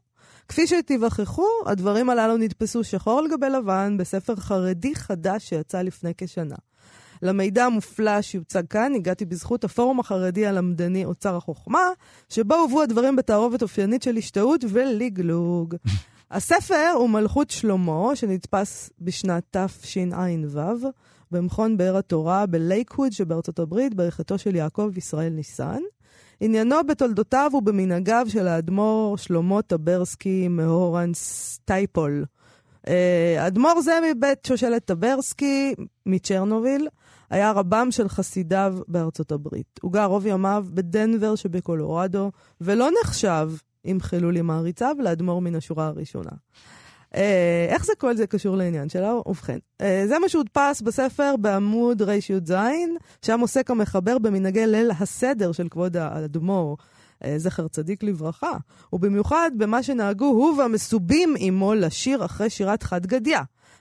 כפי 0.48 0.66
שתיווכחו, 0.66 1.46
הדברים 1.66 2.10
הללו 2.10 2.36
נדפסו 2.36 2.84
שחור 2.84 3.18
על 3.18 3.28
גבי 3.30 3.48
לבן 3.50 3.96
בספר 3.98 4.36
חרדי 4.36 4.94
חדש 4.94 5.48
שיצא 5.48 5.82
לפני 5.82 6.12
כשנה. 6.16 6.56
למידע 7.22 7.64
המופלא 7.64 8.22
שיוצג 8.22 8.62
כאן 8.70 8.92
הגעתי 8.94 9.24
בזכות 9.24 9.64
הפורום 9.64 10.00
החרדי 10.00 10.46
הלמדני 10.46 11.04
אוצר 11.04 11.36
החוכמה, 11.36 11.82
שבו 12.28 12.54
הובאו 12.54 12.82
הדברים 12.82 13.16
בתערובת 13.16 13.62
אופיינית 13.62 14.02
של 14.02 14.16
השתאות 14.16 14.64
ולגלוג. 14.68 15.74
הספר 16.30 16.92
הוא 16.94 17.10
מלכות 17.10 17.50
שלמה, 17.50 18.16
שנתפס 18.16 18.90
בשנת 19.00 19.56
תשע"ו 19.56 20.88
במכון 21.30 21.76
באר 21.76 21.96
התורה 21.96 22.46
בלייקווד 22.46 23.12
שבארצות 23.12 23.58
הברית, 23.58 23.94
בעריכתו 23.94 24.38
של 24.38 24.56
יעקב 24.56 24.90
ישראל 24.96 25.28
ניסן. 25.28 25.80
עניינו 26.40 26.76
בתולדותיו 26.88 27.50
ובמנהגיו 27.54 28.26
של 28.28 28.48
האדמו"ר 28.48 29.16
שלמה 29.16 29.62
טברסקי 29.62 30.48
מהורנס 30.48 31.60
טייפול. 31.64 32.24
האדמו"ר 33.38 33.72
אה, 33.76 33.82
זה 33.82 33.98
מבית 34.10 34.44
שושלת 34.44 34.84
טברסקי 34.84 35.74
מצ'רנוביל, 36.06 36.88
היה 37.30 37.52
רבם 37.52 37.88
של 37.90 38.08
חסידיו 38.08 38.78
בארצות 38.88 39.32
הברית. 39.32 39.80
הוא 39.82 39.92
גר 39.92 40.04
רוב 40.04 40.26
ימיו 40.26 40.66
בדנבר 40.70 41.34
שבקולורדו, 41.34 42.30
ולא 42.60 42.88
נחשב 43.02 43.50
ימחלו 43.88 44.30
לי 44.30 44.42
מעריציו 44.42 44.96
לאדמו"ר 44.98 45.40
מן 45.40 45.54
השורה 45.54 45.86
הראשונה. 45.86 46.30
אה, 47.14 47.66
איך 47.68 47.84
זה 47.84 47.92
כל 47.98 48.16
זה 48.16 48.26
קשור 48.26 48.56
לעניין 48.56 48.88
שלו? 48.88 49.24
ובכן, 49.26 49.58
אה, 49.80 50.04
זה 50.06 50.18
מה 50.18 50.28
שהודפס 50.28 50.80
בספר 50.80 51.34
בעמוד 51.40 52.02
רי"ז, 52.02 52.54
שם 53.22 53.40
עוסק 53.40 53.70
המחבר 53.70 54.18
במנהגי 54.18 54.66
ליל 54.66 54.90
הסדר 54.90 55.52
של 55.52 55.68
כבוד 55.68 55.96
האדמו"ר. 55.96 56.76
אה, 57.24 57.38
זכר 57.38 57.68
צדיק 57.68 58.02
לברכה, 58.02 58.56
ובמיוחד 58.92 59.50
במה 59.56 59.82
שנהגו 59.82 60.24
הוא 60.24 60.58
והמסובים 60.58 61.34
עמו 61.38 61.74
לשיר 61.74 62.24
אחרי 62.24 62.50
שירת 62.50 62.82
חד 62.82 63.06
גדיא. 63.06 63.38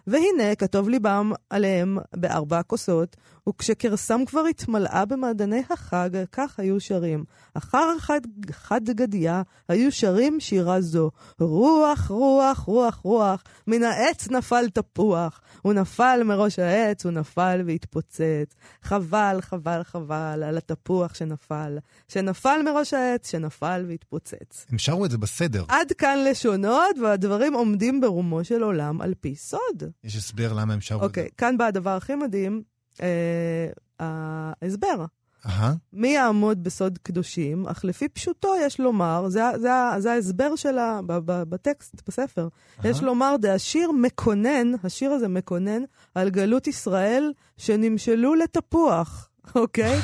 והנה 0.07 0.55
כתוב 0.55 0.89
ליבם 0.89 1.31
עליהם 1.49 1.97
בארבע 2.15 2.63
כוסות, 2.63 3.15
וכשכרסם 3.47 4.25
כבר 4.25 4.45
התמלאה 4.45 5.05
במעדני 5.05 5.63
החג, 5.69 6.09
כך 6.31 6.59
היו 6.59 6.79
שרים. 6.79 7.23
אחר 7.53 7.99
חד, 7.99 8.21
חד 8.51 8.83
גדיה 8.83 9.41
היו 9.69 9.91
שרים 9.91 10.39
שירה 10.39 10.81
זו. 10.81 11.11
רוח, 11.39 12.07
רוח, 12.07 12.59
רוח, 12.59 12.95
רוח, 12.95 13.43
מן 13.67 13.83
העץ 13.83 14.27
נפל 14.29 14.69
תפוח. 14.69 15.41
הוא 15.61 15.73
נפל 15.73 16.21
מראש 16.25 16.59
העץ, 16.59 17.05
הוא 17.05 17.11
נפל 17.11 17.61
והתפוצץ. 17.65 18.55
חבל, 18.81 19.37
חבל, 19.41 19.83
חבל 19.83 20.43
על 20.47 20.57
התפוח 20.57 21.13
שנפל. 21.13 21.77
שנפל 22.07 22.61
מראש 22.65 22.93
העץ, 22.93 23.31
שנפל 23.31 23.85
והתפוצץ. 23.87 24.65
הם 24.69 24.77
שרו 24.77 25.05
את 25.05 25.11
זה 25.11 25.17
בסדר. 25.17 25.63
עד 25.67 25.91
כאן 25.91 26.19
לשונות, 26.29 26.97
והדברים 27.03 27.53
עומדים 27.53 28.01
ברומו 28.01 28.43
של 28.43 28.63
עולם 28.63 29.01
על 29.01 29.13
פי 29.19 29.35
סוד. 29.35 29.83
יש 30.03 30.15
הסבר 30.15 30.53
למה 30.53 30.73
הם 30.73 30.81
שרו 30.81 31.01
okay, 31.01 31.05
את 31.05 31.15
זה. 31.15 31.21
אוקיי, 31.21 31.29
כאן 31.37 31.57
בא 31.57 31.65
הדבר 31.65 31.89
הכי 31.89 32.15
מדהים. 32.15 32.76
אה, 33.01 33.67
ההסבר. 33.99 35.05
Aha. 35.45 35.49
מי 35.93 36.07
יעמוד 36.07 36.63
בסוד 36.63 36.97
קדושים, 37.03 37.67
אך 37.67 37.85
לפי 37.85 38.09
פשוטו 38.09 38.53
יש 38.61 38.79
לומר, 38.79 39.29
זה, 39.29 39.41
זה, 39.55 39.69
זה 39.97 40.11
ההסבר 40.11 40.55
שלה 40.55 40.99
בטקסט, 41.25 42.01
בספר. 42.07 42.47
Aha. 42.79 42.87
יש 42.87 43.03
לומר, 43.03 43.35
השיר 43.55 43.91
מקונן, 43.91 44.71
השיר 44.83 45.11
הזה 45.11 45.27
מקונן, 45.27 45.81
על 46.15 46.29
גלות 46.29 46.67
ישראל 46.67 47.33
שנמשלו 47.57 48.35
לתפוח, 48.35 49.29
אוקיי? 49.55 49.99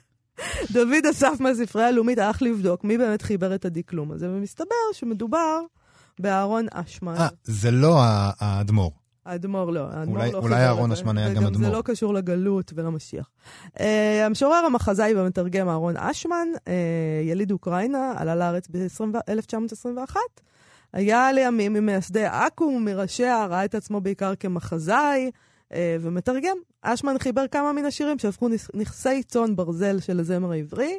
דוד 0.74 1.06
אסף 1.10 1.36
מהספרייה 1.40 1.88
הלאומית 1.88 2.18
הלך 2.18 2.42
לבדוק 2.42 2.84
מי 2.84 2.98
באמת 2.98 3.22
חיבר 3.22 3.54
את 3.54 3.64
הדקלום 3.64 4.12
הזה, 4.12 4.30
ומסתבר 4.30 4.92
שמדובר 4.92 5.60
באהרון 6.18 6.66
אשמן. 6.72 7.14
אה, 7.16 7.28
זה 7.44 7.70
לא 7.70 7.98
האדמו"ר. 8.38 9.01
האדמו"ר 9.26 9.70
לא, 9.70 9.86
האדמו"ר 9.90 10.18
אולי, 10.18 10.32
לא 10.32 10.38
אולי 10.38 10.64
אהרון 10.64 10.92
השמן 10.92 11.18
היה 11.18 11.34
גם 11.34 11.44
אדמו"ר. 11.44 11.64
זה 11.64 11.76
לא 11.76 11.82
קשור 11.84 12.14
לגלות 12.14 12.72
ולמשיח. 12.74 13.30
Uh, 13.66 13.80
המשורר 14.24 14.62
המחזאי 14.66 15.14
והמתרגם 15.14 15.68
אהרון 15.68 15.96
אשמן, 15.96 16.48
uh, 16.56 16.70
יליד 17.28 17.50
אוקראינה, 17.50 18.14
עלה 18.16 18.34
לארץ 18.34 18.68
ב-1921. 18.70 20.16
היה 20.92 21.32
לימים 21.32 21.72
ממייסדי 21.72 22.24
עכו 22.24 22.64
ומראשיה, 22.64 23.46
ראה 23.46 23.64
את 23.64 23.74
עצמו 23.74 24.00
בעיקר 24.00 24.34
כמחזאי 24.40 25.30
uh, 25.70 25.74
ומתרגם. 26.00 26.56
אשמן 26.82 27.18
חיבר 27.18 27.46
כמה 27.46 27.72
מן 27.72 27.84
השירים 27.84 28.18
שהפכו 28.18 28.48
נכסי 28.74 29.22
צאן 29.22 29.56
ברזל 29.56 30.00
של 30.00 30.20
הזמר 30.20 30.52
העברי. 30.52 30.98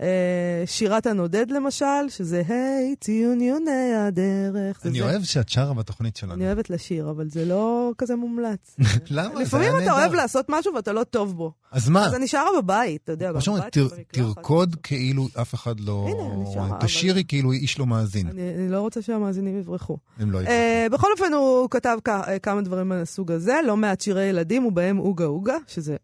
אה, 0.00 0.62
שירת 0.66 1.06
הנודד 1.06 1.50
למשל, 1.50 2.08
שזה 2.08 2.42
היי, 2.48 2.94
ציון 3.00 3.40
יוני 3.40 3.94
הדרך. 3.94 4.86
אני 4.86 5.00
אוהב 5.00 5.22
שאת 5.22 5.48
שרה 5.48 5.74
בתוכנית 5.74 6.16
שלנו. 6.16 6.34
אני 6.34 6.46
אוהבת 6.46 6.70
לשיר, 6.70 7.10
אבל 7.10 7.28
זה 7.28 7.44
לא 7.44 7.92
כזה 7.98 8.16
מומלץ. 8.16 8.76
למה? 9.10 9.40
לפעמים 9.40 9.72
אתה 9.82 9.92
אוהב 9.92 10.14
לעשות 10.14 10.46
משהו 10.48 10.74
ואתה 10.74 10.92
לא 10.92 11.04
טוב 11.04 11.36
בו. 11.36 11.52
אז 11.72 11.88
מה? 11.88 12.06
אז 12.06 12.14
אני 12.14 12.28
שרה 12.28 12.48
בבית, 12.58 13.00
אתה 13.04 13.12
יודע, 13.12 13.32
בבית. 13.32 13.76
תרקוד 14.08 14.76
כאילו 14.82 15.28
אף 15.40 15.54
אחד 15.54 15.80
לא... 15.80 16.06
הנה, 16.08 16.34
אני 16.34 16.44
שרה. 16.54 16.78
תשירי 16.80 17.24
כאילו 17.28 17.52
איש 17.52 17.78
לא 17.78 17.86
מאזין. 17.86 18.26
אני 18.28 18.68
לא 18.68 18.80
רוצה 18.80 19.02
שהמאזינים 19.02 19.58
יברחו. 19.58 19.96
הם 20.18 20.30
לא 20.30 20.38
יברחו. 20.38 20.52
אה, 20.52 20.86
בכל 20.92 21.08
אופן, 21.12 21.32
הוא 21.32 21.70
כתב 21.70 21.98
כמה 22.42 22.62
דברים 22.62 22.88
מהסוג 22.88 23.32
הזה, 23.32 23.60
לא 23.66 23.76
מעט 23.76 24.00
שירי 24.00 24.24
ילדים, 24.24 24.66
ובהם 24.66 24.98
אוגה 24.98 25.24
אוגה, 25.24 25.56
שזה... 25.66 25.96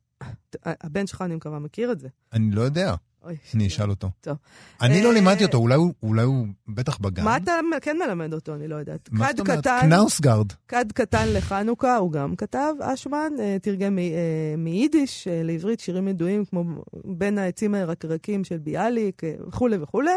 הבן 0.64 1.06
שלך, 1.06 1.22
אני 1.22 1.34
מקווה, 1.34 1.58
מכיר 1.58 1.92
את 1.92 2.00
זה. 2.00 2.08
אני 2.32 2.50
לא 2.50 2.62
יודע. 2.62 2.94
אוי, 3.24 3.36
אני 3.54 3.66
אשאל 3.66 3.90
אותו. 3.90 4.10
טוב. 4.20 4.36
אני 4.80 5.02
לא 5.02 5.12
לימדתי 5.12 5.44
אותו, 5.44 5.58
אולי 5.58 5.74
הוא, 5.74 5.92
אולי 6.02 6.22
הוא 6.22 6.46
בטח 6.68 6.98
בגן. 6.98 7.24
מה 7.24 7.36
אתה 7.36 7.52
כן 7.82 7.96
מלמד 8.06 8.34
אותו? 8.34 8.54
אני 8.54 8.68
לא 8.68 8.76
יודעת. 8.76 9.08
מה 9.12 9.28
זאת 9.30 9.40
אומרת? 9.40 9.66
קנאוסגרד. 9.66 10.52
כד 10.68 10.92
קטן 10.92 11.28
לחנוכה, 11.28 11.96
הוא 11.96 12.12
גם 12.12 12.36
כתב, 12.36 12.74
אשמן, 12.80 13.32
אה, 13.38 13.56
תרגם 13.62 13.98
אה, 13.98 14.54
מיידיש 14.58 15.28
אה, 15.28 15.42
לעברית 15.42 15.80
שירים 15.80 16.08
ידועים, 16.08 16.44
כמו 16.44 16.64
בין 17.04 17.38
העצים 17.38 17.74
הירקרקים 17.74 18.44
של 18.44 18.58
ביאליק 18.58 19.22
וכולי 19.48 19.76
וכולי. 19.76 20.10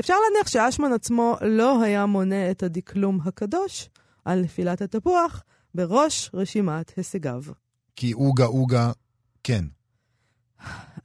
אפשר 0.00 0.14
להניח 0.14 0.48
שאשמן 0.48 0.92
עצמו 0.92 1.36
לא 1.40 1.82
היה 1.82 2.06
מונה 2.06 2.50
את 2.50 2.62
הדקלום 2.62 3.18
הקדוש 3.24 3.88
על 4.24 4.40
נפילת 4.40 4.82
התפוח 4.82 5.42
בראש 5.74 6.30
רשימת 6.34 6.92
הישגיו. 6.96 7.42
כי 7.96 8.12
אוגה 8.12 8.44
אוגה, 8.44 8.92
כן. 9.44 9.64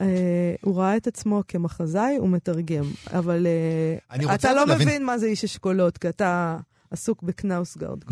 אה, 0.01 0.55
הוא 0.61 0.77
ראה 0.77 0.97
את 0.97 1.07
עצמו 1.07 1.41
כמחזאי 1.47 2.19
ומתרגם, 2.19 2.85
אבל 3.13 3.47
אה, 3.47 4.35
אתה 4.35 4.53
לא 4.53 4.67
להבין... 4.67 4.87
מבין 4.87 5.05
מה 5.05 5.17
זה 5.17 5.25
איש 5.25 5.43
אשכולות, 5.43 5.97
כי 5.97 6.09
אתה... 6.09 6.57
עסוק 6.91 7.23
בקנאוסגרד. 7.23 8.03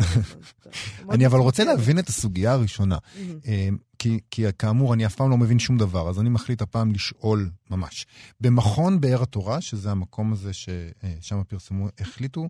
אני 1.10 1.26
אבל 1.26 1.38
רוצה 1.38 1.64
להבין 1.64 1.98
את 1.98 2.08
הסוגיה 2.08 2.52
הראשונה. 2.52 2.98
אה, 3.46 3.68
כי, 3.98 4.20
כי 4.30 4.44
כאמור, 4.58 4.94
אני 4.94 5.06
אף 5.06 5.14
פעם 5.14 5.30
לא 5.30 5.36
מבין 5.36 5.58
שום 5.58 5.78
דבר, 5.78 6.08
אז 6.08 6.20
אני 6.20 6.28
מחליט 6.28 6.62
הפעם 6.62 6.92
לשאול 6.92 7.50
ממש. 7.70 8.06
במכון 8.40 9.00
באר 9.00 9.22
התורה, 9.22 9.60
שזה 9.60 9.90
המקום 9.90 10.32
הזה 10.32 10.52
ששם 10.52 11.42
פרסמו, 11.48 11.88
החליטו 12.00 12.48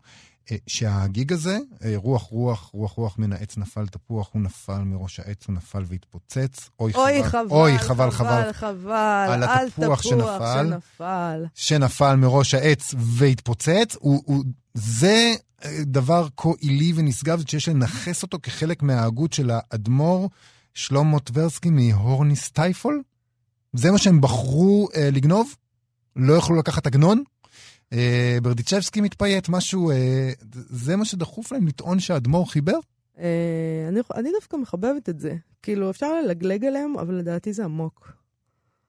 שהגיג 0.66 1.32
הזה, 1.32 1.59
אה, 1.84 1.92
רוח 1.97 2.22
רוח, 2.22 2.70
רוח 2.72 2.92
רוח 2.92 3.18
מן 3.18 3.32
העץ 3.32 3.57
נפל 3.57 3.86
תפוח, 3.86 4.30
הוא 4.32 4.42
נפל 4.42 4.78
מראש 4.78 5.20
העץ, 5.20 5.47
הוא 5.47 5.57
נפל 5.57 5.84
והתפוצץ. 5.86 6.70
אוי, 6.80 6.92
אוי 6.94 7.24
חבל, 7.24 7.49
חבל, 7.49 7.57
אוי 7.57 7.78
חבל, 7.78 8.11
חבל, 8.11 8.53
חבל, 8.53 9.26
על 9.28 9.42
התפוח 9.42 10.03
שנפל, 10.03 10.66
שנפל, 10.70 11.44
שנפל 11.55 12.16
מראש 12.16 12.55
העץ 12.55 12.94
והתפוצץ. 12.99 13.97
הוא, 13.99 14.22
הוא, 14.26 14.44
זה 14.74 15.34
אה, 15.64 15.78
דבר 15.82 16.26
כה 16.36 16.49
עילי 16.61 16.92
ונשגב, 16.97 17.42
שיש 17.47 17.68
לנכס 17.68 18.22
אותו 18.22 18.38
כחלק 18.42 18.82
מההגות 18.82 19.32
של 19.32 19.51
האדמו"ר 19.53 20.28
שלמה 20.74 21.20
טברסקי 21.20 21.70
מהורניס 21.70 22.51
טייפול. 22.51 23.03
זה 23.72 23.90
מה 23.90 23.99
שהם 23.99 24.20
בחרו 24.20 24.88
אה, 24.97 25.11
לגנוב? 25.12 25.55
לא 26.16 26.34
יכלו 26.34 26.57
לקחת 26.57 26.86
עגנון? 26.86 27.22
אה, 27.93 28.39
ברדיצ'בסקי 28.43 29.01
מתפייט, 29.01 29.49
משהו, 29.49 29.91
אה, 29.91 30.32
זה 30.53 30.97
מה 30.97 31.05
שדחוף 31.05 31.53
להם 31.53 31.66
לטעון 31.66 32.01
שהאדמו"ר 32.01 32.51
חיבר? 32.51 32.78
אה, 33.18 33.87
אני, 33.89 34.01
אני 34.14 34.30
דווקא 34.34 34.57
מחבבת 34.57 35.09
את 35.09 35.20
זה. 35.20 35.37
כאילו, 35.62 35.91
אפשר 35.91 36.20
ללגלג 36.20 36.64
עליהם, 36.64 36.99
אבל 36.99 37.14
לדעתי 37.14 37.53
זה 37.53 37.64
עמוק. 37.64 38.12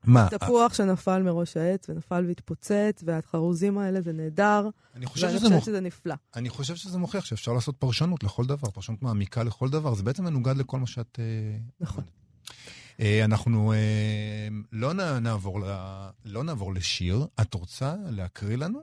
מה? 0.04 0.28
תפוח 0.30 0.74
שנפל 0.74 1.24
מראש 1.24 1.58
העץ 1.58 1.90
ונפל 1.90 2.26
והתפוצץ, 2.28 3.04
והחרוזים 3.06 3.78
האלה 3.78 4.02
זה 4.02 4.14
נהדר. 4.14 4.70
אני 4.96 5.06
חושב 5.06 5.30
שזה, 5.30 5.50
מוכ... 5.50 5.66
שזה 5.66 5.82
נפלא. 5.82 6.16
אני 6.36 6.50
חושב 6.50 6.76
שזה 6.76 6.98
מוכיח 6.98 7.26
שאפשר 7.26 7.54
לעשות 7.54 7.76
פרשנות 7.78 8.24
לכל 8.24 8.46
דבר, 8.46 8.70
פרשנות 8.70 9.04
מעמיקה 9.04 9.44
לכל 9.44 9.70
דבר. 9.70 9.94
זה 9.94 10.04
בעצם 10.04 10.24
מנוגד 10.24 10.58
לכל 10.58 10.80
מה 10.80 10.88
שאת... 10.88 11.20
נכון. 11.80 12.04
אנחנו 13.00 13.74
לא 14.72 14.94
נעבור, 15.20 15.60
לא 16.26 16.44
נעבור 16.44 16.74
לשיר. 16.74 17.28
את 17.42 17.54
רוצה 17.54 17.96
להקריא 18.10 18.58
לנו 18.58 18.80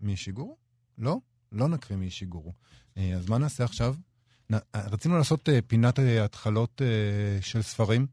משיגורו? 0.00 0.56
לא? 0.98 1.18
לא 1.52 1.68
נקריא 1.68 1.98
משיגורו. 1.98 2.52
אז 2.96 3.28
מה 3.28 3.38
נעשה 3.38 3.64
עכשיו? 3.64 3.94
רצינו 4.74 5.18
לעשות 5.18 5.48
פינת 5.66 5.98
התחלות 5.98 6.82
של 7.40 7.62
ספרים. 7.62 8.06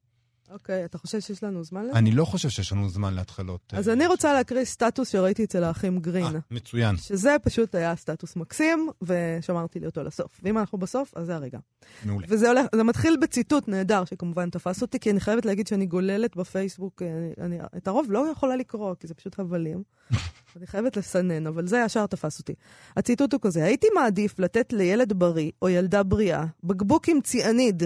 אוקיי, 0.51 0.85
אתה 0.85 0.97
חושב 0.97 1.19
שיש 1.19 1.43
לנו 1.43 1.63
זמן 1.63 1.83
לזה? 1.83 1.91
אני 1.99 2.11
לא 2.11 2.25
חושב 2.25 2.49
שיש 2.49 2.71
לנו 2.71 2.89
זמן 2.89 3.13
להתחלות. 3.13 3.73
אז 3.77 3.89
אני 3.89 4.07
רוצה 4.07 4.33
להקריא 4.33 4.65
סטטוס 4.65 5.09
שראיתי 5.09 5.43
אצל 5.43 5.63
האחים 5.63 5.99
גרין. 5.99 6.23
אה, 6.23 6.39
מצוין. 6.51 6.97
שזה 6.97 7.35
פשוט 7.43 7.75
היה 7.75 7.95
סטטוס 7.95 8.35
מקסים, 8.35 8.89
ושמרתי 9.01 9.79
לי 9.79 9.85
אותו 9.85 10.03
לסוף. 10.03 10.39
ואם 10.43 10.57
אנחנו 10.57 10.77
בסוף, 10.77 11.13
אז 11.15 11.25
זה 11.25 11.35
הרגע. 11.35 11.59
מעולה. 12.05 12.27
וזה 12.29 12.47
הולך, 12.47 12.65
זה 12.75 12.83
מתחיל 12.83 13.17
בציטוט 13.21 13.67
נהדר, 13.67 14.05
שכמובן 14.05 14.49
תפס 14.49 14.81
אותי, 14.81 14.99
כי 14.99 15.11
אני 15.11 15.19
חייבת 15.19 15.45
להגיד 15.45 15.67
שאני 15.67 15.85
גוללת 15.85 16.35
בפייסבוק, 16.35 17.01
אני, 17.01 17.45
אני, 17.45 17.59
את 17.77 17.87
הרוב 17.87 18.11
לא 18.11 18.27
יכולה 18.31 18.55
לקרוא, 18.55 18.95
כי 18.99 19.07
זה 19.07 19.13
פשוט 19.13 19.39
הבלים. 19.39 19.83
אני 20.57 20.67
חייבת 20.67 20.97
לסנן, 20.97 21.47
אבל 21.47 21.67
זה 21.67 21.81
ישר 21.85 22.05
תפס 22.05 22.39
אותי. 22.39 22.53
הציטוט 22.97 23.33
הוא 23.33 23.41
כזה, 23.41 23.63
הייתי 23.63 23.87
מעדיף 23.95 24.39
לתת 24.39 24.73
לילד 24.73 25.13
בריא 25.13 25.51
או 25.61 25.69
ילדה 25.69 26.03
בריאה 26.03 26.45
בקבוק 26.63 27.09
עם 27.09 27.21
ציאניד 27.21 27.83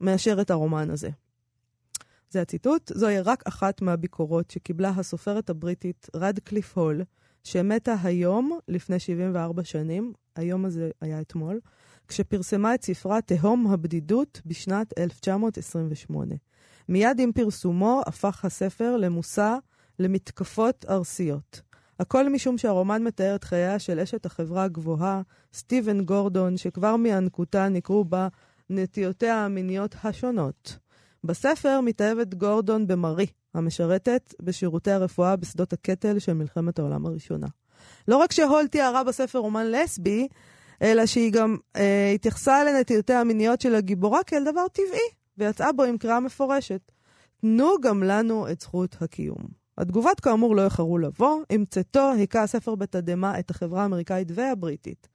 מאשר 0.00 0.40
את 0.40 0.50
הרומן 0.50 0.90
הזה. 0.90 1.08
זה 2.34 2.42
הציטוט, 2.42 2.92
זוהי 2.94 3.20
רק 3.20 3.42
אחת 3.46 3.82
מהביקורות 3.82 4.50
שקיבלה 4.50 4.88
הסופרת 4.88 5.50
הבריטית 5.50 6.06
רדקליף 6.16 6.78
הול, 6.78 7.02
שמתה 7.44 7.94
היום, 8.02 8.58
לפני 8.68 8.98
74 8.98 9.64
שנים, 9.64 10.12
היום 10.36 10.64
הזה 10.64 10.90
היה 11.00 11.20
אתמול, 11.20 11.60
כשפרסמה 12.08 12.74
את 12.74 12.84
ספרה 12.84 13.20
תהום 13.20 13.66
הבדידות 13.66 14.40
בשנת 14.46 14.98
1928. 14.98 16.34
מיד 16.88 17.20
עם 17.20 17.32
פרסומו 17.32 18.02
הפך 18.06 18.44
הספר 18.44 18.96
למושא 18.96 19.56
למתקפות 19.98 20.84
ארסיות. 20.88 21.62
הכל 22.00 22.28
משום 22.28 22.58
שהרומן 22.58 23.02
מתאר 23.02 23.34
את 23.34 23.44
חייה 23.44 23.78
של 23.78 24.00
אשת 24.00 24.26
החברה 24.26 24.64
הגבוהה, 24.64 25.22
סטיבן 25.52 26.04
גורדון, 26.04 26.56
שכבר 26.56 26.96
מינקותה 26.96 27.68
ניכרו 27.68 28.04
בה 28.04 28.28
נטיותיה 28.70 29.44
המיניות 29.44 29.94
השונות. 30.04 30.83
בספר 31.24 31.80
מתאהבת 31.80 32.34
גורדון 32.34 32.86
במרי, 32.86 33.26
המשרתת 33.54 34.34
בשירותי 34.42 34.90
הרפואה 34.90 35.36
בשדות 35.36 35.72
הקטל 35.72 36.18
של 36.18 36.32
מלחמת 36.32 36.78
העולם 36.78 37.06
הראשונה. 37.06 37.46
לא 38.08 38.16
רק 38.16 38.32
שהול 38.32 38.66
תיארה 38.66 39.04
בספר 39.04 39.38
רומן 39.38 39.70
לסבי, 39.70 40.28
אלא 40.82 41.06
שהיא 41.06 41.32
גם 41.32 41.56
אה, 41.76 42.12
התייחסה 42.14 42.64
לנטיותיה 42.64 43.20
המיניות 43.20 43.60
של 43.60 43.74
הגיבורה 43.74 44.24
כאל 44.24 44.44
דבר 44.44 44.68
טבעי, 44.68 45.08
ויצאה 45.38 45.72
בו 45.72 45.82
עם 45.82 45.98
קריאה 45.98 46.20
מפורשת. 46.20 46.92
תנו 47.40 47.74
גם 47.82 48.02
לנו 48.02 48.50
את 48.50 48.60
זכות 48.60 48.96
הקיום. 49.00 49.64
התגובות 49.78 50.20
כאמור 50.20 50.56
לא 50.56 50.64
איחרו 50.64 50.98
לבוא, 50.98 51.42
עם 51.50 51.64
צאתו 51.64 52.12
היכה 52.12 52.42
הספר 52.42 52.74
בתדהמה 52.74 53.38
את 53.38 53.50
החברה 53.50 53.82
האמריקאית 53.82 54.28
והבריטית. 54.34 55.08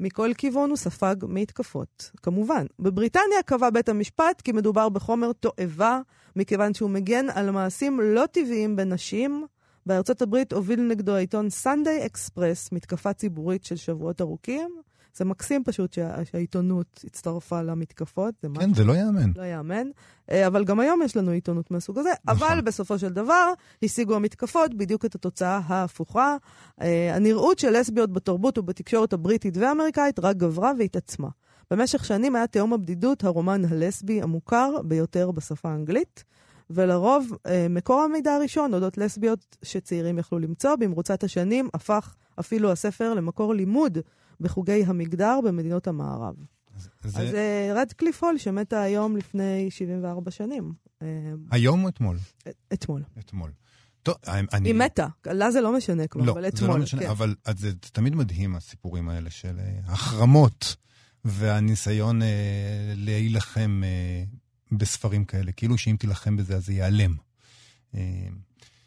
מכל 0.00 0.30
כיוון 0.38 0.70
הוא 0.70 0.76
ספג 0.76 1.16
מתקפות. 1.28 2.10
כמובן, 2.22 2.66
בבריטניה 2.78 3.42
קבע 3.46 3.70
בית 3.70 3.88
המשפט 3.88 4.40
כי 4.40 4.52
מדובר 4.52 4.88
בחומר 4.88 5.32
תועבה, 5.32 6.00
מכיוון 6.36 6.74
שהוא 6.74 6.90
מגן 6.90 7.30
על 7.30 7.50
מעשים 7.50 8.00
לא 8.00 8.26
טבעיים 8.26 8.76
בנשים. 8.76 9.46
בארצות 9.86 10.22
הברית 10.22 10.52
הוביל 10.52 10.80
נגדו 10.80 11.14
העיתון 11.14 11.50
סנדיי 11.50 12.06
אקספרס 12.06 12.72
מתקפה 12.72 13.12
ציבורית 13.12 13.64
של 13.64 13.76
שבועות 13.76 14.20
ארוכים, 14.20 14.70
זה 15.18 15.24
מקסים 15.24 15.64
פשוט 15.64 15.92
שה, 15.92 16.24
שהעיתונות 16.24 17.04
הצטרפה 17.04 17.62
למתקפות. 17.62 18.34
זה 18.42 18.48
כן, 18.60 18.74
זה 18.74 18.84
לא 18.84 18.92
ייאמן. 18.92 19.30
לא 19.36 19.42
ייאמן. 19.42 19.86
אה, 20.30 20.46
אבל 20.46 20.64
גם 20.64 20.80
היום 20.80 21.02
יש 21.02 21.16
לנו 21.16 21.30
עיתונות 21.30 21.70
מהסוג 21.70 21.98
הזה. 21.98 22.10
נכון. 22.24 22.48
אבל 22.48 22.60
בסופו 22.60 22.98
של 22.98 23.08
דבר 23.08 23.52
השיגו 23.82 24.16
המתקפות 24.16 24.74
בדיוק 24.74 25.04
את 25.04 25.14
התוצאה 25.14 25.60
ההפוכה. 25.66 26.36
אה, 26.80 27.14
הנראות 27.14 27.58
של 27.58 27.78
לסביות 27.78 28.12
בתרבות 28.12 28.58
ובתקשורת 28.58 29.12
הבריטית 29.12 29.56
והאמריקאית 29.56 30.18
רק 30.18 30.36
גברה 30.36 30.72
והתעצמה. 30.78 31.28
במשך 31.70 32.04
שנים 32.04 32.36
היה 32.36 32.46
תהום 32.46 32.72
הבדידות 32.72 33.24
הרומן 33.24 33.62
הלסבי 33.64 34.22
המוכר 34.22 34.70
ביותר 34.84 35.30
בשפה 35.30 35.70
האנגלית. 35.70 36.24
ולרוב 36.70 37.36
אה, 37.46 37.66
מקור 37.70 38.00
המידע 38.00 38.34
הראשון 38.34 38.74
אודות 38.74 38.98
לסביות 38.98 39.56
שצעירים 39.62 40.18
יכלו 40.18 40.38
למצוא. 40.38 40.76
במרוצת 40.76 41.24
השנים 41.24 41.68
הפך 41.74 42.14
אפילו 42.40 42.72
הספר 42.72 43.14
למקור 43.14 43.54
לימוד 43.54 43.98
בחוגי 44.40 44.84
המגדר 44.86 45.40
במדינות 45.44 45.86
המערב. 45.86 46.34
זה... 46.76 46.90
אז 47.04 47.30
זה 47.30 47.72
רד 47.74 47.92
קליפול 47.96 48.38
שמתה 48.38 48.82
היום 48.82 49.16
לפני 49.16 49.66
74 49.70 50.30
שנים. 50.30 50.72
אה, 51.02 51.06
היום 51.50 51.84
או 51.84 51.88
אתמול? 51.88 52.16
אתמול. 52.72 53.02
אתמול. 53.18 53.50
טוב, 54.02 54.16
אני... 54.26 54.68
היא 54.68 54.74
מתה, 54.74 55.06
לה 55.26 55.50
זה 55.50 55.60
לא 55.60 55.76
משנה 55.76 56.06
כבר, 56.06 56.22
לא, 56.22 56.32
אבל 56.32 56.48
אתמול. 56.48 56.72
זה 56.72 56.78
לא 56.78 56.82
משנה, 56.82 57.02
כן. 57.02 57.08
אבל 57.10 57.34
זה 57.56 57.74
תמיד 57.74 58.14
מדהים, 58.14 58.56
הסיפורים 58.56 59.08
האלה 59.08 59.30
של 59.30 59.58
אה, 59.58 59.78
החרמות 59.84 60.76
והניסיון 61.24 62.22
אה, 62.22 62.92
להילחם 62.96 63.82
אה, 63.84 64.24
בספרים 64.78 65.24
כאלה, 65.24 65.52
כאילו 65.52 65.78
שאם 65.78 65.96
תילחם 65.98 66.36
בזה 66.36 66.56
אז 66.56 66.66
זה 66.66 66.72
ייעלם. 66.72 67.14
אה, 67.94 68.00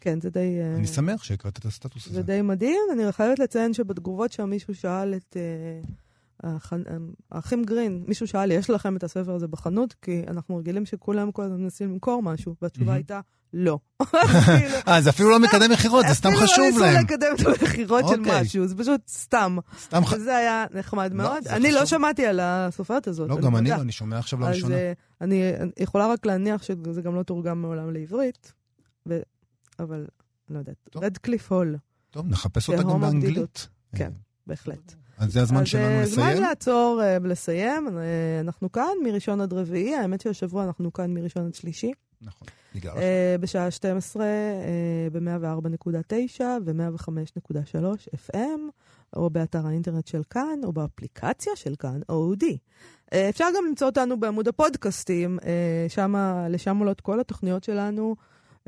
כן, 0.02 0.20
זה 0.20 0.30
די... 0.30 0.60
אה, 0.60 0.74
אני 0.76 0.86
שמח 0.86 1.22
שהקראת 1.22 1.58
את 1.58 1.64
הסטטוס 1.64 2.06
הזה. 2.06 2.14
זה 2.14 2.22
די 2.22 2.42
מדהים. 2.42 2.80
אני 2.92 3.12
חייבת 3.12 3.38
לציין 3.38 3.74
שבתגובות 3.74 4.32
שם 4.32 4.50
מישהו 4.50 4.74
שאל 4.74 5.14
את... 5.14 5.36
אה, 5.36 5.80
האחים 7.32 7.64
גרין, 7.64 8.04
מישהו 8.08 8.26
שאל 8.26 8.46
לי, 8.46 8.54
יש 8.54 8.70
לכם 8.70 8.96
את 8.96 9.04
הספר 9.04 9.34
הזה 9.34 9.46
בחנות? 9.46 9.94
כי 10.02 10.22
אנחנו 10.28 10.56
רגילים 10.56 10.86
שכולם 10.86 11.32
כל 11.32 11.42
הזמן 11.42 11.60
מנסים 11.60 11.92
למכור 11.92 12.22
משהו, 12.22 12.54
והתשובה 12.62 12.94
הייתה, 12.94 13.20
לא. 13.52 13.78
כאילו, 14.02 14.76
אה, 14.88 15.00
זה 15.00 15.10
אפילו 15.10 15.30
לא 15.30 15.40
מקדם 15.40 15.70
מכירות, 15.70 16.04
זה 16.08 16.14
סתם 16.14 16.30
חשוב 16.36 16.64
להם. 16.64 16.74
אפילו 16.74 16.80
לא 16.80 17.00
ניסו 17.00 17.04
לקדם 17.04 17.34
את 17.40 17.60
המכירות 17.62 18.08
של 18.08 18.20
אוקיי. 18.20 18.40
משהו, 18.42 18.66
זה 18.66 18.76
פשוט 18.76 19.00
סתם. 19.08 19.56
סתם 19.80 20.04
ח... 20.04 20.12
וזה 20.12 20.36
היה 20.36 20.64
נחמד 20.74 21.10
לא, 21.14 21.16
מאוד. 21.16 21.48
אני 21.48 21.72
לא 21.72 21.86
שמעתי 21.86 22.26
על 22.26 22.40
הסופרת 22.42 23.08
הזאת. 23.08 23.28
לא, 23.28 23.40
גם 23.40 23.56
אני 23.56 23.70
לא, 23.70 23.74
אני 23.74 23.92
שומע 23.92 24.18
עכשיו 24.18 24.40
לראשונה. 24.40 24.74
אז 24.76 24.94
אני 25.20 25.52
יכולה 25.78 26.06
רק 26.06 26.26
להניח 26.26 26.62
שזה 26.62 27.02
גם 27.02 27.14
לא 27.14 27.22
תורגם 27.22 27.62
מעולם 27.62 27.92
לעברית, 27.92 28.52
אבל 29.82 30.06
לא 30.50 30.58
יודעת. 30.58 30.76
רד 30.96 31.18
קליף 31.18 31.52
הול. 31.52 31.76
טוב, 32.10 32.28
נחפש 32.28 32.70
אותה 32.70 32.82
גם 32.82 33.00
באנגלית. 33.00 33.68
כן, 33.96 34.12
בהחלט. 34.46 34.94
אז 35.18 35.32
זה 35.32 35.42
הזמן 35.42 35.60
אז 35.60 35.68
שלנו 35.68 35.84
אה, 35.84 36.02
לסיים? 36.02 36.36
זמן 36.36 36.42
לעצור. 36.42 37.00
אה, 37.02 38.40
אנחנו 38.40 38.72
כאן 38.72 38.92
מראשון 39.04 39.40
עד 39.40 39.52
רביעי, 39.52 39.94
האמת 39.94 40.20
שהשבוע 40.20 40.64
אנחנו 40.64 40.92
כאן 40.92 41.14
מראשון 41.14 41.46
עד 41.46 41.54
שלישי. 41.54 41.92
נכון, 42.22 42.48
בגלל 42.74 42.92
בשעה 43.40 43.70
12 43.70 44.26
ב-104.9 45.12 46.40
ו-105.3 46.64 48.30
FM, 48.30 48.60
או 49.16 49.30
באתר 49.30 49.66
האינטרנט 49.66 50.06
של 50.06 50.22
כאן, 50.30 50.60
או 50.64 50.72
באפליקציה 50.72 51.52
של 51.56 51.74
כאן, 51.78 52.00
אודי. 52.08 52.58
אפשר 53.14 53.44
גם 53.56 53.64
למצוא 53.68 53.86
אותנו 53.86 54.20
בעמוד 54.20 54.48
הפודקאסטים, 54.48 55.38
לשם 56.50 56.76
עולות 56.78 57.00
כל 57.00 57.20
התוכניות 57.20 57.64
שלנו. 57.64 58.16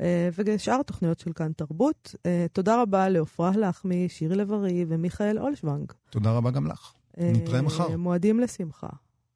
אה, 0.01 0.29
ושאר 0.35 0.79
התוכניות 0.79 1.19
של 1.19 1.33
כאן 1.33 1.51
תרבות. 1.51 2.15
אה, 2.25 2.45
תודה 2.53 2.81
רבה 2.81 3.09
לעפרה 3.09 3.51
לחמי, 3.57 4.09
שירי 4.09 4.35
לב-ארי 4.35 4.85
ומיכאל 4.87 5.39
אולשוונג. 5.39 5.91
תודה 6.09 6.31
רבה 6.31 6.51
גם 6.51 6.67
לך. 6.67 6.93
נתראה 7.17 7.61
מחר. 7.61 7.97
מועדים 7.97 8.39
לשמחה. 8.39 8.87